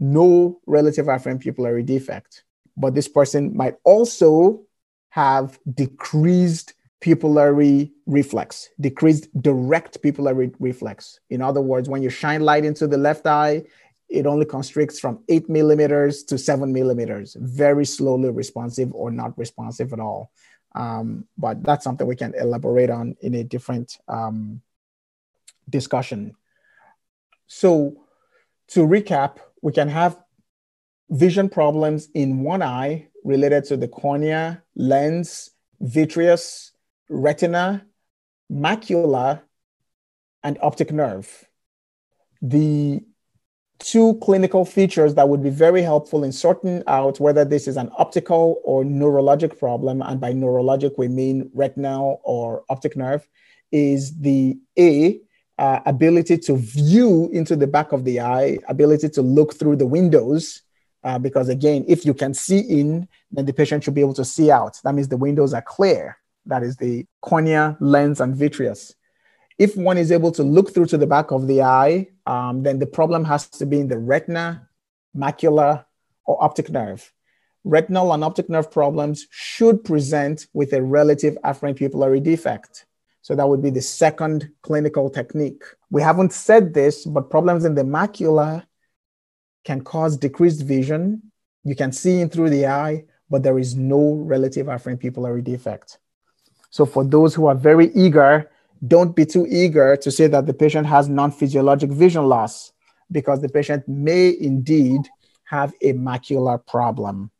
no 0.00 0.60
relative 0.66 1.06
afferent 1.06 1.42
pupillary 1.44 1.84
defect. 1.84 2.44
But 2.76 2.94
this 2.94 3.08
person 3.08 3.56
might 3.56 3.76
also 3.84 4.62
have 5.10 5.58
decreased 5.72 6.74
pupillary 7.04 7.92
reflex, 8.06 8.70
decreased 8.80 9.28
direct 9.42 10.02
pupillary 10.02 10.54
reflex. 10.58 11.20
In 11.28 11.42
other 11.42 11.60
words, 11.60 11.86
when 11.86 12.02
you 12.02 12.08
shine 12.08 12.40
light 12.40 12.64
into 12.64 12.86
the 12.86 12.96
left 12.96 13.26
eye, 13.26 13.64
it 14.08 14.24
only 14.24 14.46
constricts 14.46 14.98
from 14.98 15.22
eight 15.28 15.50
millimeters 15.50 16.24
to 16.24 16.38
seven 16.38 16.72
millimeters, 16.72 17.36
very 17.38 17.84
slowly 17.84 18.30
responsive 18.30 18.90
or 18.94 19.10
not 19.10 19.36
responsive 19.36 19.92
at 19.92 20.00
all. 20.00 20.30
Um, 20.74 21.26
but 21.36 21.62
that's 21.62 21.84
something 21.84 22.06
we 22.06 22.16
can 22.16 22.32
elaborate 22.34 22.88
on 22.88 23.16
in 23.20 23.34
a 23.34 23.44
different 23.44 23.98
um, 24.08 24.62
discussion. 25.68 26.34
So, 27.46 27.98
to 28.68 28.86
recap, 28.86 29.36
we 29.60 29.72
can 29.72 29.88
have 29.90 30.18
vision 31.10 31.50
problems 31.50 32.08
in 32.14 32.42
one 32.42 32.62
eye 32.62 33.08
related 33.24 33.64
to 33.64 33.76
the 33.76 33.88
cornea, 33.88 34.62
lens, 34.74 35.50
vitreous, 35.80 36.73
retina, 37.08 37.86
macula, 38.50 39.42
and 40.42 40.58
optic 40.60 40.92
nerve. 40.92 41.44
The 42.42 43.02
two 43.78 44.18
clinical 44.22 44.64
features 44.64 45.14
that 45.14 45.28
would 45.28 45.42
be 45.42 45.50
very 45.50 45.82
helpful 45.82 46.24
in 46.24 46.32
sorting 46.32 46.82
out 46.86 47.20
whether 47.20 47.44
this 47.44 47.66
is 47.66 47.76
an 47.76 47.90
optical 47.98 48.60
or 48.64 48.84
neurologic 48.84 49.58
problem, 49.58 50.02
and 50.02 50.20
by 50.20 50.32
neurologic 50.32 50.96
we 50.96 51.08
mean 51.08 51.50
retinal 51.54 52.20
or 52.24 52.64
optic 52.68 52.96
nerve, 52.96 53.26
is 53.72 54.18
the 54.20 54.56
A, 54.78 55.20
uh, 55.58 55.80
ability 55.86 56.38
to 56.38 56.56
view 56.56 57.28
into 57.32 57.56
the 57.56 57.66
back 57.66 57.92
of 57.92 58.04
the 58.04 58.20
eye, 58.20 58.58
ability 58.68 59.08
to 59.10 59.22
look 59.22 59.54
through 59.54 59.76
the 59.76 59.86
windows. 59.86 60.62
Uh, 61.02 61.18
because 61.18 61.50
again, 61.50 61.84
if 61.86 62.06
you 62.06 62.14
can 62.14 62.32
see 62.32 62.60
in, 62.60 63.06
then 63.30 63.44
the 63.44 63.52
patient 63.52 63.84
should 63.84 63.94
be 63.94 64.00
able 64.00 64.14
to 64.14 64.24
see 64.24 64.50
out. 64.50 64.80
That 64.84 64.94
means 64.94 65.08
the 65.08 65.18
windows 65.18 65.52
are 65.52 65.60
clear. 65.60 66.16
That 66.46 66.62
is 66.62 66.76
the 66.76 67.06
cornea, 67.20 67.76
lens, 67.80 68.20
and 68.20 68.34
vitreous. 68.36 68.94
If 69.58 69.76
one 69.76 69.98
is 69.98 70.10
able 70.10 70.32
to 70.32 70.42
look 70.42 70.74
through 70.74 70.86
to 70.86 70.98
the 70.98 71.06
back 71.06 71.30
of 71.30 71.46
the 71.46 71.62
eye, 71.62 72.08
um, 72.26 72.62
then 72.62 72.78
the 72.78 72.86
problem 72.86 73.24
has 73.24 73.48
to 73.50 73.66
be 73.66 73.80
in 73.80 73.88
the 73.88 73.98
retina, 73.98 74.68
macula, 75.16 75.84
or 76.24 76.42
optic 76.42 76.70
nerve. 76.70 77.12
Retinal 77.62 78.12
and 78.12 78.24
optic 78.24 78.50
nerve 78.50 78.70
problems 78.70 79.26
should 79.30 79.84
present 79.84 80.48
with 80.52 80.72
a 80.72 80.82
relative 80.82 81.38
afferent 81.44 81.78
pupillary 81.78 82.22
defect. 82.22 82.86
So 83.22 83.34
that 83.34 83.48
would 83.48 83.62
be 83.62 83.70
the 83.70 83.80
second 83.80 84.50
clinical 84.62 85.08
technique. 85.08 85.62
We 85.90 86.02
haven't 86.02 86.32
said 86.32 86.74
this, 86.74 87.06
but 87.06 87.30
problems 87.30 87.64
in 87.64 87.74
the 87.74 87.82
macula 87.82 88.66
can 89.64 89.80
cause 89.82 90.18
decreased 90.18 90.62
vision. 90.62 91.32
You 91.62 91.74
can 91.74 91.90
see 91.90 92.20
in 92.20 92.28
through 92.28 92.50
the 92.50 92.66
eye, 92.66 93.04
but 93.30 93.42
there 93.42 93.58
is 93.58 93.76
no 93.76 94.14
relative 94.14 94.66
afferent 94.66 95.00
pupillary 95.00 95.42
defect. 95.42 95.98
So 96.74 96.84
for 96.84 97.04
those 97.04 97.36
who 97.36 97.46
are 97.46 97.54
very 97.54 97.92
eager 97.94 98.50
don't 98.88 99.14
be 99.14 99.24
too 99.24 99.46
eager 99.48 99.96
to 99.96 100.10
say 100.10 100.26
that 100.26 100.46
the 100.46 100.52
patient 100.52 100.88
has 100.88 101.08
non 101.08 101.30
physiologic 101.30 101.88
vision 101.88 102.24
loss 102.24 102.72
because 103.12 103.40
the 103.40 103.48
patient 103.48 103.86
may 103.86 104.36
indeed 104.40 105.02
have 105.44 105.72
a 105.82 105.92
macular 105.92 106.58
problem. 106.66 107.30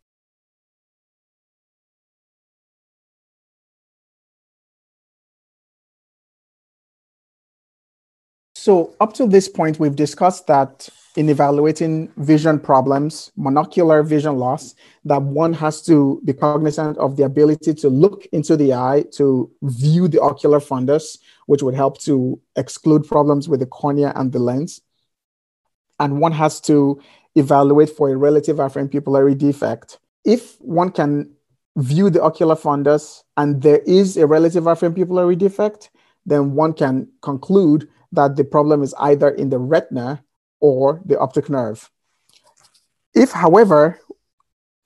So, 8.64 8.94
up 8.98 9.12
to 9.16 9.26
this 9.26 9.46
point, 9.46 9.78
we've 9.78 9.94
discussed 9.94 10.46
that 10.46 10.88
in 11.16 11.28
evaluating 11.28 12.10
vision 12.16 12.58
problems, 12.58 13.30
monocular 13.38 14.02
vision 14.02 14.36
loss, 14.38 14.74
that 15.04 15.20
one 15.20 15.52
has 15.52 15.82
to 15.82 16.22
be 16.24 16.32
cognizant 16.32 16.96
of 16.96 17.18
the 17.18 17.24
ability 17.24 17.74
to 17.74 17.90
look 17.90 18.24
into 18.32 18.56
the 18.56 18.72
eye 18.72 19.04
to 19.16 19.50
view 19.64 20.08
the 20.08 20.18
ocular 20.18 20.60
fundus, 20.60 21.18
which 21.44 21.62
would 21.62 21.74
help 21.74 21.98
to 22.04 22.40
exclude 22.56 23.06
problems 23.06 23.50
with 23.50 23.60
the 23.60 23.66
cornea 23.66 24.14
and 24.16 24.32
the 24.32 24.38
lens. 24.38 24.80
And 26.00 26.18
one 26.18 26.32
has 26.32 26.58
to 26.62 27.02
evaluate 27.34 27.90
for 27.90 28.10
a 28.10 28.16
relative 28.16 28.56
afferent 28.56 28.92
pupillary 28.92 29.36
defect. 29.36 29.98
If 30.24 30.58
one 30.62 30.90
can 30.90 31.34
view 31.76 32.08
the 32.08 32.22
ocular 32.22 32.56
fundus 32.56 33.24
and 33.36 33.60
there 33.60 33.82
is 33.86 34.16
a 34.16 34.26
relative 34.26 34.64
afferent 34.64 34.96
pupillary 34.96 35.36
defect, 35.36 35.90
then 36.24 36.54
one 36.54 36.72
can 36.72 37.08
conclude 37.20 37.90
that 38.14 38.36
the 38.36 38.44
problem 38.44 38.82
is 38.82 38.94
either 38.98 39.30
in 39.30 39.50
the 39.50 39.58
retina 39.58 40.24
or 40.60 41.00
the 41.04 41.18
optic 41.18 41.50
nerve. 41.50 41.90
If, 43.14 43.30
however, 43.30 44.00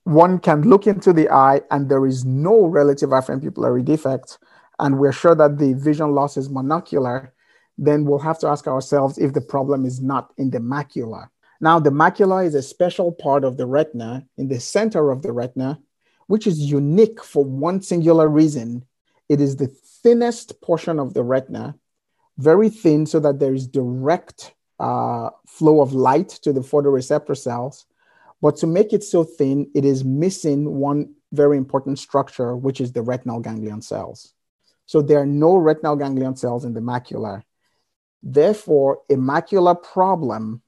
one 0.05 0.39
can 0.39 0.63
look 0.63 0.87
into 0.87 1.13
the 1.13 1.31
eye 1.31 1.61
and 1.71 1.89
there 1.89 2.07
is 2.07 2.25
no 2.25 2.65
relative 2.67 3.11
afferent 3.11 3.43
pupillary 3.43 3.85
defect, 3.85 4.39
and 4.79 4.99
we're 4.99 5.13
sure 5.13 5.35
that 5.35 5.59
the 5.59 5.75
vision 5.75 6.15
loss 6.15 6.37
is 6.37 6.49
monocular, 6.49 7.31
then 7.77 8.05
we'll 8.05 8.19
have 8.19 8.39
to 8.41 8.49
ask 8.49 8.67
ourselves 8.67 9.19
if 9.19 9.33
the 9.33 9.41
problem 9.41 9.85
is 9.85 10.01
not 10.01 10.33
in 10.37 10.51
the 10.51 10.59
macula. 10.59 11.29
Now, 11.61 11.79
the 11.79 11.91
macula 11.91 12.45
is 12.45 12.55
a 12.55 12.63
special 12.63 13.13
part 13.13 13.45
of 13.45 13.57
the 13.57 13.67
retina 13.67 14.25
in 14.37 14.49
the 14.49 14.61
center 14.61 15.11
of 15.11 15.23
the 15.23 15.33
retina, 15.33 15.81
which 16.27 16.47
is 16.47 16.59
unique 16.59 17.23
for 17.23 17.45
one 17.45 17.83
singular 17.83 18.29
reason. 18.29 18.85
It 19.29 19.41
is 19.41 19.57
the 19.57 19.69
thinnest 20.03 20.61
portion 20.61 20.99
of 20.99 21.15
the 21.15 21.23
retina, 21.23 21.75
very 22.39 22.71
thin, 22.71 23.05
so 23.05 23.21
that 23.21 23.39
there 23.39 23.53
is 23.53 23.67
direct 23.67 24.55
uh, 24.79 25.31
flow 25.47 25.81
of 25.81 25.93
light 25.93 26.29
to 26.29 26.53
the 26.53 26.61
photoreceptor 26.61 27.37
cells. 27.37 27.85
But 28.41 28.57
to 28.59 28.67
make 28.67 28.93
it 28.93 29.03
so 29.03 29.25
thin, 29.25 29.71
it 29.75 29.85
is 29.85 30.05
missing 30.05 30.77
one 30.77 31.15
very 31.33 31.57
important 31.57 31.99
structure, 31.99 32.57
which 32.57 32.81
is 32.81 32.93
the 32.93 33.03
retinal 33.03 33.41
ganglion 33.41 33.83
cells. 33.83 34.33
So 34.87 35.03
there 35.03 35.19
are 35.19 35.27
no 35.27 35.57
retinal 35.57 35.97
ganglion 35.97 36.37
cells 36.37 36.65
in 36.65 36.73
the 36.73 36.81
macula. 36.81 37.43
Therefore, 38.23 39.01
a 39.11 39.15
macular 39.15 39.81
problem 39.83 40.63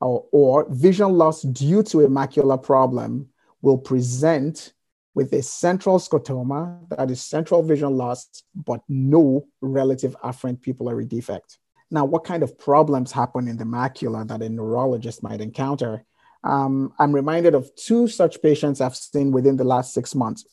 or, 0.00 0.26
or 0.30 0.66
vision 0.68 1.14
loss 1.14 1.42
due 1.42 1.82
to 1.84 2.02
a 2.02 2.08
macular 2.08 2.62
problem 2.62 3.30
will 3.62 3.78
present 3.78 4.73
with 5.14 5.32
a 5.32 5.42
central 5.42 5.98
scotoma, 5.98 6.88
that 6.90 7.10
is 7.10 7.20
central 7.20 7.62
vision 7.62 7.96
loss, 7.96 8.42
but 8.54 8.80
no 8.88 9.46
relative 9.60 10.16
afferent 10.24 10.60
pupillary 10.60 11.08
defect. 11.08 11.58
Now, 11.90 12.04
what 12.04 12.24
kind 12.24 12.42
of 12.42 12.58
problems 12.58 13.12
happen 13.12 13.46
in 13.46 13.56
the 13.56 13.64
macula 13.64 14.26
that 14.26 14.42
a 14.42 14.48
neurologist 14.48 15.22
might 15.22 15.40
encounter? 15.40 16.04
Um, 16.42 16.92
I'm 16.98 17.12
reminded 17.12 17.54
of 17.54 17.74
two 17.76 18.08
such 18.08 18.42
patients 18.42 18.80
I've 18.80 18.96
seen 18.96 19.30
within 19.30 19.56
the 19.56 19.64
last 19.64 19.94
six 19.94 20.14
months 20.14 20.44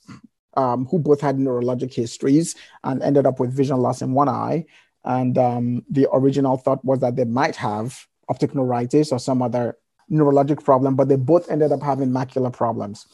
um, 0.55 0.85
who 0.85 0.99
both 0.99 1.21
had 1.21 1.37
neurologic 1.37 1.93
histories 1.93 2.55
and 2.83 3.01
ended 3.01 3.25
up 3.25 3.39
with 3.39 3.55
vision 3.55 3.77
loss 3.77 4.01
in 4.01 4.13
one 4.13 4.29
eye. 4.29 4.65
And 5.03 5.37
um, 5.37 5.83
the 5.89 6.07
original 6.13 6.57
thought 6.57 6.85
was 6.85 6.99
that 6.99 7.15
they 7.15 7.25
might 7.25 7.55
have 7.55 8.05
optic 8.29 8.53
neuritis 8.53 9.11
or 9.11 9.19
some 9.19 9.41
other 9.41 9.77
neurologic 10.11 10.63
problem, 10.63 10.95
but 10.95 11.09
they 11.09 11.15
both 11.15 11.49
ended 11.49 11.71
up 11.71 11.81
having 11.81 12.09
macular 12.09 12.53
problems. 12.53 13.07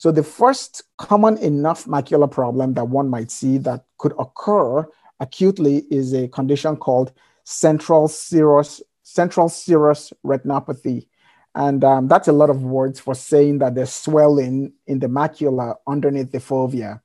So, 0.00 0.10
the 0.10 0.22
first 0.22 0.84
common 0.96 1.36
enough 1.36 1.84
macular 1.84 2.30
problem 2.30 2.72
that 2.72 2.88
one 2.88 3.10
might 3.10 3.30
see 3.30 3.58
that 3.58 3.84
could 3.98 4.14
occur 4.18 4.88
acutely 5.20 5.84
is 5.90 6.14
a 6.14 6.26
condition 6.28 6.78
called 6.78 7.12
central 7.44 8.08
serous 8.08 8.80
central 9.02 9.50
serous 9.50 10.10
retinopathy. 10.24 11.06
And 11.54 11.84
um, 11.84 12.08
that's 12.08 12.28
a 12.28 12.32
lot 12.32 12.48
of 12.48 12.62
words 12.62 12.98
for 12.98 13.14
saying 13.14 13.58
that 13.58 13.74
there's 13.74 13.92
swelling 13.92 14.72
in 14.86 15.00
the 15.00 15.08
macula 15.08 15.74
underneath 15.86 16.32
the 16.32 16.38
fovea. 16.38 17.02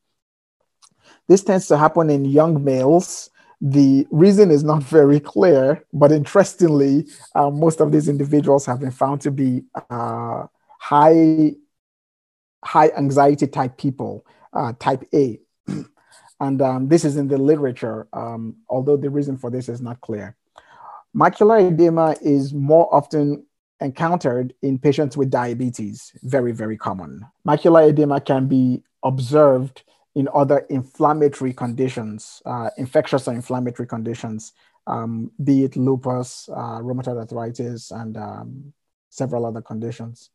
This 1.28 1.44
tends 1.44 1.68
to 1.68 1.78
happen 1.78 2.10
in 2.10 2.24
young 2.24 2.64
males. 2.64 3.30
The 3.60 4.08
reason 4.10 4.52
is 4.52 4.64
not 4.64 4.84
very 5.00 5.20
clear, 5.20 5.84
but 5.92 6.14
interestingly, 6.14 7.08
uh, 7.36 7.50
most 7.50 7.82
of 7.82 7.92
these 7.92 8.08
individuals 8.08 8.66
have 8.68 8.80
been 8.80 8.92
found 8.92 9.20
to 9.22 9.32
be 9.32 9.66
uh, 9.90 10.46
high, 10.80 11.56
high 12.66 12.90
anxiety 12.98 13.48
type 13.48 13.78
people, 13.78 14.26
uh, 14.54 14.74
type 14.80 15.04
A. 15.14 15.40
And 16.42 16.62
um, 16.62 16.90
this 16.90 17.06
is 17.06 17.16
in 17.16 17.30
the 17.30 17.38
literature, 17.38 18.10
um, 18.12 18.58
although 18.68 18.98
the 18.98 19.10
reason 19.10 19.38
for 19.38 19.50
this 19.50 19.70
is 19.70 19.80
not 19.80 20.02
clear. 20.02 20.36
Macular 21.16 21.72
edema 21.72 22.18
is 22.22 22.54
more 22.54 22.94
often 22.94 23.46
encountered 23.80 24.54
in 24.62 24.78
patients 24.78 25.16
with 25.16 25.30
diabetes, 25.30 26.12
very, 26.24 26.52
very 26.52 26.76
common. 26.76 27.26
Macular 27.48 27.90
edema 27.90 28.20
can 28.20 28.48
be 28.48 28.84
observed 29.02 29.84
in 30.16 30.28
other 30.34 30.60
inflammatory 30.70 31.54
conditions, 31.54 32.42
uh, 32.46 32.70
infectious 32.78 33.28
or 33.28 33.34
inflammatory 33.34 33.88
conditions, 33.88 34.54
um, 34.88 35.32
be 35.44 35.64
it 35.64 35.76
lupus, 35.76 36.50
uh, 36.50 36.80
rheumatoid 36.80 37.18
arthritis, 37.18 37.92
and 37.92 38.18
um, 38.18 38.74
several 39.10 39.46
other 39.46 39.62
conditions. 39.62 40.32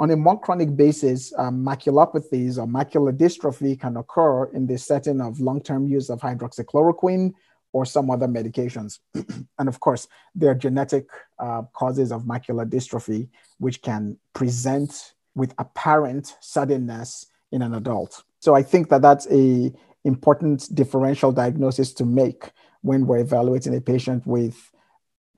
On 0.00 0.10
a 0.10 0.16
more 0.16 0.40
chronic 0.40 0.74
basis, 0.76 1.32
um, 1.38 1.64
maculopathies 1.64 2.58
or 2.58 2.66
macular 2.66 3.16
dystrophy 3.16 3.78
can 3.78 3.96
occur 3.96 4.46
in 4.46 4.66
the 4.66 4.76
setting 4.76 5.20
of 5.20 5.38
long 5.40 5.60
term 5.60 5.86
use 5.86 6.10
of 6.10 6.20
hydroxychloroquine 6.20 7.32
or 7.72 7.86
some 7.86 8.10
other 8.10 8.26
medications. 8.26 8.98
and 9.58 9.68
of 9.68 9.78
course, 9.80 10.08
there 10.34 10.50
are 10.50 10.54
genetic 10.54 11.06
uh, 11.38 11.62
causes 11.72 12.10
of 12.10 12.22
macular 12.22 12.68
dystrophy, 12.68 13.28
which 13.58 13.82
can 13.82 14.16
present 14.32 15.14
with 15.36 15.54
apparent 15.58 16.36
suddenness 16.40 17.26
in 17.52 17.62
an 17.62 17.74
adult. 17.74 18.24
So 18.40 18.54
I 18.54 18.62
think 18.62 18.88
that 18.88 19.02
that's 19.02 19.28
a 19.30 19.72
important 20.04 20.74
differential 20.74 21.32
diagnosis 21.32 21.92
to 21.94 22.04
make 22.04 22.50
when 22.82 23.06
we're 23.06 23.18
evaluating 23.18 23.76
a 23.76 23.80
patient 23.80 24.26
with 24.26 24.72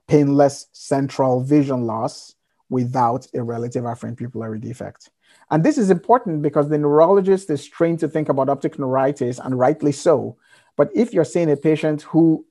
painless 0.08 0.66
central 0.72 1.42
vision 1.42 1.84
loss 1.84 2.35
without 2.68 3.26
a 3.34 3.42
relative 3.42 3.84
afferent 3.84 4.16
pupillary 4.16 4.60
defect. 4.60 5.10
And 5.50 5.64
this 5.64 5.78
is 5.78 5.90
important 5.90 6.42
because 6.42 6.68
the 6.68 6.78
neurologist 6.78 7.50
is 7.50 7.66
trained 7.66 8.00
to 8.00 8.08
think 8.08 8.28
about 8.28 8.48
optic 8.48 8.78
neuritis, 8.78 9.38
and 9.38 9.58
rightly 9.58 9.92
so. 9.92 10.36
But 10.76 10.90
if 10.94 11.12
you're 11.12 11.24
seeing 11.24 11.50
a 11.50 11.56
patient 11.56 12.02
who 12.02 12.44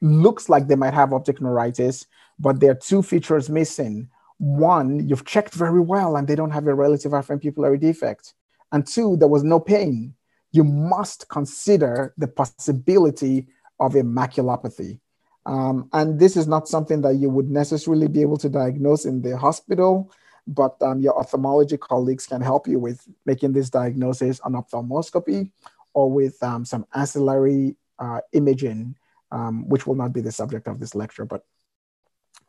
looks 0.00 0.48
like 0.48 0.68
they 0.68 0.76
might 0.76 0.94
have 0.94 1.12
optic 1.12 1.40
neuritis, 1.40 2.06
but 2.38 2.60
there 2.60 2.72
are 2.72 2.74
two 2.74 3.02
features 3.02 3.48
missing. 3.48 4.08
One, 4.38 5.08
you've 5.08 5.24
checked 5.24 5.54
very 5.54 5.80
well 5.80 6.16
and 6.16 6.28
they 6.28 6.34
don't 6.34 6.50
have 6.50 6.66
a 6.66 6.74
relative 6.74 7.12
afferent 7.12 7.42
pupillary 7.42 7.80
defect. 7.80 8.34
And 8.72 8.86
two, 8.86 9.16
there 9.16 9.28
was 9.28 9.44
no 9.44 9.60
pain. 9.60 10.14
You 10.52 10.64
must 10.64 11.28
consider 11.28 12.12
the 12.18 12.28
possibility 12.28 13.48
of 13.80 13.94
a 13.94 14.02
maculopathy. 14.02 15.00
Um, 15.46 15.88
and 15.92 16.18
this 16.18 16.36
is 16.36 16.46
not 16.46 16.68
something 16.68 17.02
that 17.02 17.16
you 17.16 17.28
would 17.28 17.50
necessarily 17.50 18.08
be 18.08 18.22
able 18.22 18.38
to 18.38 18.48
diagnose 18.48 19.04
in 19.04 19.20
the 19.20 19.36
hospital, 19.36 20.10
but 20.46 20.80
um, 20.82 21.00
your 21.00 21.18
ophthalmology 21.18 21.76
colleagues 21.76 22.26
can 22.26 22.40
help 22.40 22.66
you 22.66 22.78
with 22.78 23.06
making 23.26 23.52
this 23.52 23.70
diagnosis 23.70 24.40
on 24.40 24.54
ophthalmoscopy 24.54 25.50
or 25.92 26.10
with 26.10 26.42
um, 26.42 26.64
some 26.64 26.86
ancillary 26.94 27.76
uh, 27.98 28.20
imaging, 28.32 28.96
um, 29.30 29.68
which 29.68 29.86
will 29.86 29.94
not 29.94 30.12
be 30.12 30.20
the 30.20 30.32
subject 30.32 30.66
of 30.66 30.80
this 30.80 30.94
lecture, 30.94 31.24
but 31.24 31.44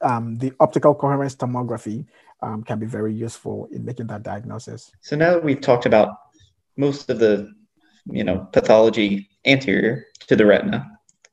um, 0.01 0.37
the 0.37 0.53
optical 0.59 0.93
coherence 0.93 1.35
tomography 1.35 2.05
um, 2.41 2.63
can 2.63 2.79
be 2.79 2.85
very 2.85 3.13
useful 3.13 3.67
in 3.71 3.85
making 3.85 4.07
that 4.07 4.23
diagnosis. 4.23 4.91
So 5.01 5.15
now 5.15 5.33
that 5.33 5.43
we've 5.43 5.61
talked 5.61 5.85
about 5.85 6.17
most 6.77 7.09
of 7.09 7.19
the, 7.19 7.53
you 8.05 8.23
know, 8.23 8.47
pathology 8.51 9.29
anterior 9.45 10.05
to 10.27 10.35
the 10.35 10.45
retina, 10.45 10.85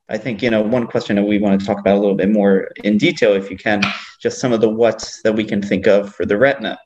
I 0.09 0.17
think 0.17 0.41
you 0.41 0.49
know 0.49 0.61
one 0.61 0.87
question 0.87 1.15
that 1.15 1.23
we 1.23 1.39
want 1.39 1.59
to 1.59 1.65
talk 1.65 1.79
about 1.79 1.95
a 1.95 1.99
little 1.99 2.15
bit 2.15 2.29
more 2.29 2.69
in 2.83 2.97
detail, 2.97 3.33
if 3.33 3.49
you 3.49 3.57
can, 3.57 3.81
just 4.19 4.39
some 4.39 4.51
of 4.51 4.61
the 4.61 4.69
what's 4.69 5.21
that 5.21 5.33
we 5.33 5.43
can 5.43 5.61
think 5.61 5.87
of 5.87 6.13
for 6.13 6.25
the 6.25 6.37
retina. 6.37 6.79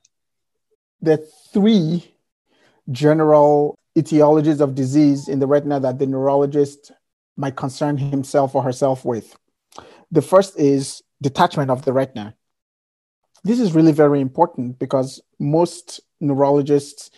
The 1.02 1.18
three 1.52 2.14
general 2.92 3.78
etiologies 3.98 4.62
of 4.62 4.76
disease 4.76 5.28
in 5.28 5.40
the 5.40 5.48
retina 5.48 5.80
that 5.80 6.00
the 6.00 6.06
neurologist 6.06 6.92
might 7.36 7.56
concern 7.56 7.98
himself 7.98 8.56
or 8.56 8.64
herself 8.64 9.04
with. 9.04 9.36
The 10.12 10.22
first 10.22 10.58
is 10.60 11.02
detachment 11.22 11.72
of 11.72 11.84
the 11.84 11.94
retina. 11.94 12.36
This 13.44 13.60
is 13.60 13.74
really 13.74 13.92
very 13.92 14.22
important 14.22 14.80
because 14.80 15.22
most 15.40 16.02
neurologists 16.20 17.12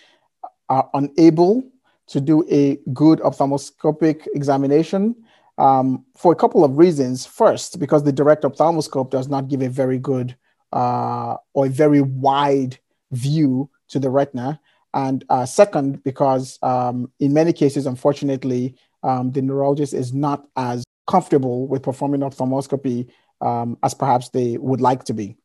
are 0.70 0.90
unable 0.94 1.64
to 2.08 2.22
do 2.22 2.46
a 2.50 2.78
good 2.94 3.20
ophthalmoscopic 3.22 4.28
examination 4.34 5.16
um, 5.60 6.06
for 6.16 6.32
a 6.32 6.36
couple 6.36 6.64
of 6.64 6.78
reasons. 6.78 7.26
First, 7.26 7.80
because 7.80 8.04
the 8.04 8.12
direct 8.12 8.44
ophthalmoscope 8.44 9.12
does 9.12 9.28
not 9.28 9.48
give 9.48 9.62
a 9.62 9.70
very 9.70 10.00
good 10.00 10.36
uh, 10.72 11.36
or 11.54 11.68
a 11.68 11.70
very 11.70 12.02
wide 12.02 12.80
view 13.12 13.70
to 13.90 14.00
the 14.00 14.10
retina. 14.10 14.60
And 14.94 15.24
uh, 15.30 15.46
second, 15.46 16.04
because 16.04 16.58
um, 16.64 17.12
in 17.20 17.34
many 17.34 17.54
cases, 17.54 17.86
unfortunately, 17.86 18.76
um, 19.04 19.32
the 19.32 19.42
neurologist 19.42 19.94
is 19.94 20.14
not 20.14 20.48
as 20.56 20.84
comfortable 21.08 21.68
with 21.68 21.84
performing 21.84 22.22
ophthalmoscopy 22.22 23.10
um, 23.42 23.78
as 23.84 23.94
perhaps 23.94 24.30
they 24.30 24.58
would 24.58 24.82
like 24.82 25.04
to 25.06 25.14
be. 25.14 25.36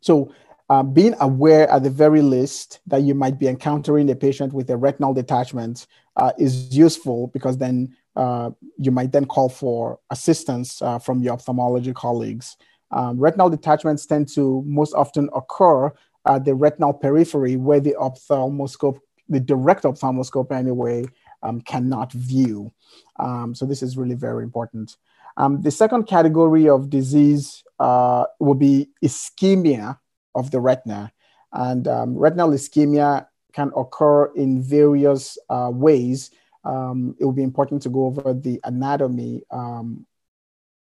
So, 0.00 0.32
uh, 0.70 0.82
being 0.82 1.14
aware 1.20 1.68
at 1.70 1.82
the 1.82 1.88
very 1.88 2.20
least 2.20 2.80
that 2.86 3.00
you 3.00 3.14
might 3.14 3.38
be 3.38 3.48
encountering 3.48 4.10
a 4.10 4.14
patient 4.14 4.52
with 4.52 4.68
a 4.68 4.76
retinal 4.76 5.14
detachment 5.14 5.86
uh, 6.16 6.32
is 6.38 6.76
useful 6.76 7.28
because 7.28 7.56
then 7.56 7.96
uh, 8.18 8.50
you 8.76 8.90
might 8.90 9.12
then 9.12 9.24
call 9.24 9.48
for 9.48 10.00
assistance 10.10 10.82
uh, 10.82 10.98
from 10.98 11.22
your 11.22 11.34
ophthalmology 11.34 11.92
colleagues. 11.92 12.56
Um, 12.90 13.18
retinal 13.18 13.48
detachments 13.48 14.06
tend 14.06 14.28
to 14.34 14.62
most 14.66 14.92
often 14.92 15.30
occur 15.34 15.92
at 16.26 16.44
the 16.44 16.54
retinal 16.54 16.92
periphery 16.92 17.56
where 17.56 17.80
the 17.80 17.94
ophthalmoscope, 17.94 18.98
the 19.28 19.40
direct 19.40 19.84
ophthalmoscope 19.84 20.50
anyway, 20.52 21.04
um, 21.42 21.60
cannot 21.60 22.12
view. 22.12 22.72
Um, 23.20 23.54
so 23.54 23.64
this 23.64 23.82
is 23.82 23.96
really 23.96 24.16
very 24.16 24.42
important. 24.42 24.96
Um, 25.36 25.62
the 25.62 25.70
second 25.70 26.04
category 26.04 26.68
of 26.68 26.90
disease 26.90 27.62
uh, 27.78 28.24
will 28.40 28.56
be 28.56 28.88
ischemia 29.04 29.98
of 30.34 30.50
the 30.50 30.58
retina. 30.58 31.12
And 31.52 31.86
um, 31.86 32.16
retinal 32.16 32.50
ischemia 32.50 33.28
can 33.52 33.70
occur 33.76 34.26
in 34.34 34.60
various 34.60 35.38
uh, 35.48 35.70
ways. 35.72 36.30
Um, 36.68 37.16
it 37.18 37.24
will 37.24 37.32
be 37.32 37.42
important 37.42 37.82
to 37.82 37.88
go 37.88 38.04
over 38.06 38.34
the 38.34 38.60
anatomy 38.64 39.42
um, 39.50 40.06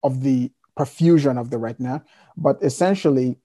of 0.04 0.22
the 0.22 0.52
perfusion 0.78 1.40
of 1.40 1.50
the 1.50 1.58
retina, 1.58 2.04
but 2.38 2.62
essentially, 2.62 3.38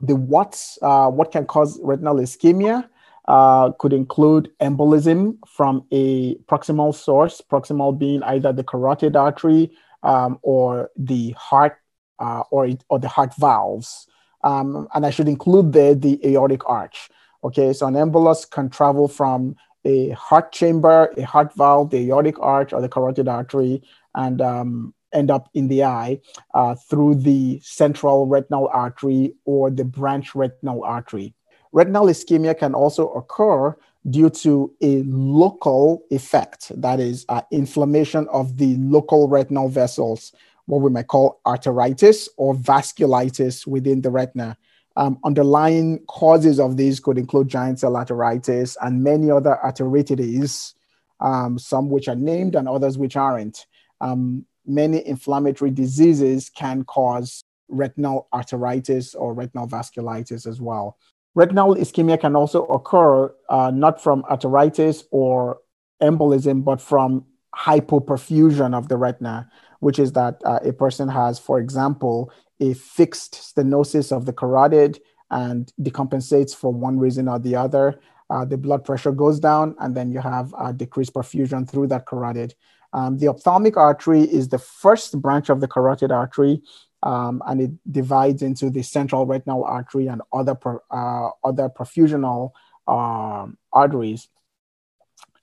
the 0.00 0.16
what's 0.16 0.78
uh, 0.82 1.08
what 1.10 1.32
can 1.32 1.44
cause 1.46 1.78
retinal 1.82 2.16
ischemia 2.16 2.88
uh, 3.28 3.72
could 3.72 3.92
include 3.92 4.50
embolism 4.60 5.36
from 5.46 5.84
a 5.90 6.36
proximal 6.50 6.94
source, 6.94 7.42
proximal 7.50 7.96
being 7.98 8.22
either 8.22 8.52
the 8.52 8.64
carotid 8.64 9.16
artery 9.16 9.70
um, 10.02 10.38
or 10.42 10.90
the 10.96 11.32
heart 11.32 11.78
uh, 12.18 12.42
or, 12.50 12.68
or 12.88 12.98
the 12.98 13.08
heart 13.08 13.34
valves. 13.38 14.06
Um, 14.44 14.88
and 14.94 15.04
I 15.04 15.10
should 15.10 15.28
include 15.28 15.72
there 15.72 15.94
the 15.94 16.20
aortic 16.24 16.68
arch. 16.68 17.08
Okay, 17.44 17.72
so 17.72 17.86
an 17.86 17.94
embolus 17.94 18.48
can 18.48 18.70
travel 18.70 19.08
from 19.08 19.56
a 19.86 20.10
heart 20.10 20.52
chamber, 20.52 21.12
a 21.16 21.22
heart 21.22 21.54
valve, 21.54 21.90
the 21.90 22.10
aortic 22.10 22.38
arch, 22.40 22.72
or 22.72 22.80
the 22.80 22.88
carotid 22.88 23.28
artery, 23.28 23.82
and 24.14 24.40
um, 24.40 24.94
end 25.12 25.30
up 25.30 25.48
in 25.54 25.68
the 25.68 25.84
eye 25.84 26.20
uh, 26.54 26.74
through 26.74 27.14
the 27.14 27.60
central 27.62 28.26
retinal 28.26 28.68
artery 28.72 29.34
or 29.44 29.70
the 29.70 29.84
branch 29.84 30.34
retinal 30.34 30.84
artery. 30.84 31.34
Retinal 31.72 32.06
ischemia 32.06 32.58
can 32.58 32.74
also 32.74 33.08
occur 33.10 33.76
due 34.10 34.30
to 34.30 34.72
a 34.82 35.02
local 35.04 36.02
effect, 36.10 36.72
that 36.80 37.00
is, 37.00 37.24
uh, 37.28 37.42
inflammation 37.50 38.26
of 38.28 38.56
the 38.56 38.76
local 38.76 39.28
retinal 39.28 39.68
vessels, 39.68 40.32
what 40.66 40.80
we 40.80 40.90
might 40.90 41.08
call 41.08 41.40
arteritis 41.46 42.28
or 42.36 42.54
vasculitis 42.54 43.66
within 43.66 44.00
the 44.02 44.10
retina. 44.10 44.56
Um, 44.96 45.18
underlying 45.24 46.04
causes 46.06 46.58
of 46.58 46.76
these 46.76 47.00
could 47.00 47.18
include 47.18 47.48
giant 47.48 47.80
cell 47.80 47.92
arteritis 47.92 48.76
and 48.80 49.04
many 49.04 49.30
other 49.30 49.58
arteritides, 49.62 50.72
um, 51.20 51.58
some 51.58 51.90
which 51.90 52.08
are 52.08 52.16
named 52.16 52.54
and 52.54 52.68
others 52.68 52.96
which 52.96 53.16
aren't. 53.16 53.66
Um, 54.00 54.46
many 54.66 55.06
inflammatory 55.06 55.70
diseases 55.70 56.48
can 56.48 56.84
cause 56.84 57.44
retinal 57.68 58.28
arteritis 58.32 59.14
or 59.18 59.34
retinal 59.34 59.68
vasculitis 59.68 60.46
as 60.46 60.60
well. 60.60 60.96
Retinal 61.34 61.74
ischemia 61.74 62.18
can 62.18 62.34
also 62.34 62.64
occur 62.66 63.34
uh, 63.50 63.70
not 63.70 64.02
from 64.02 64.22
arteritis 64.24 65.04
or 65.10 65.58
embolism, 66.02 66.64
but 66.64 66.80
from 66.80 67.26
hypoperfusion 67.56 68.74
of 68.74 68.88
the 68.88 68.96
retina, 68.96 69.50
which 69.80 69.98
is 69.98 70.12
that 70.12 70.40
uh, 70.44 70.58
a 70.62 70.72
person 70.72 71.08
has, 71.08 71.38
for 71.38 71.58
example, 71.58 72.30
a 72.60 72.74
fixed 72.74 73.34
stenosis 73.34 74.14
of 74.16 74.26
the 74.26 74.32
carotid 74.32 75.00
and 75.30 75.72
decompensates 75.80 76.54
for 76.54 76.72
one 76.72 76.98
reason 76.98 77.28
or 77.28 77.38
the 77.38 77.56
other. 77.56 78.00
Uh, 78.28 78.44
the 78.44 78.56
blood 78.56 78.84
pressure 78.84 79.12
goes 79.12 79.38
down, 79.38 79.74
and 79.80 79.96
then 79.96 80.10
you 80.10 80.20
have 80.20 80.52
uh, 80.58 80.72
decreased 80.72 81.14
perfusion 81.14 81.68
through 81.68 81.86
that 81.86 82.06
carotid. 82.06 82.54
Um, 82.92 83.18
the 83.18 83.28
ophthalmic 83.28 83.76
artery 83.76 84.22
is 84.22 84.48
the 84.48 84.58
first 84.58 85.20
branch 85.20 85.48
of 85.48 85.60
the 85.60 85.68
carotid 85.68 86.10
artery, 86.10 86.62
um, 87.02 87.42
and 87.46 87.60
it 87.60 87.70
divides 87.92 88.42
into 88.42 88.70
the 88.70 88.82
central 88.82 89.26
retinal 89.26 89.64
artery 89.64 90.06
and 90.06 90.22
other 90.32 90.54
per, 90.54 90.80
uh, 90.90 91.28
other 91.44 91.68
perfusional 91.68 92.50
um, 92.88 93.58
arteries. 93.72 94.28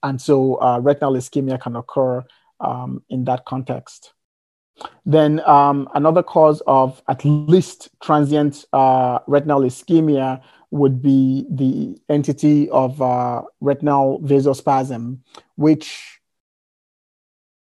And 0.04 0.20
so 0.20 0.56
uh, 0.56 0.78
retinal 0.80 1.14
ischemia 1.14 1.60
can 1.60 1.74
occur 1.74 2.22
um, 2.60 3.02
in 3.08 3.24
that 3.24 3.46
context. 3.46 4.12
Then 5.06 5.40
um, 5.46 5.88
another 5.94 6.22
cause 6.22 6.62
of 6.66 7.02
at 7.08 7.24
least 7.24 7.88
transient 8.02 8.66
uh, 8.72 9.20
retinal 9.26 9.60
ischemia 9.60 10.42
would 10.70 11.00
be 11.00 11.46
the 11.48 11.98
entity 12.08 12.68
of 12.70 13.00
uh, 13.00 13.42
retinal 13.60 14.20
vasospasm, 14.20 15.18
which 15.56 16.20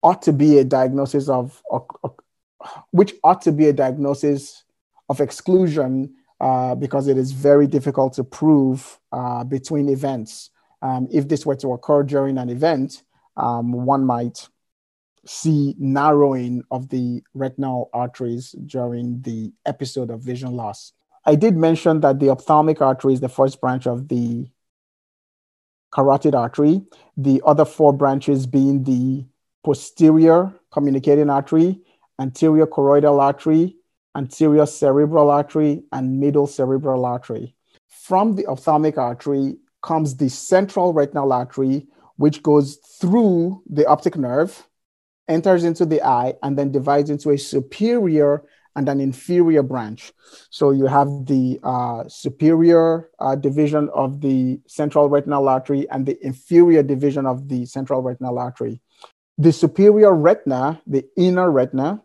ought 0.02 0.22
to 0.24 0.34
be 0.34 0.58
a 0.58 0.64
diagnosis 0.64 1.30
of, 1.30 1.62
which 2.92 3.14
ought 3.24 3.42
to 3.44 3.52
be 3.52 3.68
a 3.68 3.74
diagnosis 3.74 4.64
of 5.10 5.22
exclusion 5.22 6.16
uh, 6.40 6.74
because 6.76 7.08
it 7.08 7.18
is 7.18 7.32
very 7.32 7.68
difficult 7.68 8.14
to 8.14 8.24
prove 8.24 9.00
uh, 9.12 9.44
between 9.44 9.88
events. 9.90 10.50
Um, 10.84 11.08
if 11.12 11.30
this 11.30 11.46
were 11.46 11.56
to 11.56 11.72
occur 11.72 12.04
during 12.04 12.38
an 12.38 12.50
event, 12.50 13.04
um, 13.38 13.72
one 13.72 14.06
might 14.06 14.50
see 15.26 15.76
narrowing 15.80 16.62
of 16.70 16.90
the 16.90 17.24
retinal 17.34 17.90
arteries 17.94 18.52
during 18.66 19.22
the 19.22 19.54
episode 19.66 20.10
of 20.10 20.22
vision 20.22 20.52
loss. 20.52 20.92
I 21.26 21.36
did 21.36 21.56
mention 21.56 22.02
that 22.02 22.20
the 22.20 22.30
ophthalmic 22.30 22.82
artery 22.82 23.14
is 23.14 23.22
the 23.22 23.30
first 23.30 23.62
branch 23.62 23.88
of 23.88 24.10
the 24.10 24.50
carotid 25.94 26.36
artery, 26.36 26.82
the 27.16 27.42
other 27.46 27.64
four 27.64 27.94
branches 27.94 28.46
being 28.46 28.84
the 28.84 29.26
posterior 29.64 30.54
communicating 30.70 31.30
artery, 31.30 31.80
anterior 32.20 32.68
choroidal 32.68 33.22
artery, 33.22 33.78
anterior 34.18 34.66
cerebral 34.66 35.30
artery, 35.30 35.84
and 35.94 36.20
middle 36.20 36.46
cerebral 36.46 37.06
artery. 37.06 37.56
From 37.88 38.36
the 38.36 38.46
ophthalmic 38.48 38.98
artery 38.98 39.56
comes 39.84 40.16
the 40.16 40.30
central 40.30 40.94
retinal 40.94 41.32
artery, 41.32 41.88
which 42.16 42.42
goes 42.42 42.78
through 43.00 43.62
the 43.70 43.86
optic 43.86 44.16
nerve, 44.18 44.68
enters 45.28 45.64
into 45.64 45.86
the 45.86 46.02
eye, 46.02 46.34
and 46.42 46.58
then 46.58 46.72
divides 46.72 47.10
into 47.10 47.30
a 47.30 47.38
superior 47.38 48.44
and 48.76 48.90
an 48.90 49.00
inferior 49.00 49.62
branch. 49.62 50.12
So 50.50 50.72
you 50.72 50.88
have 50.88 51.08
the 51.26 51.60
uh, 51.64 52.06
superior 52.08 53.10
uh, 53.20 53.36
division 53.36 53.90
of 53.94 54.22
the 54.22 54.60
central 54.68 55.10
retinal 55.10 55.48
artery 55.48 55.88
and 55.92 56.06
the 56.06 56.18
inferior 56.26 56.82
division 56.82 57.28
of 57.28 57.50
the 57.50 57.66
central 57.66 58.02
retinal 58.02 58.40
artery. 58.40 58.82
The 59.38 59.52
superior 59.52 60.14
retina, 60.14 60.82
the 60.88 61.06
inner 61.16 61.52
retina, 61.52 62.02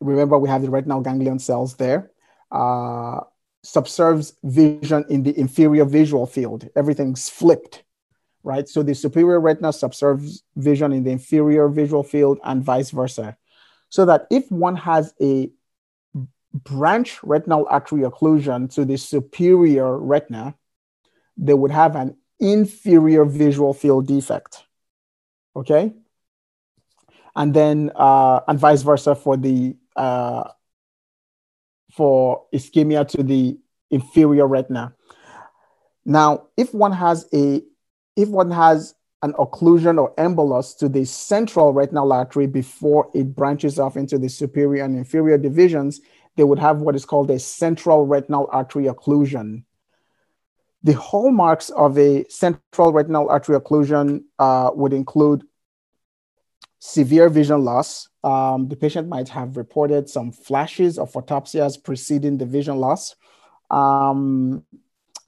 remember 0.00 0.38
we 0.38 0.48
have 0.48 0.62
the 0.62 0.70
retinal 0.70 1.00
ganglion 1.00 1.38
cells 1.38 1.76
there, 1.76 2.10
uh, 2.50 3.20
subserves 3.64 4.34
vision 4.44 5.04
in 5.08 5.22
the 5.22 5.38
inferior 5.38 5.84
visual 5.84 6.26
field. 6.26 6.68
Everything's 6.76 7.28
flipped, 7.30 7.82
right? 8.42 8.68
So 8.68 8.82
the 8.82 8.94
superior 8.94 9.40
retina 9.40 9.72
subserves 9.72 10.42
vision 10.54 10.92
in 10.92 11.02
the 11.02 11.10
inferior 11.10 11.68
visual 11.68 12.02
field 12.02 12.38
and 12.44 12.62
vice 12.62 12.90
versa. 12.90 13.36
So 13.88 14.04
that 14.04 14.26
if 14.30 14.50
one 14.50 14.76
has 14.76 15.14
a 15.20 15.50
branch 16.52 17.22
retinal 17.22 17.66
artery 17.70 18.02
occlusion 18.02 18.72
to 18.74 18.84
the 18.84 18.98
superior 18.98 19.98
retina, 19.98 20.54
they 21.36 21.54
would 21.54 21.70
have 21.70 21.96
an 21.96 22.16
inferior 22.38 23.24
visual 23.24 23.72
field 23.72 24.06
defect. 24.06 24.64
Okay? 25.56 25.92
And 27.34 27.54
then, 27.54 27.90
uh, 27.96 28.40
and 28.46 28.58
vice 28.58 28.82
versa 28.82 29.14
for 29.14 29.36
the 29.36 29.76
uh, 29.96 30.50
for 31.96 32.44
ischemia 32.52 33.06
to 33.08 33.22
the 33.22 33.58
inferior 33.90 34.46
retina. 34.46 34.94
Now, 36.04 36.48
if 36.56 36.74
one 36.74 36.92
has 36.92 37.26
a 37.32 37.62
if 38.16 38.28
one 38.28 38.50
has 38.50 38.94
an 39.22 39.32
occlusion 39.34 39.98
or 39.98 40.14
embolus 40.16 40.76
to 40.78 40.88
the 40.88 41.04
central 41.04 41.72
retinal 41.72 42.12
artery 42.12 42.46
before 42.46 43.10
it 43.14 43.34
branches 43.34 43.78
off 43.78 43.96
into 43.96 44.18
the 44.18 44.28
superior 44.28 44.84
and 44.84 44.96
inferior 44.96 45.38
divisions, 45.38 46.00
they 46.36 46.44
would 46.44 46.58
have 46.58 46.80
what 46.80 46.94
is 46.94 47.04
called 47.04 47.30
a 47.30 47.38
central 47.38 48.06
retinal 48.06 48.48
artery 48.52 48.84
occlusion. 48.84 49.64
The 50.82 50.92
hallmarks 50.92 51.70
of 51.70 51.96
a 51.96 52.26
central 52.28 52.92
retinal 52.92 53.30
artery 53.30 53.58
occlusion 53.58 54.24
uh, 54.38 54.70
would 54.74 54.92
include 54.92 55.44
severe 56.78 57.30
vision 57.30 57.64
loss. 57.64 58.08
Um, 58.24 58.68
the 58.68 58.76
patient 58.76 59.08
might 59.08 59.28
have 59.28 59.58
reported 59.58 60.08
some 60.08 60.32
flashes 60.32 60.98
of 60.98 61.12
photopsias 61.12 61.80
preceding 61.82 62.38
the 62.38 62.46
vision 62.46 62.76
loss. 62.76 63.14
Um, 63.70 64.64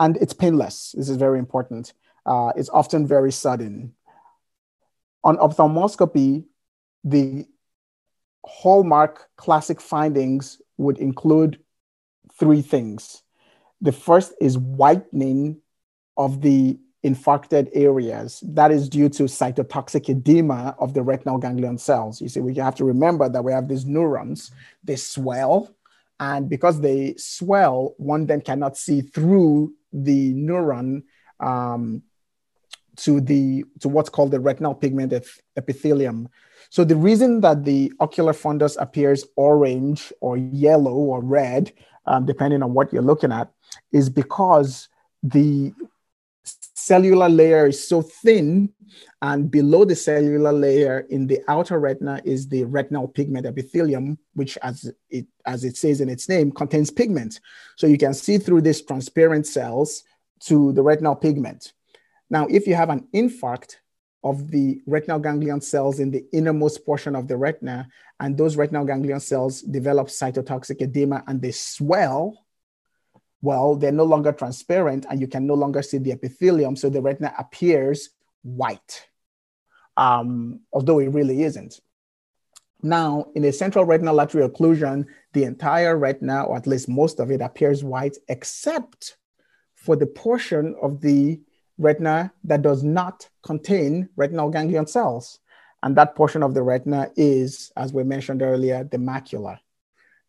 and 0.01 0.17
it's 0.17 0.33
painless. 0.33 0.95
This 0.97 1.11
is 1.11 1.19
very 1.19 1.39
important. 1.39 1.93
Uh, 2.25 2.53
it's 2.57 2.71
often 2.71 3.07
very 3.07 3.33
sudden. 3.33 3.93
On 5.25 5.37
ophthalmoscopy, 5.37 6.45
the 7.05 7.47
hallmark 8.47 9.29
classic 9.37 9.81
findings 9.81 10.61
would 10.79 10.99
include 10.99 11.59
three 12.39 12.63
things. 12.63 13.23
The 13.81 13.93
first 13.93 14.33
is 14.41 14.57
whitening 14.57 15.61
of 16.17 16.41
the 16.41 16.79
infarcted 17.09 17.65
areas. 17.73 18.43
That 18.59 18.71
is 18.71 18.89
due 18.89 19.09
to 19.11 19.23
cytotoxic 19.25 20.09
edema 20.09 20.75
of 20.79 20.95
the 20.95 21.03
retinal 21.03 21.39
ganglion 21.39 21.79
cells. 21.79 22.21
You 22.21 22.29
see, 22.29 22.41
we 22.41 22.55
have 22.57 22.77
to 22.77 22.85
remember 22.85 23.29
that 23.29 23.45
we 23.45 23.53
have 23.53 23.69
these 23.69 23.87
neurons, 23.87 24.51
they 24.83 24.97
swell, 24.97 25.57
and 26.19 26.49
because 26.49 26.81
they 26.81 27.15
swell, 27.17 27.95
one 27.99 28.27
then 28.27 28.41
cannot 28.41 28.77
see 28.77 29.01
through 29.03 29.75
the 29.93 30.35
neuron 30.35 31.03
um, 31.41 32.03
to 32.97 33.21
the 33.21 33.65
to 33.81 33.89
what's 33.89 34.09
called 34.09 34.31
the 34.31 34.41
retinal 34.41 34.75
pigment 34.75 35.13
epithelium. 35.57 36.29
So 36.71 36.85
the 36.85 36.97
reason 36.97 37.41
that 37.43 37.65
the 37.65 37.93
ocular 38.01 38.33
fundus 38.33 38.77
appears 38.81 39.25
orange 39.37 40.13
or 40.21 40.37
yellow 40.37 40.95
or 40.95 41.23
red, 41.23 41.73
um, 42.07 42.27
depending 42.27 42.63
on 42.63 42.75
what 42.75 42.93
you're 42.93 43.03
looking 43.03 43.33
at, 43.33 43.51
is 43.93 44.09
because 44.09 44.89
the 45.23 45.73
cellular 46.87 47.29
layer 47.29 47.67
is 47.67 47.89
so 47.89 48.01
thin 48.01 48.73
and 49.21 49.51
below 49.51 49.85
the 49.85 49.97
cellular 49.97 50.53
layer 50.53 51.01
in 51.11 51.27
the 51.27 51.41
outer 51.49 51.81
retina 51.81 52.23
is 52.25 52.49
the 52.49 52.63
retinal 52.63 53.09
pigment 53.09 53.45
epithelium 53.45 54.17
which 54.35 54.57
as 54.63 54.93
it 55.11 55.27
as 55.47 55.65
it 55.65 55.77
says 55.77 56.01
in 56.01 56.09
its 56.09 56.29
name 56.29 56.53
contains 56.53 56.93
pigment. 56.93 57.41
So 57.77 57.89
you 57.89 57.99
can 57.99 58.15
see 58.15 58.39
through 58.39 58.61
these 58.61 58.83
transparent 58.83 59.49
cells 59.49 60.05
to 60.49 60.73
the 60.75 60.83
retinal 60.91 61.17
pigment. 61.17 61.73
Now 62.31 62.47
if 62.49 62.69
you 62.69 62.77
have 62.77 62.91
an 62.91 63.09
infarct 63.13 63.75
of 64.23 64.49
the 64.53 64.81
retinal 64.87 65.19
ganglion 65.19 65.61
cells 65.61 65.99
in 65.99 66.13
the 66.13 66.25
innermost 66.33 66.87
portion 66.87 67.17
of 67.17 67.27
the 67.27 67.37
retina 67.37 67.89
and 68.21 68.39
those 68.39 68.57
retinal 68.57 68.85
ganglion 68.85 69.19
cells 69.19 69.61
develop 69.63 70.07
cytotoxic 70.07 70.81
edema 70.81 71.25
and 71.27 71.43
they 71.43 71.51
swell 71.51 72.46
well, 73.43 73.77
they're 73.77 73.93
no 73.93 74.05
longer 74.05 74.33
transparent 74.33 75.07
and 75.09 75.21
you 75.21 75.29
can 75.29 75.47
no 75.47 75.55
longer 75.55 75.83
see 75.83 75.99
the 75.99 76.13
epithelium. 76.13 76.77
So 76.77 76.89
the 76.89 77.03
retina 77.03 77.35
appears 77.39 78.11
white, 78.43 79.07
um, 79.97 80.61
although 80.73 80.99
it 80.99 81.09
really 81.09 81.43
isn't. 81.43 81.81
Now, 82.83 83.27
in 83.35 83.45
a 83.45 83.53
central 83.53 83.85
retinal 83.85 84.21
artery 84.21 84.47
occlusion, 84.47 85.07
the 85.33 85.45
entire 85.45 85.97
retina, 85.97 86.45
or 86.45 86.57
at 86.57 86.67
least 86.67 86.89
most 86.89 87.21
of 87.21 87.31
it, 87.31 87.41
appears 87.41 87.83
white, 87.83 88.17
except 88.29 89.17
for 89.75 89.97
the 89.97 90.07
portion 90.07 90.75
of 90.83 91.01
the 91.01 91.41
retina 91.79 92.33
that 92.45 92.63
does 92.63 92.83
not 92.83 93.29
contain 93.43 94.09
retinal 94.17 94.51
ganglion 94.51 94.87
cells. 94.87 95.41
And 95.83 95.97
that 95.97 96.17
portion 96.17 96.43
of 96.43 96.55
the 96.55 96.63
retina 96.63 97.11
is, 97.17 97.73
as 97.77 97.93
we 97.93 98.03
mentioned 98.03 98.43
earlier, 98.43 98.85
the 98.85 98.99
macula. 98.99 99.59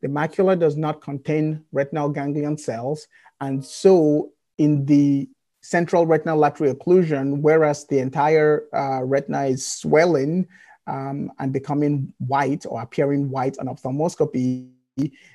The 0.01 0.07
macula 0.07 0.59
does 0.59 0.77
not 0.77 1.01
contain 1.01 1.63
retinal 1.71 2.09
ganglion 2.09 2.57
cells. 2.57 3.07
And 3.41 3.63
so 3.63 4.31
in 4.57 4.85
the 4.85 5.29
central 5.61 6.05
retinal 6.05 6.43
artery 6.43 6.73
occlusion, 6.73 7.41
whereas 7.41 7.85
the 7.87 7.99
entire 7.99 8.65
uh, 8.73 9.03
retina 9.03 9.45
is 9.45 9.65
swelling 9.65 10.47
um, 10.87 11.31
and 11.39 11.51
becoming 11.51 12.13
white 12.19 12.65
or 12.67 12.81
appearing 12.81 13.29
white 13.29 13.57
on 13.59 13.67
ophthalmoscopy, 13.67 14.69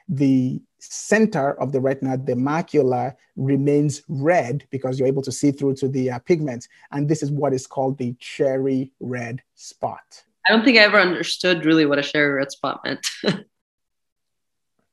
the 0.09 0.61
center 0.79 1.61
of 1.61 1.71
the 1.71 1.81
retina, 1.81 2.17
the 2.17 2.35
macula, 2.35 3.15
remains 3.37 4.03
red 4.09 4.65
because 4.71 4.99
you're 4.99 5.09
able 5.09 5.23
to 5.23 5.31
see 5.31 5.53
through 5.53 5.75
to 5.75 5.89
the 5.89 6.11
uh, 6.11 6.19
pigment. 6.21 6.67
And 6.91 7.09
this 7.09 7.23
is 7.23 7.31
what 7.31 7.53
is 7.53 7.67
called 7.67 7.99
the 7.99 8.15
cherry 8.19 8.93
red 9.01 9.43
spot. 9.55 10.25
I 10.49 10.53
don't 10.53 10.65
think 10.65 10.79
I 10.79 10.83
ever 10.83 10.99
understood 10.99 11.65
really 11.65 11.87
what 11.87 12.01
a 12.01 12.03
cherry 12.03 12.33
red 12.33 12.51
spot 12.51 12.81
meant. 12.85 13.07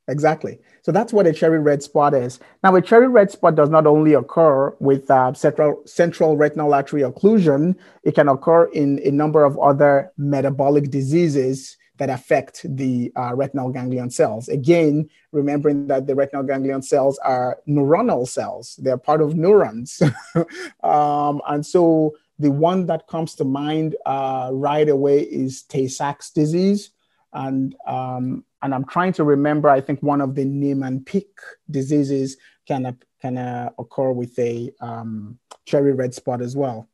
Exactly. 0.10 0.60
So 0.82 0.92
that's 0.92 1.14
what 1.14 1.28
a 1.28 1.34
cherry 1.34 1.60
red 1.60 1.84
spot 1.84 2.16
is. 2.16 2.40
Now, 2.64 2.76
a 2.76 2.82
cherry 2.82 3.08
red 3.08 3.30
spot 3.30 3.56
does 3.56 3.70
not 3.70 3.86
only 3.86 4.14
occur 4.14 4.76
with 4.80 5.10
uh, 5.12 5.34
central, 5.34 5.84
central 5.86 6.36
retinal 6.36 6.74
artery 6.74 7.02
occlusion, 7.02 7.76
it 8.04 8.16
can 8.16 8.28
occur 8.28 8.66
in 8.72 9.00
a 9.06 9.12
number 9.12 9.44
of 9.44 9.58
other 9.60 10.12
metabolic 10.18 10.90
diseases 10.90 11.78
that 11.98 12.10
affect 12.10 12.66
the 12.78 13.12
uh, 13.16 13.36
retinal 13.36 13.70
ganglion 13.70 14.10
cells. 14.10 14.50
Again, 14.50 15.08
remembering 15.32 15.86
that 15.88 16.08
the 16.08 16.16
retinal 16.16 16.44
ganglion 16.44 16.82
cells 16.82 17.20
are 17.20 17.60
neuronal 17.68 18.28
cells, 18.28 18.80
they're 18.82 18.98
part 18.98 19.22
of 19.22 19.36
neurons. 19.36 20.02
um, 20.84 21.42
and 21.48 21.64
so 21.64 22.16
the 22.40 22.50
one 22.50 22.88
that 22.88 23.08
comes 23.08 23.36
to 23.36 23.44
mind 23.44 23.96
uh, 24.06 24.50
right 24.54 24.90
away 24.90 25.20
is 25.20 25.62
Tay 25.64 25.88
Sachs 25.88 26.32
disease 26.32 26.92
And, 27.34 27.76
um, 27.88 28.44
and 28.62 28.74
I'm 28.74 28.86
trying 28.86 29.14
to 29.14 29.24
remember, 29.24 29.70
I 29.70 29.82
think 29.82 30.02
one 30.02 30.22
of 30.22 30.36
the 30.36 30.46
Niemann-Pick 30.46 31.28
diseases 31.70 32.38
can, 32.68 32.98
can 33.22 33.38
uh, 33.38 33.70
occur 33.78 34.12
with 34.12 34.38
a 34.40 34.72
um, 34.82 35.40
cherry 35.66 35.94
red 35.94 36.14
spot 36.14 36.42
as 36.42 36.56
well. 36.56 36.88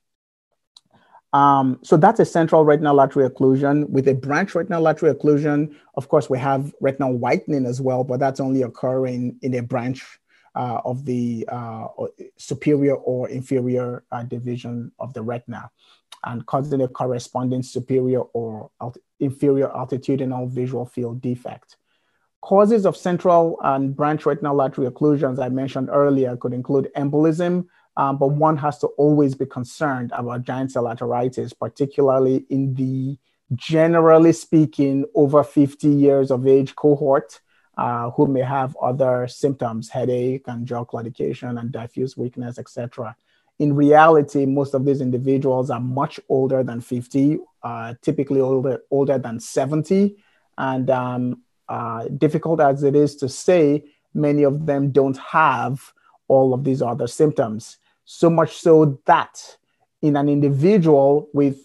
Um, 1.34 1.80
so 1.84 1.98
that's 1.98 2.22
a 2.22 2.26
central 2.26 2.64
retinal 2.64 3.00
artery 3.00 3.28
occlusion. 3.28 3.90
With 3.90 4.08
a 4.08 4.14
branch 4.14 4.56
retinal 4.56 4.88
artery 4.88 5.14
occlusion, 5.14 5.76
of 5.96 6.08
course, 6.08 6.30
we 6.30 6.40
have 6.40 6.74
retinal 6.80 7.14
whitening 7.14 7.66
as 7.66 7.82
well, 7.82 8.06
but 8.06 8.22
that's 8.22 8.40
only 8.40 8.62
occurring 8.62 9.38
in 9.42 9.54
a 9.56 9.62
branch 9.62 10.06
uh, 10.56 10.80
of 10.86 11.04
the 11.04 11.46
uh, 11.52 11.88
superior 12.38 12.96
or 12.96 13.28
inferior 13.28 14.06
uh, 14.14 14.24
division 14.24 14.94
of 14.98 15.14
the 15.14 15.22
retina 15.22 15.70
and 16.24 16.46
causing 16.46 16.82
a 16.82 16.88
corresponding 16.88 17.64
superior 17.64 18.22
or 18.22 18.72
alt- 18.80 18.98
inferior 19.20 19.68
altitudinal 19.70 20.50
visual 20.50 20.86
field 20.86 21.22
defect. 21.22 21.78
Causes 22.42 22.86
of 22.86 22.96
central 22.96 23.60
and 23.64 23.96
branch 23.96 24.26
retinal 24.26 24.62
artery 24.62 24.88
occlusions 24.88 25.44
I 25.44 25.50
mentioned 25.50 25.90
earlier 25.92 26.38
could 26.38 26.54
include 26.54 26.92
embolism, 26.96 27.66
um, 27.98 28.18
but 28.18 28.28
one 28.28 28.58
has 28.58 28.78
to 28.80 28.88
always 28.98 29.36
be 29.36 29.46
concerned 29.46 30.12
about 30.14 30.44
giant 30.44 30.72
cell 30.72 30.84
arteritis, 30.84 31.54
particularly 31.58 32.46
in 32.50 32.74
the 32.76 33.18
generally 33.54 34.34
speaking 34.34 35.06
over 35.16 35.44
50 35.44 35.88
years 35.88 36.32
of 36.32 36.48
age 36.48 36.76
cohort 36.76 37.40
uh, 37.78 38.10
who 38.12 38.28
may 38.28 38.42
have 38.42 38.76
other 38.82 39.28
symptoms, 39.28 39.90
headache 39.90 40.44
and 40.48 40.66
jaw 40.66 40.84
claudication 40.84 41.60
and 41.60 41.72
diffuse 41.72 42.18
weakness, 42.18 42.58
etc. 42.58 43.16
In 43.60 43.76
reality, 43.76 44.46
most 44.46 44.74
of 44.74 44.86
these 44.86 45.02
individuals 45.02 45.70
are 45.70 45.80
much 45.80 46.20
older 46.28 46.64
than 46.64 46.82
50, 46.82 47.40
uh, 47.64 47.94
typically 48.02 48.42
older, 48.42 48.82
older 48.92 49.18
than 49.18 49.40
70. 49.40 50.18
And 50.58 50.90
um, 50.90 51.42
uh, 51.70 52.08
difficult 52.18 52.60
as 52.60 52.84
it 52.84 52.96
is 52.96 53.16
to 53.18 53.30
say, 53.30 53.86
many 54.14 54.44
of 54.44 54.66
them 54.66 54.92
don't 54.92 55.18
have 55.18 55.94
all 56.28 56.54
of 56.54 56.64
these 56.64 56.82
other 56.82 57.08
symptoms. 57.08 57.78
So 58.06 58.30
much 58.30 58.58
so 58.58 59.00
that 59.06 59.58
in 60.02 60.16
an 60.16 60.30
individual 60.30 61.30
with 61.34 61.58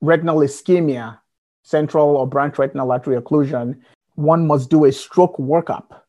retinal 0.00 0.38
ischemia, 0.38 1.18
central 1.62 2.16
or 2.16 2.26
branch 2.26 2.58
retinal 2.58 2.90
artery 2.90 3.20
occlusion, 3.20 3.80
one 4.14 4.46
must 4.46 4.70
do 4.70 4.84
a 4.84 4.92
stroke 4.92 5.36
workup. 5.36 6.02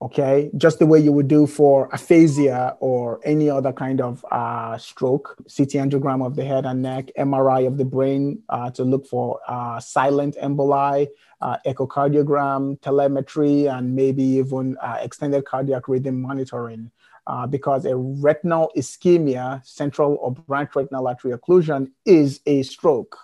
Okay, 0.00 0.48
just 0.56 0.78
the 0.78 0.86
way 0.86 1.00
you 1.00 1.10
would 1.10 1.26
do 1.26 1.44
for 1.44 1.88
aphasia 1.92 2.76
or 2.78 3.18
any 3.24 3.50
other 3.50 3.72
kind 3.72 4.00
of 4.00 4.24
uh, 4.30 4.78
stroke, 4.78 5.34
CT 5.38 5.70
angiogram 5.70 6.24
of 6.24 6.36
the 6.36 6.44
head 6.44 6.66
and 6.66 6.82
neck, 6.82 7.10
MRI 7.18 7.66
of 7.66 7.78
the 7.78 7.84
brain 7.84 8.40
uh, 8.48 8.70
to 8.70 8.84
look 8.84 9.08
for 9.08 9.40
uh, 9.48 9.80
silent 9.80 10.36
emboli, 10.40 11.08
uh, 11.40 11.56
echocardiogram, 11.66 12.80
telemetry, 12.80 13.66
and 13.66 13.96
maybe 13.96 14.22
even 14.22 14.76
uh, 14.80 14.98
extended 15.00 15.44
cardiac 15.44 15.88
rhythm 15.88 16.22
monitoring 16.22 16.92
uh, 17.26 17.48
because 17.48 17.84
a 17.84 17.96
retinal 17.96 18.70
ischemia, 18.76 19.66
central 19.66 20.16
or 20.20 20.30
branch 20.30 20.70
retinal 20.76 21.08
artery 21.08 21.32
occlusion, 21.32 21.90
is 22.06 22.40
a 22.46 22.62
stroke 22.62 23.18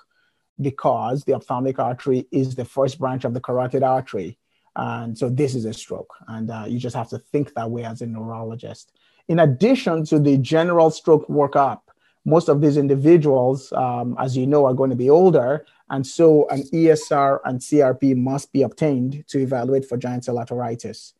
because 0.60 1.22
the 1.22 1.34
ophthalmic 1.34 1.78
artery 1.78 2.26
is 2.32 2.56
the 2.56 2.64
first 2.64 2.98
branch 2.98 3.24
of 3.24 3.32
the 3.32 3.40
carotid 3.40 3.84
artery. 3.84 4.38
And 4.76 5.16
so 5.16 5.28
this 5.28 5.54
is 5.54 5.64
a 5.64 5.72
stroke. 5.72 6.14
And 6.28 6.50
uh, 6.50 6.64
you 6.66 6.78
just 6.78 6.96
have 6.96 7.08
to 7.10 7.18
think 7.18 7.54
that 7.54 7.70
way 7.70 7.84
as 7.84 8.02
a 8.02 8.06
neurologist. 8.06 8.92
In 9.28 9.38
addition 9.38 10.04
to 10.06 10.18
the 10.18 10.36
general 10.38 10.90
stroke 10.90 11.26
workup, 11.28 11.80
most 12.24 12.48
of 12.48 12.60
these 12.60 12.76
individuals, 12.76 13.72
um, 13.72 14.16
as 14.18 14.36
you 14.36 14.46
know, 14.46 14.64
are 14.64 14.74
going 14.74 14.90
to 14.90 14.96
be 14.96 15.10
older. 15.10 15.66
And 15.90 16.06
so 16.06 16.48
an 16.48 16.62
ESR 16.62 17.40
and 17.44 17.60
CRP 17.60 18.16
must 18.16 18.52
be 18.52 18.62
obtained 18.62 19.24
to 19.28 19.38
evaluate 19.38 19.84
for 19.84 19.96
giant 19.96 20.24
cell 20.24 20.36
arteritis. 20.36 21.12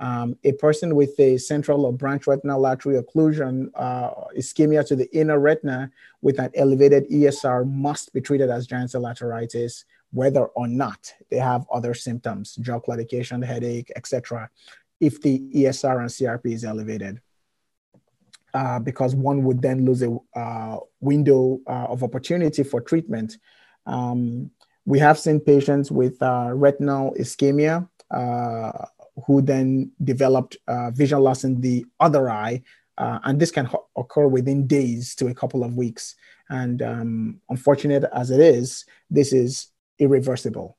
Um, 0.00 0.36
a 0.42 0.52
person 0.52 0.96
with 0.96 1.18
a 1.20 1.38
central 1.38 1.86
or 1.86 1.92
branch 1.92 2.26
retinal 2.26 2.66
artery 2.66 3.00
occlusion, 3.00 3.70
uh, 3.74 4.10
ischemia 4.36 4.86
to 4.88 4.96
the 4.96 5.12
inner 5.16 5.38
retina 5.38 5.90
with 6.20 6.40
an 6.40 6.50
elevated 6.54 7.08
ESR 7.10 7.70
must 7.70 8.12
be 8.12 8.20
treated 8.20 8.50
as 8.50 8.66
giant 8.66 8.90
cell 8.90 9.02
arteritis, 9.02 9.84
whether 10.14 10.46
or 10.46 10.68
not 10.68 11.12
they 11.30 11.38
have 11.38 11.66
other 11.72 11.92
symptoms, 11.92 12.54
jaw 12.56 12.78
claudication, 12.78 13.44
headache, 13.44 13.90
etc., 13.96 14.48
if 15.00 15.20
the 15.20 15.40
ESR 15.54 15.98
and 15.98 16.08
CRP 16.08 16.54
is 16.54 16.64
elevated. 16.64 17.20
Uh, 18.54 18.78
because 18.78 19.16
one 19.16 19.42
would 19.42 19.60
then 19.60 19.84
lose 19.84 20.00
a 20.02 20.16
uh, 20.36 20.78
window 21.00 21.58
uh, 21.66 21.86
of 21.86 22.04
opportunity 22.04 22.62
for 22.62 22.80
treatment. 22.80 23.36
Um, 23.86 24.52
we 24.86 25.00
have 25.00 25.18
seen 25.18 25.40
patients 25.40 25.90
with 25.90 26.22
uh, 26.22 26.50
retinal 26.54 27.12
ischemia 27.18 27.88
uh, 28.12 28.70
who 29.26 29.42
then 29.42 29.90
developed 30.04 30.56
uh, 30.68 30.92
vision 30.92 31.18
loss 31.18 31.42
in 31.42 31.60
the 31.60 31.84
other 31.98 32.30
eye. 32.30 32.62
And 32.96 33.40
this 33.40 33.50
can 33.50 33.64
ho- 33.64 33.88
occur 33.96 34.28
within 34.28 34.68
days 34.68 35.16
to 35.16 35.26
a 35.26 35.34
couple 35.34 35.64
of 35.64 35.76
weeks. 35.76 36.14
And 36.48 36.80
um, 36.80 37.40
unfortunate 37.50 38.04
as 38.14 38.30
it 38.30 38.38
is, 38.38 38.84
this 39.10 39.32
is 39.32 39.73
irreversible. 39.98 40.76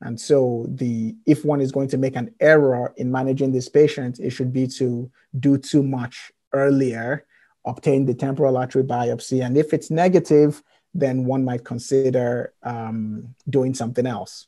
And 0.00 0.20
so, 0.20 0.66
the 0.68 1.16
if 1.26 1.44
one 1.44 1.60
is 1.60 1.72
going 1.72 1.88
to 1.88 1.98
make 1.98 2.14
an 2.14 2.34
error 2.40 2.94
in 2.96 3.10
managing 3.10 3.52
this 3.52 3.68
patient, 3.68 4.20
it 4.20 4.30
should 4.30 4.52
be 4.52 4.66
to 4.78 5.10
do 5.38 5.58
too 5.58 5.82
much 5.82 6.30
earlier, 6.52 7.26
obtain 7.64 8.06
the 8.06 8.14
temporal 8.14 8.56
artery 8.56 8.84
biopsy, 8.84 9.44
and 9.44 9.56
if 9.56 9.72
it's 9.72 9.90
negative, 9.90 10.62
then 10.94 11.24
one 11.24 11.44
might 11.44 11.64
consider 11.64 12.52
um, 12.62 13.34
doing 13.48 13.74
something 13.74 14.06
else. 14.06 14.46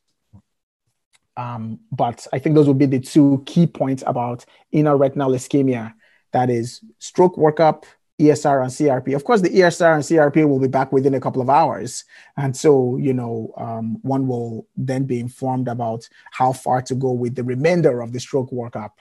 Um, 1.37 1.81
but 1.91 2.27
I 2.33 2.39
think 2.39 2.55
those 2.55 2.69
would 2.69 2.79
be 2.79 2.87
the 2.87 3.01
two 3.01 3.43
key 3.47 3.67
points 3.67 4.03
about 4.07 4.45
inner 4.73 4.97
retinal 4.97 5.31
ischemia. 5.31 5.95
That 6.33 6.51
is 6.51 6.81
stroke 6.99 7.37
workup, 7.37 7.85
ESR 8.21 8.63
and 8.63 8.71
CRP. 8.71 9.15
Of 9.15 9.25
course, 9.25 9.41
the 9.41 9.51
ESR 9.51 9.95
and 9.95 10.03
CRP 10.03 10.49
will 10.49 10.61
be 10.61 10.69
back 10.69 10.93
within 10.93 11.15
a 11.15 11.21
couple 11.21 11.43
of 11.43 11.51
hours. 11.51 12.05
And 12.37 12.57
so, 12.57 12.97
you 12.97 13.13
know, 13.13 13.53
um, 13.57 13.99
one 14.03 14.27
will 14.29 14.67
then 14.77 15.05
be 15.05 15.21
informed 15.21 15.69
about 15.69 16.09
how 16.31 16.53
far 16.53 16.83
to 16.83 16.95
go 16.95 17.13
with 17.13 17.35
the 17.35 17.45
remainder 17.45 18.01
of 18.01 18.13
the 18.13 18.21
stroke 18.21 18.51
workup. 18.51 18.93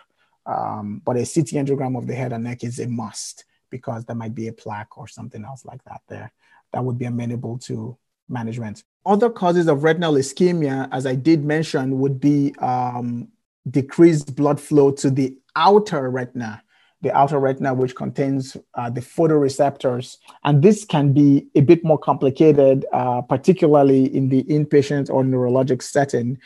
Um, 0.45 1.01
but 1.05 1.15
a 1.15 1.19
CT 1.19 1.49
angiogram 1.61 1.97
of 1.97 2.07
the 2.07 2.15
head 2.15 2.33
and 2.33 2.45
neck 2.45 2.63
is 2.63 2.79
a 2.79 2.87
must 2.87 3.45
because 3.69 4.05
there 4.05 4.15
might 4.15 4.33
be 4.33 4.47
a 4.47 4.53
plaque 4.53 4.97
or 4.97 5.07
something 5.07 5.43
else 5.45 5.63
like 5.65 5.83
that 5.83 6.01
there 6.07 6.31
that 6.71 6.83
would 6.83 6.97
be 6.97 7.05
amenable 7.05 7.57
to 7.57 7.97
management. 8.27 8.83
Other 9.05 9.29
causes 9.29 9.67
of 9.67 9.83
retinal 9.83 10.13
ischemia, 10.13 10.87
as 10.91 11.05
I 11.05 11.15
did 11.15 11.43
mention, 11.43 11.99
would 11.99 12.19
be 12.19 12.53
um, 12.59 13.29
decreased 13.69 14.35
blood 14.35 14.59
flow 14.59 14.91
to 14.91 15.09
the 15.09 15.37
outer 15.55 16.09
retina, 16.09 16.61
the 17.01 17.15
outer 17.15 17.39
retina, 17.39 17.73
which 17.73 17.95
contains 17.95 18.57
uh, 18.73 18.89
the 18.89 19.01
photoreceptors. 19.01 20.17
And 20.43 20.61
this 20.61 20.83
can 20.85 21.13
be 21.13 21.47
a 21.55 21.61
bit 21.61 21.83
more 21.83 21.97
complicated, 21.97 22.85
uh, 22.91 23.21
particularly 23.21 24.13
in 24.13 24.29
the 24.29 24.43
inpatient 24.43 25.09
or 25.09 25.23
neurologic 25.23 25.81
setting. 25.81 26.37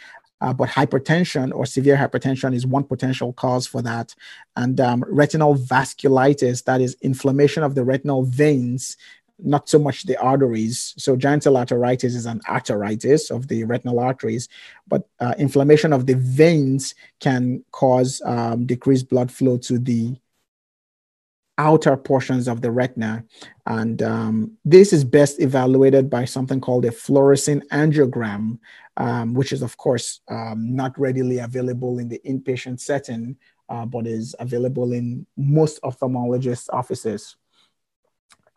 Uh, 0.41 0.51
but 0.51 0.67
hypertension 0.67 1.53
or 1.55 1.65
severe 1.65 1.95
hypertension 1.95 2.53
is 2.53 2.67
one 2.67 2.83
potential 2.83 3.31
cause 3.33 3.65
for 3.65 3.81
that. 3.81 4.13
And 4.57 4.79
um, 4.81 5.03
retinal 5.07 5.55
vasculitis, 5.55 6.65
that 6.65 6.81
is 6.81 6.97
inflammation 7.01 7.63
of 7.63 7.75
the 7.75 7.83
retinal 7.85 8.23
veins, 8.23 8.97
not 9.39 9.69
so 9.69 9.79
much 9.79 10.03
the 10.03 10.17
arteries. 10.17 10.93
So 10.97 11.17
cell 11.17 11.53
arteritis 11.53 12.15
is 12.15 12.25
an 12.25 12.41
arteritis 12.41 13.31
of 13.31 13.47
the 13.47 13.63
retinal 13.63 13.99
arteries, 13.99 14.49
but 14.87 15.07
uh, 15.21 15.33
inflammation 15.37 15.93
of 15.93 16.07
the 16.07 16.15
veins 16.15 16.93
can 17.21 17.63
cause 17.71 18.21
um, 18.25 18.65
decreased 18.65 19.09
blood 19.09 19.31
flow 19.31 19.57
to 19.59 19.79
the 19.79 20.15
outer 21.57 21.95
portions 21.95 22.47
of 22.47 22.61
the 22.61 22.71
retina. 22.71 23.23
And 23.65 24.01
um, 24.01 24.57
this 24.65 24.91
is 24.93 25.03
best 25.03 25.39
evaluated 25.39 26.09
by 26.09 26.25
something 26.25 26.59
called 26.59 26.85
a 26.85 26.89
fluorescein 26.89 27.61
angiogram, 27.67 28.59
um, 28.97 29.33
which 29.33 29.51
is, 29.51 29.61
of 29.61 29.77
course, 29.77 30.21
um, 30.27 30.75
not 30.75 30.97
readily 30.99 31.39
available 31.39 31.99
in 31.99 32.09
the 32.09 32.21
inpatient 32.25 32.79
setting, 32.79 33.37
uh, 33.69 33.85
but 33.85 34.07
is 34.07 34.35
available 34.39 34.93
in 34.93 35.25
most 35.37 35.81
ophthalmologists' 35.83 36.69
offices 36.73 37.35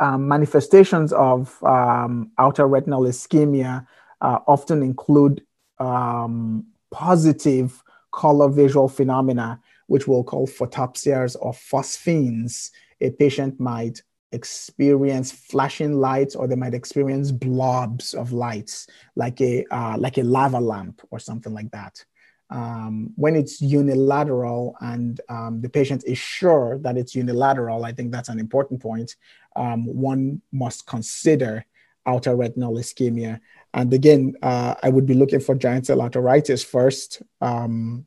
um, 0.01 0.29
manifestations 0.29 1.13
of 1.13 1.63
um, 1.65 2.31
outer 2.39 2.67
retinal 2.67 3.03
ischemia 3.03 3.87
uh, 4.21 4.39
often 4.47 4.83
include 4.83 5.43
um, 5.79 6.67
positive 6.91 7.83
color 8.13 8.49
visual 8.49 8.89
phenomena, 8.89 9.61
which 9.87 10.07
we'll 10.07 10.25
call 10.25 10.47
photopsias 10.47 11.37
or 11.41 11.53
phosphenes. 11.53 12.71
A 13.01 13.11
patient 13.11 13.59
might 13.61 14.03
experience 14.33 15.33
flashing 15.33 15.95
lights 15.95 16.35
or 16.35 16.49
they 16.49 16.57
might 16.57 16.75
experience 16.75 17.31
blobs 17.31 18.13
of 18.13 18.33
lights 18.33 18.87
like 19.15 19.41
a 19.41 19.65
uh, 19.71 19.97
like 19.99 20.19
a 20.19 20.23
lava 20.23 20.61
lamp 20.61 21.01
or 21.11 21.19
something 21.19 21.55
like 21.55 21.71
that 21.71 22.05
um, 22.51 23.13
when 23.17 23.35
it's 23.35 23.61
unilateral 23.61 24.77
and 24.81 25.21
um, 25.29 25.61
the 25.61 25.69
patient 25.69 26.05
is 26.07 26.19
sure 26.19 26.79
that 26.79 26.97
it's 26.97 27.15
unilateral, 27.15 27.85
I 27.85 27.93
think 27.93 28.13
that's 28.13 28.29
an 28.29 28.39
important 28.39 28.81
point. 28.81 29.17
Um, 29.57 29.87
one 29.87 30.43
must 30.53 30.87
consider 30.87 31.65
outer 32.07 32.37
retinal 32.37 32.75
ischemia. 32.75 33.41
And 33.75 33.93
again, 33.93 34.35
uh, 34.43 34.75
I 34.83 34.89
would 34.91 35.07
be 35.07 35.15
looking 35.15 35.41
for 35.41 35.55
giant 35.57 35.87
cell 35.87 35.99
arteritis 35.99 36.65
first. 36.65 37.23
Um, 37.41 38.07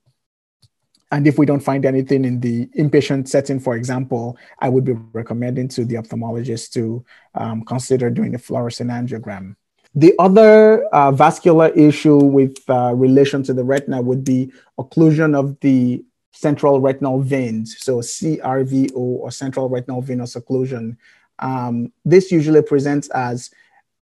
and 1.11 1.27
if 1.27 1.37
we 1.37 1.45
don't 1.45 1.59
find 1.59 1.85
anything 1.85 2.23
in 2.23 2.39
the 2.39 2.67
inpatient 2.67 3.27
setting, 3.27 3.59
for 3.59 3.75
example, 3.75 4.37
I 4.59 4.69
would 4.69 4.85
be 4.85 4.93
recommending 5.13 5.67
to 5.69 5.85
the 5.85 5.95
ophthalmologist 5.95 6.71
to 6.73 7.03
um, 7.35 7.63
consider 7.63 8.09
doing 8.09 8.35
a 8.35 8.37
fluorescein 8.37 8.91
angiogram. 8.91 9.55
The 9.95 10.13
other 10.19 10.85
uh, 10.85 11.11
vascular 11.11 11.69
issue 11.69 12.17
with 12.17 12.57
uh, 12.69 12.93
relation 12.93 13.41
to 13.43 13.53
the 13.53 13.63
retina 13.63 14.01
would 14.01 14.23
be 14.23 14.51
occlusion 14.79 15.37
of 15.37 15.59
the 15.61 16.03
central 16.31 16.79
retinal 16.79 17.21
veins, 17.21 17.75
so 17.79 17.97
CRVO 17.97 18.95
or 18.95 19.31
central 19.31 19.67
retinal 19.67 20.01
venous 20.01 20.35
occlusion. 20.35 20.95
Um, 21.39 21.91
this 22.05 22.31
usually 22.31 22.61
presents 22.61 23.09
as 23.09 23.49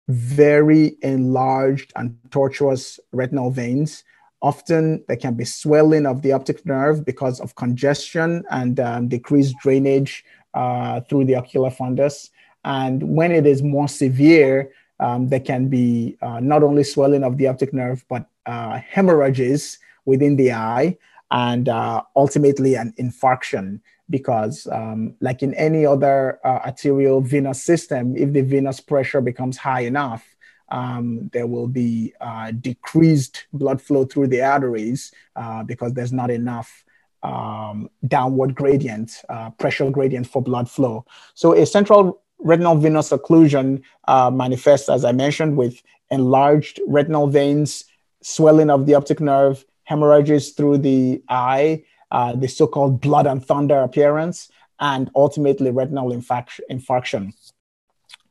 very 0.07 0.97
enlarged 1.01 1.93
and 1.95 2.17
tortuous 2.31 2.99
retinal 3.11 3.51
veins. 3.51 4.03
Often 4.45 5.03
there 5.07 5.17
can 5.17 5.33
be 5.33 5.43
swelling 5.43 6.05
of 6.05 6.21
the 6.21 6.31
optic 6.31 6.63
nerve 6.65 7.03
because 7.03 7.39
of 7.39 7.55
congestion 7.55 8.43
and 8.51 8.79
um, 8.79 9.07
decreased 9.07 9.55
drainage 9.63 10.23
uh, 10.53 11.01
through 11.07 11.25
the 11.25 11.35
ocular 11.35 11.71
fundus. 11.71 12.29
And 12.63 13.01
when 13.17 13.31
it 13.31 13.47
is 13.47 13.63
more 13.63 13.87
severe, 13.87 14.71
um, 14.99 15.29
there 15.29 15.39
can 15.39 15.67
be 15.67 16.15
uh, 16.21 16.39
not 16.41 16.61
only 16.61 16.83
swelling 16.83 17.23
of 17.23 17.37
the 17.37 17.47
optic 17.47 17.73
nerve, 17.73 18.05
but 18.07 18.29
uh, 18.45 18.77
hemorrhages 18.87 19.79
within 20.05 20.35
the 20.35 20.51
eye 20.51 20.95
and 21.31 21.67
uh, 21.67 22.03
ultimately 22.15 22.75
an 22.75 22.93
infarction. 22.99 23.81
Because, 24.11 24.67
um, 24.71 25.15
like 25.21 25.41
in 25.41 25.55
any 25.55 25.87
other 25.87 26.39
uh, 26.45 26.59
arterial 26.69 27.19
venous 27.21 27.63
system, 27.63 28.15
if 28.15 28.31
the 28.31 28.41
venous 28.41 28.79
pressure 28.79 29.21
becomes 29.21 29.57
high 29.57 29.81
enough, 29.81 30.34
um, 30.69 31.29
there 31.33 31.47
will 31.47 31.67
be 31.67 32.13
uh, 32.21 32.51
decreased 32.51 33.47
blood 33.53 33.81
flow 33.81 34.05
through 34.05 34.27
the 34.27 34.41
arteries 34.41 35.11
uh, 35.35 35.63
because 35.63 35.93
there's 35.93 36.13
not 36.13 36.31
enough 36.31 36.83
um, 37.23 37.89
downward 38.07 38.53
gradient, 38.53 39.23
pressure 39.57 39.89
gradient 39.89 40.27
for 40.27 40.41
blood 40.41 40.69
flow. 40.69 41.05
So, 41.33 41.53
a 41.53 41.65
central 41.65 42.21
retinal 42.39 42.75
venous 42.75 43.09
occlusion 43.09 43.81
uh, 44.07 44.29
manifests, 44.29 44.89
as 44.89 45.05
I 45.05 45.11
mentioned, 45.11 45.57
with 45.57 45.81
enlarged 46.11 46.79
retinal 46.87 47.27
veins, 47.27 47.85
swelling 48.21 48.69
of 48.69 48.85
the 48.85 48.93
optic 48.95 49.19
nerve, 49.19 49.65
hemorrhages 49.83 50.51
through 50.51 50.79
the 50.79 51.21
eye, 51.29 51.83
uh, 52.11 52.35
the 52.35 52.47
so 52.47 52.67
called 52.67 53.01
blood 53.01 53.27
and 53.27 53.43
thunder 53.43 53.79
appearance, 53.79 54.49
and 54.79 55.09
ultimately 55.15 55.71
retinal 55.71 56.11
infarction. 56.11 57.33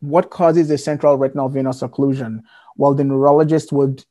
What 0.04 0.30
causes 0.30 0.70
a 0.70 0.76
central 0.76 1.16
retinal 1.16 1.48
venous 1.48 1.80
occlusion? 1.80 2.42
Well, 2.76 2.94
the 2.94 3.04
neurologist 3.04 3.72
would 3.72 4.04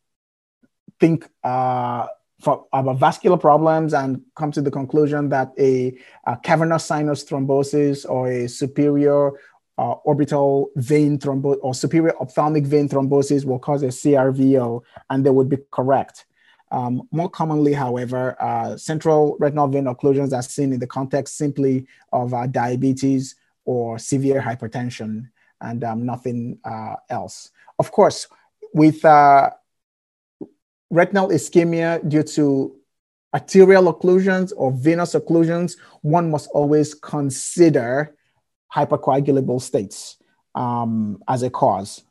think 1.00 1.30
uh, 1.44 2.08
for, 2.42 2.66
about 2.74 2.98
vascular 2.98 3.38
problems 3.38 3.94
and 3.94 4.22
come 4.36 4.52
to 4.54 4.62
the 4.62 4.72
conclusion 4.72 5.30
that 5.30 5.52
a, 5.60 5.96
a 6.26 6.38
cavernous 6.38 6.86
sinus 6.86 7.24
thrombosis 7.24 8.10
or 8.10 8.32
a 8.32 8.48
superior 8.48 9.32
uh, 9.78 9.94
orbital 10.04 10.70
vein 10.76 11.20
thrombosis 11.20 11.60
or 11.62 11.74
superior 11.76 12.16
ophthalmic 12.20 12.66
vein 12.66 12.90
thrombosis 12.90 13.46
will 13.46 13.60
cause 13.60 13.84
a 13.84 13.88
CRVO, 13.88 14.82
and 15.10 15.26
they 15.26 15.30
would 15.30 15.50
be 15.50 15.58
correct. 15.72 16.26
Um, 16.72 17.08
more 17.12 17.30
commonly, 17.30 17.74
however, 17.74 18.36
uh, 18.42 18.78
central 18.78 19.38
retinal 19.40 19.68
vein 19.68 19.86
occlusions 19.86 20.34
are 20.34 20.42
seen 20.42 20.74
in 20.74 20.80
the 20.80 20.88
context 20.88 21.38
simply 21.38 21.86
of 22.12 22.34
uh, 22.34 22.48
diabetes 22.48 23.36
or 23.66 24.00
severe 24.00 24.42
hypertension 24.42 25.30
and 25.64 25.84
um, 25.84 26.06
nothing 26.06 26.60
uh, 26.64 26.96
else. 27.10 27.50
Of 27.80 27.92
course, 27.92 28.28
with 28.74 29.04
uh, 29.04 29.50
retinal 30.90 31.30
ischemia 31.30 32.08
due 32.08 32.24
to 32.24 32.76
arterial 33.34 33.92
occlusions 33.92 34.54
or 34.56 34.72
venous 34.72 35.16
occlusions, 35.16 35.78
one 36.02 36.30
must 36.30 36.50
always 36.54 36.94
consider 36.94 38.16
hypercoagulable 38.74 39.62
states 39.62 40.18
um, 40.56 41.22
as 41.28 41.42
a 41.44 41.50
cause. 41.50 42.04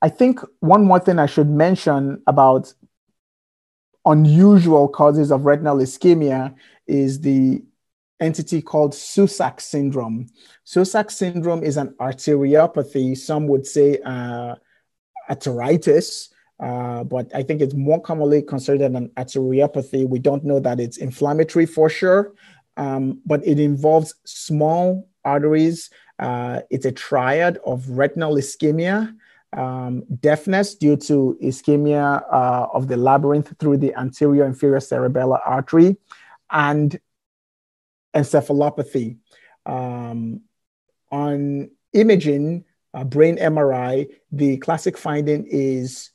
I 0.00 0.08
think 0.08 0.40
one 0.60 0.84
more 0.84 1.00
thing 1.00 1.18
I 1.18 1.26
should 1.26 1.48
mention 1.48 2.22
about 2.26 2.72
unusual 4.04 4.88
causes 4.88 5.32
of 5.32 5.44
retinal 5.44 5.78
ischemia 5.78 6.54
is 6.86 7.20
the 7.20 7.62
entity 8.20 8.62
called 8.62 8.92
Susac 8.92 9.60
syndrome. 9.60 10.28
Susac 10.64 11.10
syndrome 11.10 11.62
is 11.62 11.76
an 11.76 11.94
arteriopathy. 12.00 13.16
Some 13.16 13.46
would 13.48 13.66
say 13.66 13.98
uh, 14.04 14.54
arteritis, 15.30 16.30
uh, 16.60 17.04
but 17.04 17.34
I 17.34 17.42
think 17.42 17.60
it's 17.60 17.74
more 17.74 18.00
commonly 18.00 18.42
considered 18.42 18.92
an 18.92 19.10
arteriopathy. 19.16 20.08
We 20.08 20.18
don't 20.18 20.44
know 20.44 20.60
that 20.60 20.80
it's 20.80 20.96
inflammatory 20.96 21.66
for 21.66 21.90
sure, 21.90 22.32
um, 22.76 23.20
but 23.26 23.46
it 23.46 23.58
involves 23.58 24.14
small 24.24 25.08
arteries. 25.24 25.90
Uh, 26.18 26.60
it's 26.70 26.86
a 26.86 26.92
triad 26.92 27.58
of 27.66 27.88
retinal 27.90 28.36
ischemia, 28.36 29.14
um, 29.52 30.04
deafness 30.20 30.74
due 30.74 30.96
to 30.96 31.36
ischemia 31.42 32.22
uh, 32.32 32.66
of 32.72 32.88
the 32.88 32.96
labyrinth 32.96 33.52
through 33.58 33.76
the 33.76 33.94
anterior 33.94 34.46
inferior 34.46 34.80
cerebellar 34.80 35.40
artery, 35.44 35.96
and 36.50 36.98
encephalopathy. 38.16 39.18
Um, 39.64 40.42
on 41.12 41.70
imaging, 41.92 42.64
uh, 42.94 43.04
brain 43.04 43.36
MRI, 43.36 44.08
the 44.32 44.56
classic 44.58 44.96
finding 44.96 45.46
is 45.46 46.10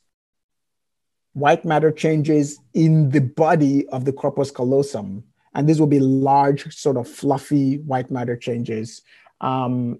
white 1.34 1.64
matter 1.64 1.91
changes 1.91 2.60
in 2.74 3.10
the 3.10 3.22
body 3.22 3.88
of 3.89 4.04
the 4.04 4.12
corpus 4.12 4.52
callosum 4.52 5.24
and 5.54 5.68
these 5.68 5.80
will 5.80 5.88
be 5.88 5.99
large, 5.99 6.76
sort 6.76 6.97
of 6.97 7.08
fluffy 7.08 7.78
white 7.80 8.10
matter 8.10 8.38
changes. 8.38 9.02
Um, 9.41 9.99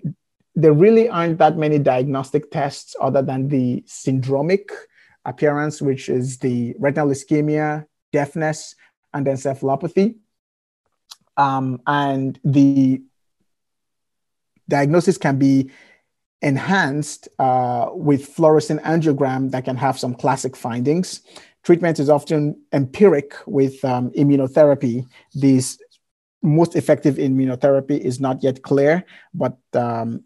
there 0.56 0.74
really 0.74 1.10
aren't 1.10 1.39
that 1.39 1.58
many 1.58 1.80
diagnostic 1.80 2.52
tests 2.52 2.95
other 3.02 3.22
than 3.22 3.47
the 3.47 3.84
syndromic 3.88 4.70
appearance, 5.26 5.82
which 5.82 6.10
is 6.10 6.38
the 6.38 6.76
retinal 6.80 7.10
ischemia, 7.10 7.86
deafness, 8.12 8.76
and 9.14 9.26
encephalopathy. 9.26 10.16
Um, 11.38 11.82
and 11.88 12.39
the 12.43 13.01
diagnosis 14.69 15.17
can 15.17 15.38
be 15.38 15.71
enhanced 16.41 17.27
uh, 17.39 17.89
with 17.93 18.25
fluorescent 18.25 18.82
angiogram 18.84 19.51
that 19.51 19.65
can 19.65 19.77
have 19.77 19.99
some 19.99 20.15
classic 20.15 20.55
findings 20.55 21.21
treatment 21.63 21.99
is 21.99 22.09
often 22.09 22.59
empiric 22.71 23.36
with 23.45 23.84
um, 23.86 24.11
immunotherapy. 24.11 25.05
This 25.34 25.79
most 26.41 26.75
effective 26.75 27.15
immunotherapy 27.15 27.99
is 27.99 28.19
not 28.19 28.43
yet 28.43 28.63
clear, 28.63 29.05
but 29.34 29.57
um, 29.73 30.23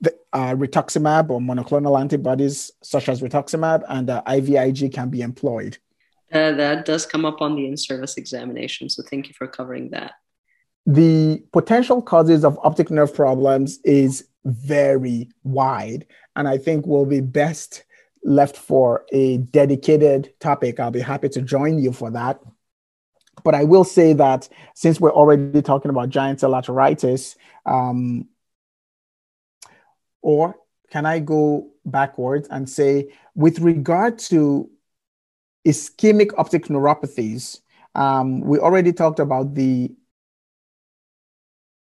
the, 0.00 0.14
uh, 0.32 0.54
rituximab 0.54 1.30
or 1.30 1.40
monoclonal 1.40 1.98
antibodies 1.98 2.72
such 2.82 3.08
as 3.08 3.22
rituximab 3.22 3.84
and 3.88 4.10
uh, 4.10 4.22
IVIG 4.26 4.92
can 4.92 5.08
be 5.08 5.22
employed. 5.22 5.78
Uh, 6.32 6.52
that 6.52 6.84
does 6.84 7.04
come 7.04 7.24
up 7.24 7.42
on 7.42 7.54
the 7.56 7.66
in-service 7.66 8.16
examination, 8.16 8.88
so 8.88 9.02
thank 9.02 9.28
you 9.28 9.34
for 9.34 9.46
covering 9.46 9.90
that. 9.90 10.12
The 10.86 11.44
potential 11.52 12.00
causes 12.00 12.44
of 12.44 12.58
optic 12.62 12.90
nerve 12.90 13.14
problems 13.14 13.78
is 13.84 14.26
very 14.44 15.28
wide, 15.44 16.06
and 16.34 16.48
I 16.48 16.58
think 16.58 16.86
will 16.86 17.06
be 17.06 17.20
best 17.20 17.84
left 18.24 18.56
for 18.56 19.04
a 19.12 19.38
dedicated 19.38 20.32
topic, 20.40 20.78
I'll 20.78 20.90
be 20.90 21.00
happy 21.00 21.28
to 21.30 21.42
join 21.42 21.78
you 21.78 21.92
for 21.92 22.10
that. 22.12 22.40
But 23.44 23.54
I 23.54 23.64
will 23.64 23.84
say 23.84 24.12
that 24.14 24.48
since 24.74 25.00
we're 25.00 25.12
already 25.12 25.62
talking 25.62 25.90
about 25.90 26.10
giant 26.10 26.40
cell 26.40 26.52
arteritis, 26.52 27.36
um, 27.66 28.28
or 30.20 30.56
can 30.90 31.06
I 31.06 31.18
go 31.18 31.70
backwards 31.84 32.48
and 32.48 32.68
say, 32.68 33.12
with 33.34 33.58
regard 33.58 34.18
to 34.30 34.70
ischemic 35.66 36.30
optic 36.36 36.66
neuropathies, 36.66 37.60
um, 37.94 38.40
we 38.40 38.58
already 38.58 38.92
talked 38.92 39.20
about 39.20 39.54
the 39.54 39.92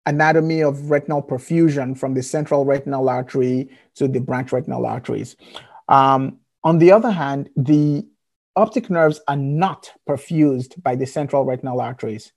anatomy 0.06 0.62
of 0.62 0.90
retinal 0.90 1.22
perfusion 1.22 1.98
from 1.98 2.14
the 2.14 2.24
central 2.24 2.64
retinal 2.64 3.10
artery 3.10 3.70
to 3.96 4.08
the 4.08 4.20
branch 4.20 4.52
retinal 4.52 4.86
arteries. 4.86 5.36
Um, 5.90 6.38
on 6.64 6.78
the 6.80 6.92
other 6.92 7.12
hand, 7.12 7.50
the 7.56 8.08
optic 8.56 8.90
nerves 8.90 9.20
are 9.28 9.36
not 9.36 9.92
perfused 10.08 10.82
by 10.82 10.96
the 10.96 11.06
central 11.06 11.46
retinal 11.46 11.82
arteries. 11.82 12.32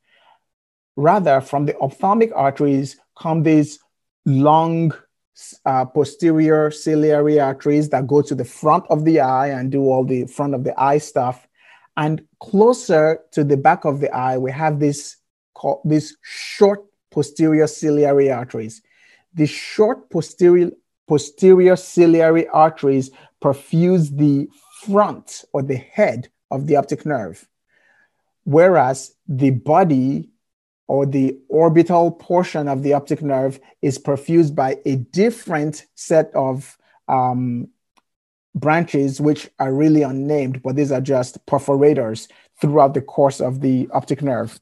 Rather, 0.97 1.41
from 1.41 1.65
the 1.67 1.79
ophthalmic 1.79 2.33
arteries 2.35 2.97
come 3.19 3.43
these 3.43 3.79
long 4.27 4.93
uh, 5.65 5.85
posterior 5.85 6.71
ciliary 6.71 7.41
arteries 7.41 7.89
that 7.91 8.07
go 8.07 8.23
to 8.23 8.35
the 8.35 8.45
front 8.45 8.85
of 8.91 9.05
the 9.05 9.21
eye 9.21 9.49
and 9.49 9.71
do 9.71 9.83
all 9.83 10.05
the 10.05 10.27
front 10.27 10.55
of 10.55 10.65
the 10.65 10.79
eye 10.81 10.99
stuff. 10.99 11.47
And 11.97 12.23
closer 12.41 13.21
to 13.33 13.45
the 13.45 13.57
back 13.57 13.85
of 13.85 14.01
the 14.01 14.15
eye, 14.15 14.39
we 14.39 14.51
have 14.53 14.79
this, 14.79 15.17
this 15.85 16.17
short 16.23 16.85
posterior 17.11 17.67
ciliary 17.67 18.31
arteries. 18.31 18.83
The 19.35 19.47
short 19.47 20.11
posterior, 20.11 20.71
posterior 21.09 21.77
ciliary 21.77 22.47
arteries 22.49 23.11
perfuse 23.41 24.11
the 24.11 24.49
front 24.85 25.45
or 25.53 25.63
the 25.63 25.77
head 25.77 26.29
of 26.51 26.67
the 26.67 26.77
optic 26.77 27.05
nerve, 27.05 27.49
whereas 28.45 29.15
the 29.29 29.51
body 29.51 30.31
or 30.91 31.07
the 31.07 31.39
orbital 31.49 32.11
portion 32.11 32.67
of 32.67 32.83
the 32.83 32.93
optic 32.93 33.23
nerve 33.23 33.61
is 33.81 33.97
perfused 33.97 34.57
by 34.57 34.77
a 34.85 34.97
different 34.97 35.87
set 35.95 36.35
of 36.35 36.77
um, 37.07 37.69
branches, 38.57 39.21
which 39.21 39.49
are 39.61 39.73
really 39.73 40.03
unnamed, 40.03 40.61
but 40.65 40.75
these 40.75 40.91
are 40.91 41.01
just 41.01 41.47
perforators 41.47 42.27
throughout 42.61 42.95
the 42.95 43.01
course 43.01 43.41
of 43.41 43.61
the 43.61 43.89
optic 43.93 44.21
nerve. 44.21 44.61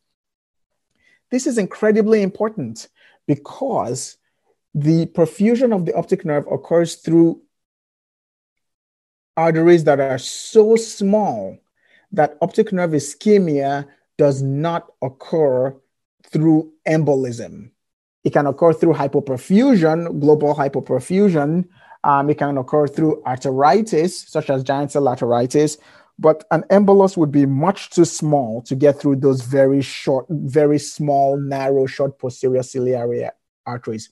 This 1.31 1.47
is 1.47 1.57
incredibly 1.57 2.21
important 2.21 2.89
because 3.27 4.19
the 4.75 5.07
perfusion 5.07 5.75
of 5.75 5.87
the 5.87 5.95
optic 5.95 6.27
nerve 6.27 6.47
occurs 6.53 6.97
through 6.97 7.41
arteries 9.35 9.85
that 9.85 9.99
are 9.99 10.19
so 10.19 10.77
small 10.77 11.57
that 12.13 12.37
optic 12.43 12.71
nerve 12.71 12.91
ischemia 12.91 13.87
does 14.19 14.43
not 14.43 14.93
occur 15.01 15.75
through 16.31 16.73
embolism. 16.87 17.71
It 18.25 18.33
can 18.33 18.47
occur 18.47 18.73
through 18.73 18.95
hypoperfusion, 18.95 20.21
global 20.21 20.55
hypoperfusion. 20.55 21.67
Um, 22.05 22.31
it 22.31 22.39
can 22.39 22.59
occur 22.59 22.87
through 22.87 23.23
arteritis, 23.27 24.29
such 24.29 24.51
as 24.51 24.63
giant 24.63 24.93
cell 24.93 25.05
arteritis, 25.05 25.79
but 26.19 26.45
an 26.51 26.63
embolus 26.71 27.17
would 27.17 27.31
be 27.31 27.47
much 27.47 27.91
too 27.91 28.05
small 28.05 28.63
to 28.63 28.75
get 28.75 29.01
through 29.01 29.17
those 29.17 29.43
very 29.43 29.81
short, 29.83 30.27
very 30.29 30.79
small, 30.79 31.37
narrow, 31.37 31.87
short 31.87 32.19
posterior 32.19 32.63
ciliary 32.63 33.29
arteries. 33.67 34.11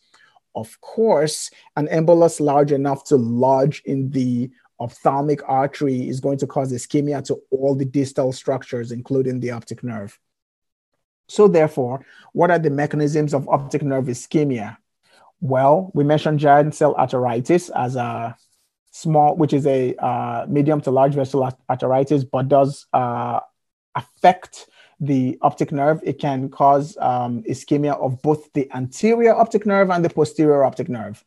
Of 0.55 0.81
course, 0.81 1.51
an 1.77 1.89
embolus 1.89 2.41
large 2.41 2.73
enough 2.73 3.05
to 3.05 3.17
lodge 3.17 3.83
in 3.85 4.11
the 4.11 4.51
ophthalmic 4.81 5.41
artery 5.49 6.09
is 6.09 6.21
going 6.21 6.39
to 6.39 6.47
cause 6.47 6.73
ischemia 6.73 7.25
to 7.27 7.41
all 7.51 7.75
the 7.75 7.85
distal 7.85 8.33
structures, 8.33 8.93
including 8.93 9.41
the 9.41 9.51
optic 9.51 9.83
nerve. 9.83 10.19
So, 11.29 11.49
therefore, 11.49 12.05
what 12.33 12.51
are 12.51 12.59
the 12.59 12.71
mechanisms 12.71 13.35
of 13.35 13.49
optic 13.49 13.83
nerve 13.83 14.07
ischemia? 14.07 14.77
Well, 15.41 15.91
we 15.95 16.05
mentioned 16.05 16.39
giant 16.39 16.75
cell 16.75 16.95
arteritis 16.95 17.71
as 17.75 17.97
a 17.97 18.37
small, 18.91 19.37
which 19.37 19.53
is 19.53 19.67
a 19.67 19.95
uh, 19.97 20.47
medium 20.49 20.81
to 20.83 20.91
large 20.91 21.15
vessel 21.15 21.51
arteritis, 21.69 22.25
but 22.31 22.49
does 22.49 22.87
uh, 22.93 23.41
affect 23.95 24.69
the 25.01 25.39
optic 25.43 25.73
nerve. 25.73 26.01
It 26.03 26.19
can 26.19 26.49
cause 26.49 26.97
um, 27.01 27.43
ischemia 27.43 28.01
of 28.01 28.23
both 28.23 28.51
the 28.55 28.71
anterior 28.75 29.35
optic 29.35 29.67
nerve 29.67 29.91
and 29.91 30.05
the 30.05 30.09
posterior 30.09 30.65
optic 30.65 30.89
nerve. 30.89 31.23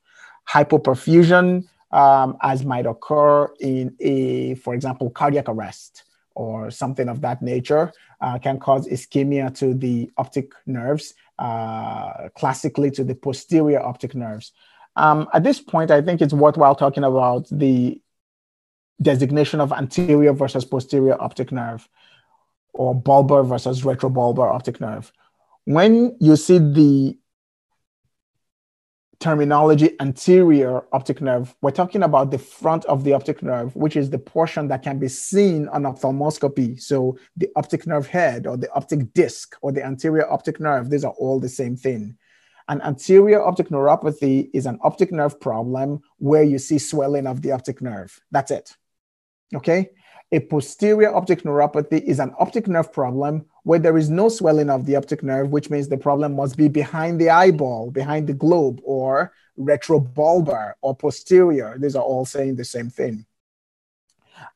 Hypoperfusion, 0.50 1.68
um, 1.92 2.38
as 2.42 2.66
might 2.66 2.88
occur 2.88 3.54
in 3.60 3.96
a, 4.00 4.56
for 4.56 4.74
example, 4.74 5.12
cardiac 5.12 5.48
arrest 5.48 6.04
or 6.34 6.72
something 6.72 7.10
of 7.10 7.22
that 7.22 7.42
nature 7.42 7.92
can 8.42 8.60
cause 8.60 8.88
ischemia 8.88 9.56
to 9.60 9.74
the 9.74 10.12
optic 10.18 10.54
nerves, 10.66 11.14
uh, 11.38 12.30
classically 12.36 12.92
to 12.92 13.04
the 13.04 13.16
posterior 13.16 13.82
optic 13.82 14.16
nerves. 14.16 14.52
Um, 14.96 15.28
at 15.34 15.44
this 15.44 15.62
point, 15.62 15.92
I 15.92 16.02
think 16.02 16.22
it's 16.22 16.34
worthwhile 16.34 16.76
talking 16.76 17.04
about 17.04 17.48
the 17.52 18.02
designation 19.02 19.62
of 19.62 19.72
anterior 19.72 20.34
versus 20.34 20.66
posterior 20.66 21.22
optic 21.22 21.52
nerve 21.52 21.88
or 22.74 22.94
bulbar 22.94 23.48
versus 23.48 23.84
retrobulbar 23.84 24.54
optic 24.54 24.82
nerve. 24.82 25.12
When 25.66 26.18
you 26.20 26.36
see 26.36 26.58
the 26.58 27.18
terminology 29.20 30.00
anterior 30.00 30.84
optic 30.94 31.22
nerve, 31.22 31.54
we're 31.62 31.72
talking 31.72 32.04
about 32.04 32.32
the 32.32 32.38
front 32.38 32.86
of 32.86 33.04
the 33.04 33.14
optic 33.14 33.44
nerve, 33.44 33.76
which 33.76 33.96
is 33.96 34.10
the 34.10 34.18
portion 34.18 34.68
that 34.70 34.82
can 34.82 34.98
be 34.98 35.10
seen 35.10 35.68
on 35.70 35.84
ophthalmoscopy. 35.84 36.82
So 36.82 37.18
the 37.36 37.50
optic 37.56 37.86
nerve 37.86 38.08
head 38.08 38.48
or 38.48 38.56
the 38.56 38.72
optic 38.74 39.14
disc 39.14 39.56
or 39.62 39.72
the 39.72 39.86
anterior 39.86 40.30
optic 40.32 40.60
nerve, 40.60 40.90
these 40.90 41.04
are 41.04 41.14
all 41.14 41.40
the 41.40 41.50
same 41.50 41.76
thing. 41.76 42.18
An 42.70 42.82
anterior 42.82 43.44
optic 43.44 43.70
neuropathy 43.70 44.50
is 44.54 44.66
an 44.66 44.80
optic 44.84 45.12
nerve 45.12 45.40
problem 45.40 46.02
where 46.18 46.44
you 46.44 46.60
see 46.60 46.78
swelling 46.78 47.28
of 47.28 47.42
the 47.42 47.52
optic 47.52 47.82
nerve. 47.82 48.20
That's 48.32 48.52
it. 48.52 48.78
Okay. 49.54 49.90
A 50.32 50.40
posterior 50.40 51.14
optic 51.14 51.42
neuropathy 51.42 52.02
is 52.04 52.20
an 52.20 52.34
optic 52.40 52.68
nerve 52.68 52.94
problem 52.94 53.48
where 53.70 53.78
there 53.78 54.00
is 54.00 54.10
no 54.10 54.30
swelling 54.30 54.68
of 54.68 54.88
the 54.88 54.96
optic 54.96 55.22
nerve, 55.22 55.52
which 55.52 55.70
means 55.70 55.88
the 55.88 55.96
problem 55.96 56.36
must 56.36 56.58
be 56.58 56.68
behind 56.68 57.22
the 57.22 57.30
eyeball, 57.30 57.92
behind 57.92 58.26
the 58.26 58.34
globe, 58.34 58.82
or 58.84 59.32
retrobulbar 59.60 60.74
or 60.82 60.96
posterior. 60.96 61.78
These 61.78 61.96
are 61.96 62.02
all 62.02 62.26
saying 62.26 62.56
the 62.56 62.66
same 62.66 62.90
thing. 62.90 63.28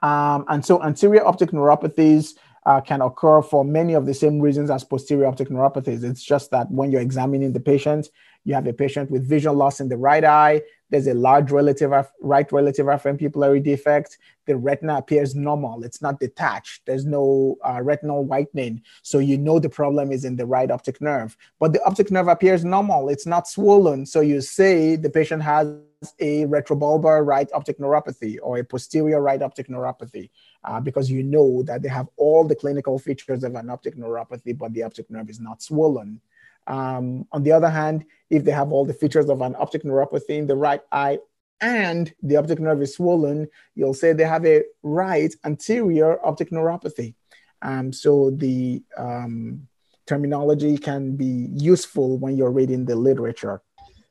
Um, 0.02 0.46
and 0.48 0.66
so 0.66 0.82
anterior 0.82 1.24
optic 1.24 1.52
neuropathies 1.52 2.34
uh, 2.66 2.82
can 2.82 3.04
occur 3.04 3.44
for 3.44 3.64
many 3.64 3.94
of 3.94 4.08
the 4.08 4.16
same 4.16 4.40
reasons 4.40 4.72
as 4.72 4.84
posterior 4.84 5.28
optic 5.28 5.50
neuropathies. 5.50 6.04
It's 6.04 6.24
just 6.24 6.50
that 6.50 6.72
when 6.72 6.92
you're 6.92 7.02
examining 7.02 7.54
the 7.54 7.60
patient, 7.60 8.10
you 8.46 8.54
have 8.54 8.68
a 8.68 8.74
patient 8.74 9.10
with 9.10 9.28
vision 9.28 9.56
loss 9.58 9.80
in 9.80 9.90
the 9.90 9.98
right 9.98 10.24
eye. 10.24 10.62
There's 10.90 11.08
a 11.08 11.14
large 11.14 11.52
relative 11.52 11.92
right 12.22 12.52
relative 12.52 12.86
afferent 12.86 13.20
pupillary 13.20 13.64
defect. 13.64 14.18
The 14.46 14.58
retina 14.58 14.98
appears 14.98 15.34
normal. 15.34 15.84
It's 15.84 16.02
not 16.02 16.20
detached. 16.20 16.86
There's 16.86 17.06
no 17.06 17.56
uh, 17.68 17.82
retinal 17.82 18.26
whitening. 18.26 18.84
So 19.02 19.20
you 19.20 19.38
know 19.38 19.60
the 19.60 19.70
problem 19.70 20.12
is 20.12 20.26
in 20.26 20.36
the 20.36 20.46
right 20.46 20.70
optic 20.70 21.02
nerve. 21.02 21.36
But 21.60 21.74
the 21.74 21.84
optic 21.86 22.12
nerve 22.12 22.28
appears 22.28 22.64
normal. 22.64 23.10
It's 23.10 23.26
not 23.26 23.48
swollen. 23.48 24.06
So 24.06 24.22
you 24.22 24.42
say 24.42 24.96
the 24.98 25.10
patient 25.10 25.42
has 25.44 25.76
a 26.20 26.46
retrobulbar 26.46 27.26
right 27.26 27.50
optic 27.54 27.80
neuropathy 27.80 28.38
or 28.44 28.58
a 28.58 28.64
posterior 28.64 29.22
right 29.22 29.42
optic 29.42 29.70
neuropathy 29.70 30.30
uh, 30.66 30.80
because 30.80 31.10
you 31.10 31.24
know 31.24 31.64
that 31.64 31.82
they 31.82 31.90
have 31.90 32.10
all 32.18 32.44
the 32.44 32.56
clinical 32.56 33.00
features 33.00 33.44
of 33.44 33.56
an 33.56 33.70
optic 33.70 33.96
neuropathy, 33.96 34.58
but 34.58 34.74
the 34.74 34.84
optic 34.84 35.10
nerve 35.10 35.30
is 35.30 35.40
not 35.40 35.62
swollen. 35.62 36.20
Um, 36.68 37.28
on 37.32 37.44
the 37.44 37.52
other 37.52 37.70
hand, 37.70 38.06
if 38.30 38.44
they 38.44 38.52
have 38.52 38.72
all 38.72 38.86
the 38.86 38.94
features 38.94 39.30
of 39.30 39.42
an 39.42 39.56
optic 39.58 39.84
neuropathy 39.84 40.38
in 40.38 40.48
the 40.48 40.56
right 40.56 40.82
eye 40.92 41.20
and 41.62 42.14
the 42.22 42.36
optic 42.38 42.60
nerve 42.60 42.82
is 42.82 42.96
swollen, 42.96 43.48
you'll 43.76 43.94
say 43.94 44.14
they 44.14 44.26
have 44.26 44.46
a 44.46 44.64
right 44.82 45.34
anterior 45.46 46.24
optic 46.26 46.52
neuropathy. 46.52 47.16
Um, 47.62 47.94
so 47.94 48.32
the 48.32 48.84
um, 48.98 49.68
terminology 50.06 50.78
can 50.78 51.16
be 51.16 51.48
useful 51.54 52.18
when 52.18 52.36
you're 52.36 52.52
reading 52.52 52.86
the 52.86 52.96
literature. 52.96 53.62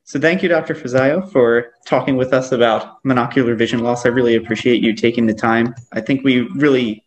So 0.04 0.18
thank 0.18 0.42
you, 0.42 0.48
Dr. 0.48 0.74
Fazio, 0.74 1.22
for 1.22 1.74
talking 1.86 2.16
with 2.16 2.32
us 2.32 2.50
about 2.50 3.02
monocular 3.04 3.56
vision 3.56 3.80
loss. 3.80 4.04
I 4.04 4.08
really 4.08 4.34
appreciate 4.34 4.82
you 4.82 4.94
taking 4.94 5.26
the 5.26 5.34
time. 5.34 5.74
I 5.92 6.00
think 6.00 6.24
we 6.24 6.40
really 6.56 7.01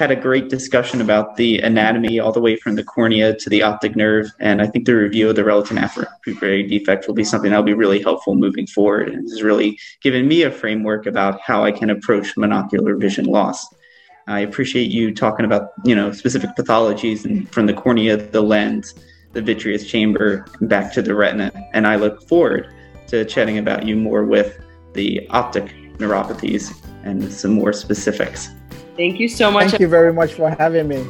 had 0.00 0.10
a 0.10 0.16
great 0.16 0.48
discussion 0.48 1.02
about 1.02 1.36
the 1.36 1.58
anatomy 1.58 2.18
all 2.18 2.32
the 2.32 2.40
way 2.40 2.56
from 2.56 2.74
the 2.74 2.82
cornea 2.82 3.36
to 3.36 3.50
the 3.50 3.62
optic 3.62 3.94
nerve. 3.94 4.32
And 4.40 4.62
I 4.62 4.66
think 4.66 4.86
the 4.86 4.94
review 4.94 5.28
of 5.28 5.36
the 5.36 5.44
relative 5.44 5.76
afferent 5.76 6.08
defect 6.24 7.06
will 7.06 7.14
be 7.14 7.22
something 7.22 7.50
that'll 7.50 7.62
be 7.62 7.74
really 7.74 8.00
helpful 8.00 8.34
moving 8.34 8.66
forward 8.66 9.10
and 9.10 9.28
has 9.28 9.42
really 9.42 9.78
given 10.00 10.26
me 10.26 10.40
a 10.40 10.50
framework 10.50 11.04
about 11.04 11.38
how 11.42 11.64
I 11.64 11.70
can 11.70 11.90
approach 11.90 12.34
monocular 12.36 12.98
vision 12.98 13.26
loss. 13.26 13.66
I 14.26 14.40
appreciate 14.40 14.90
you 14.90 15.14
talking 15.14 15.44
about, 15.44 15.72
you 15.84 15.94
know, 15.94 16.12
specific 16.12 16.56
pathologies 16.56 17.26
and 17.26 17.46
from 17.52 17.66
the 17.66 17.74
cornea, 17.74 18.16
the 18.16 18.40
lens, 18.40 18.94
the 19.34 19.42
vitreous 19.42 19.86
chamber, 19.86 20.46
back 20.62 20.94
to 20.94 21.02
the 21.02 21.14
retina. 21.14 21.52
And 21.74 21.86
I 21.86 21.96
look 21.96 22.26
forward 22.26 22.72
to 23.08 23.26
chatting 23.26 23.58
about 23.58 23.84
you 23.84 23.96
more 23.96 24.24
with 24.24 24.64
the 24.94 25.28
optic 25.28 25.74
neuropathies 25.98 26.74
and 27.04 27.30
some 27.30 27.52
more 27.52 27.74
specifics. 27.74 28.48
Thank 29.00 29.18
you 29.18 29.28
so 29.28 29.50
much. 29.50 29.70
Thank 29.70 29.80
you 29.80 29.88
very 29.88 30.12
much 30.12 30.34
for 30.34 30.50
having 30.50 30.86
me. 30.86 31.02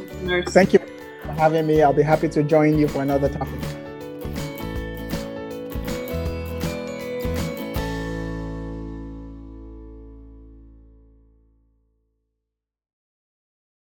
Thank 0.45 0.71
you 0.71 0.79
for 0.79 1.31
having 1.33 1.67
me. 1.67 1.81
I'll 1.81 1.91
be 1.91 2.03
happy 2.03 2.29
to 2.29 2.41
join 2.41 2.79
you 2.79 2.87
for 2.87 3.01
another 3.01 3.27
topic. 3.27 3.80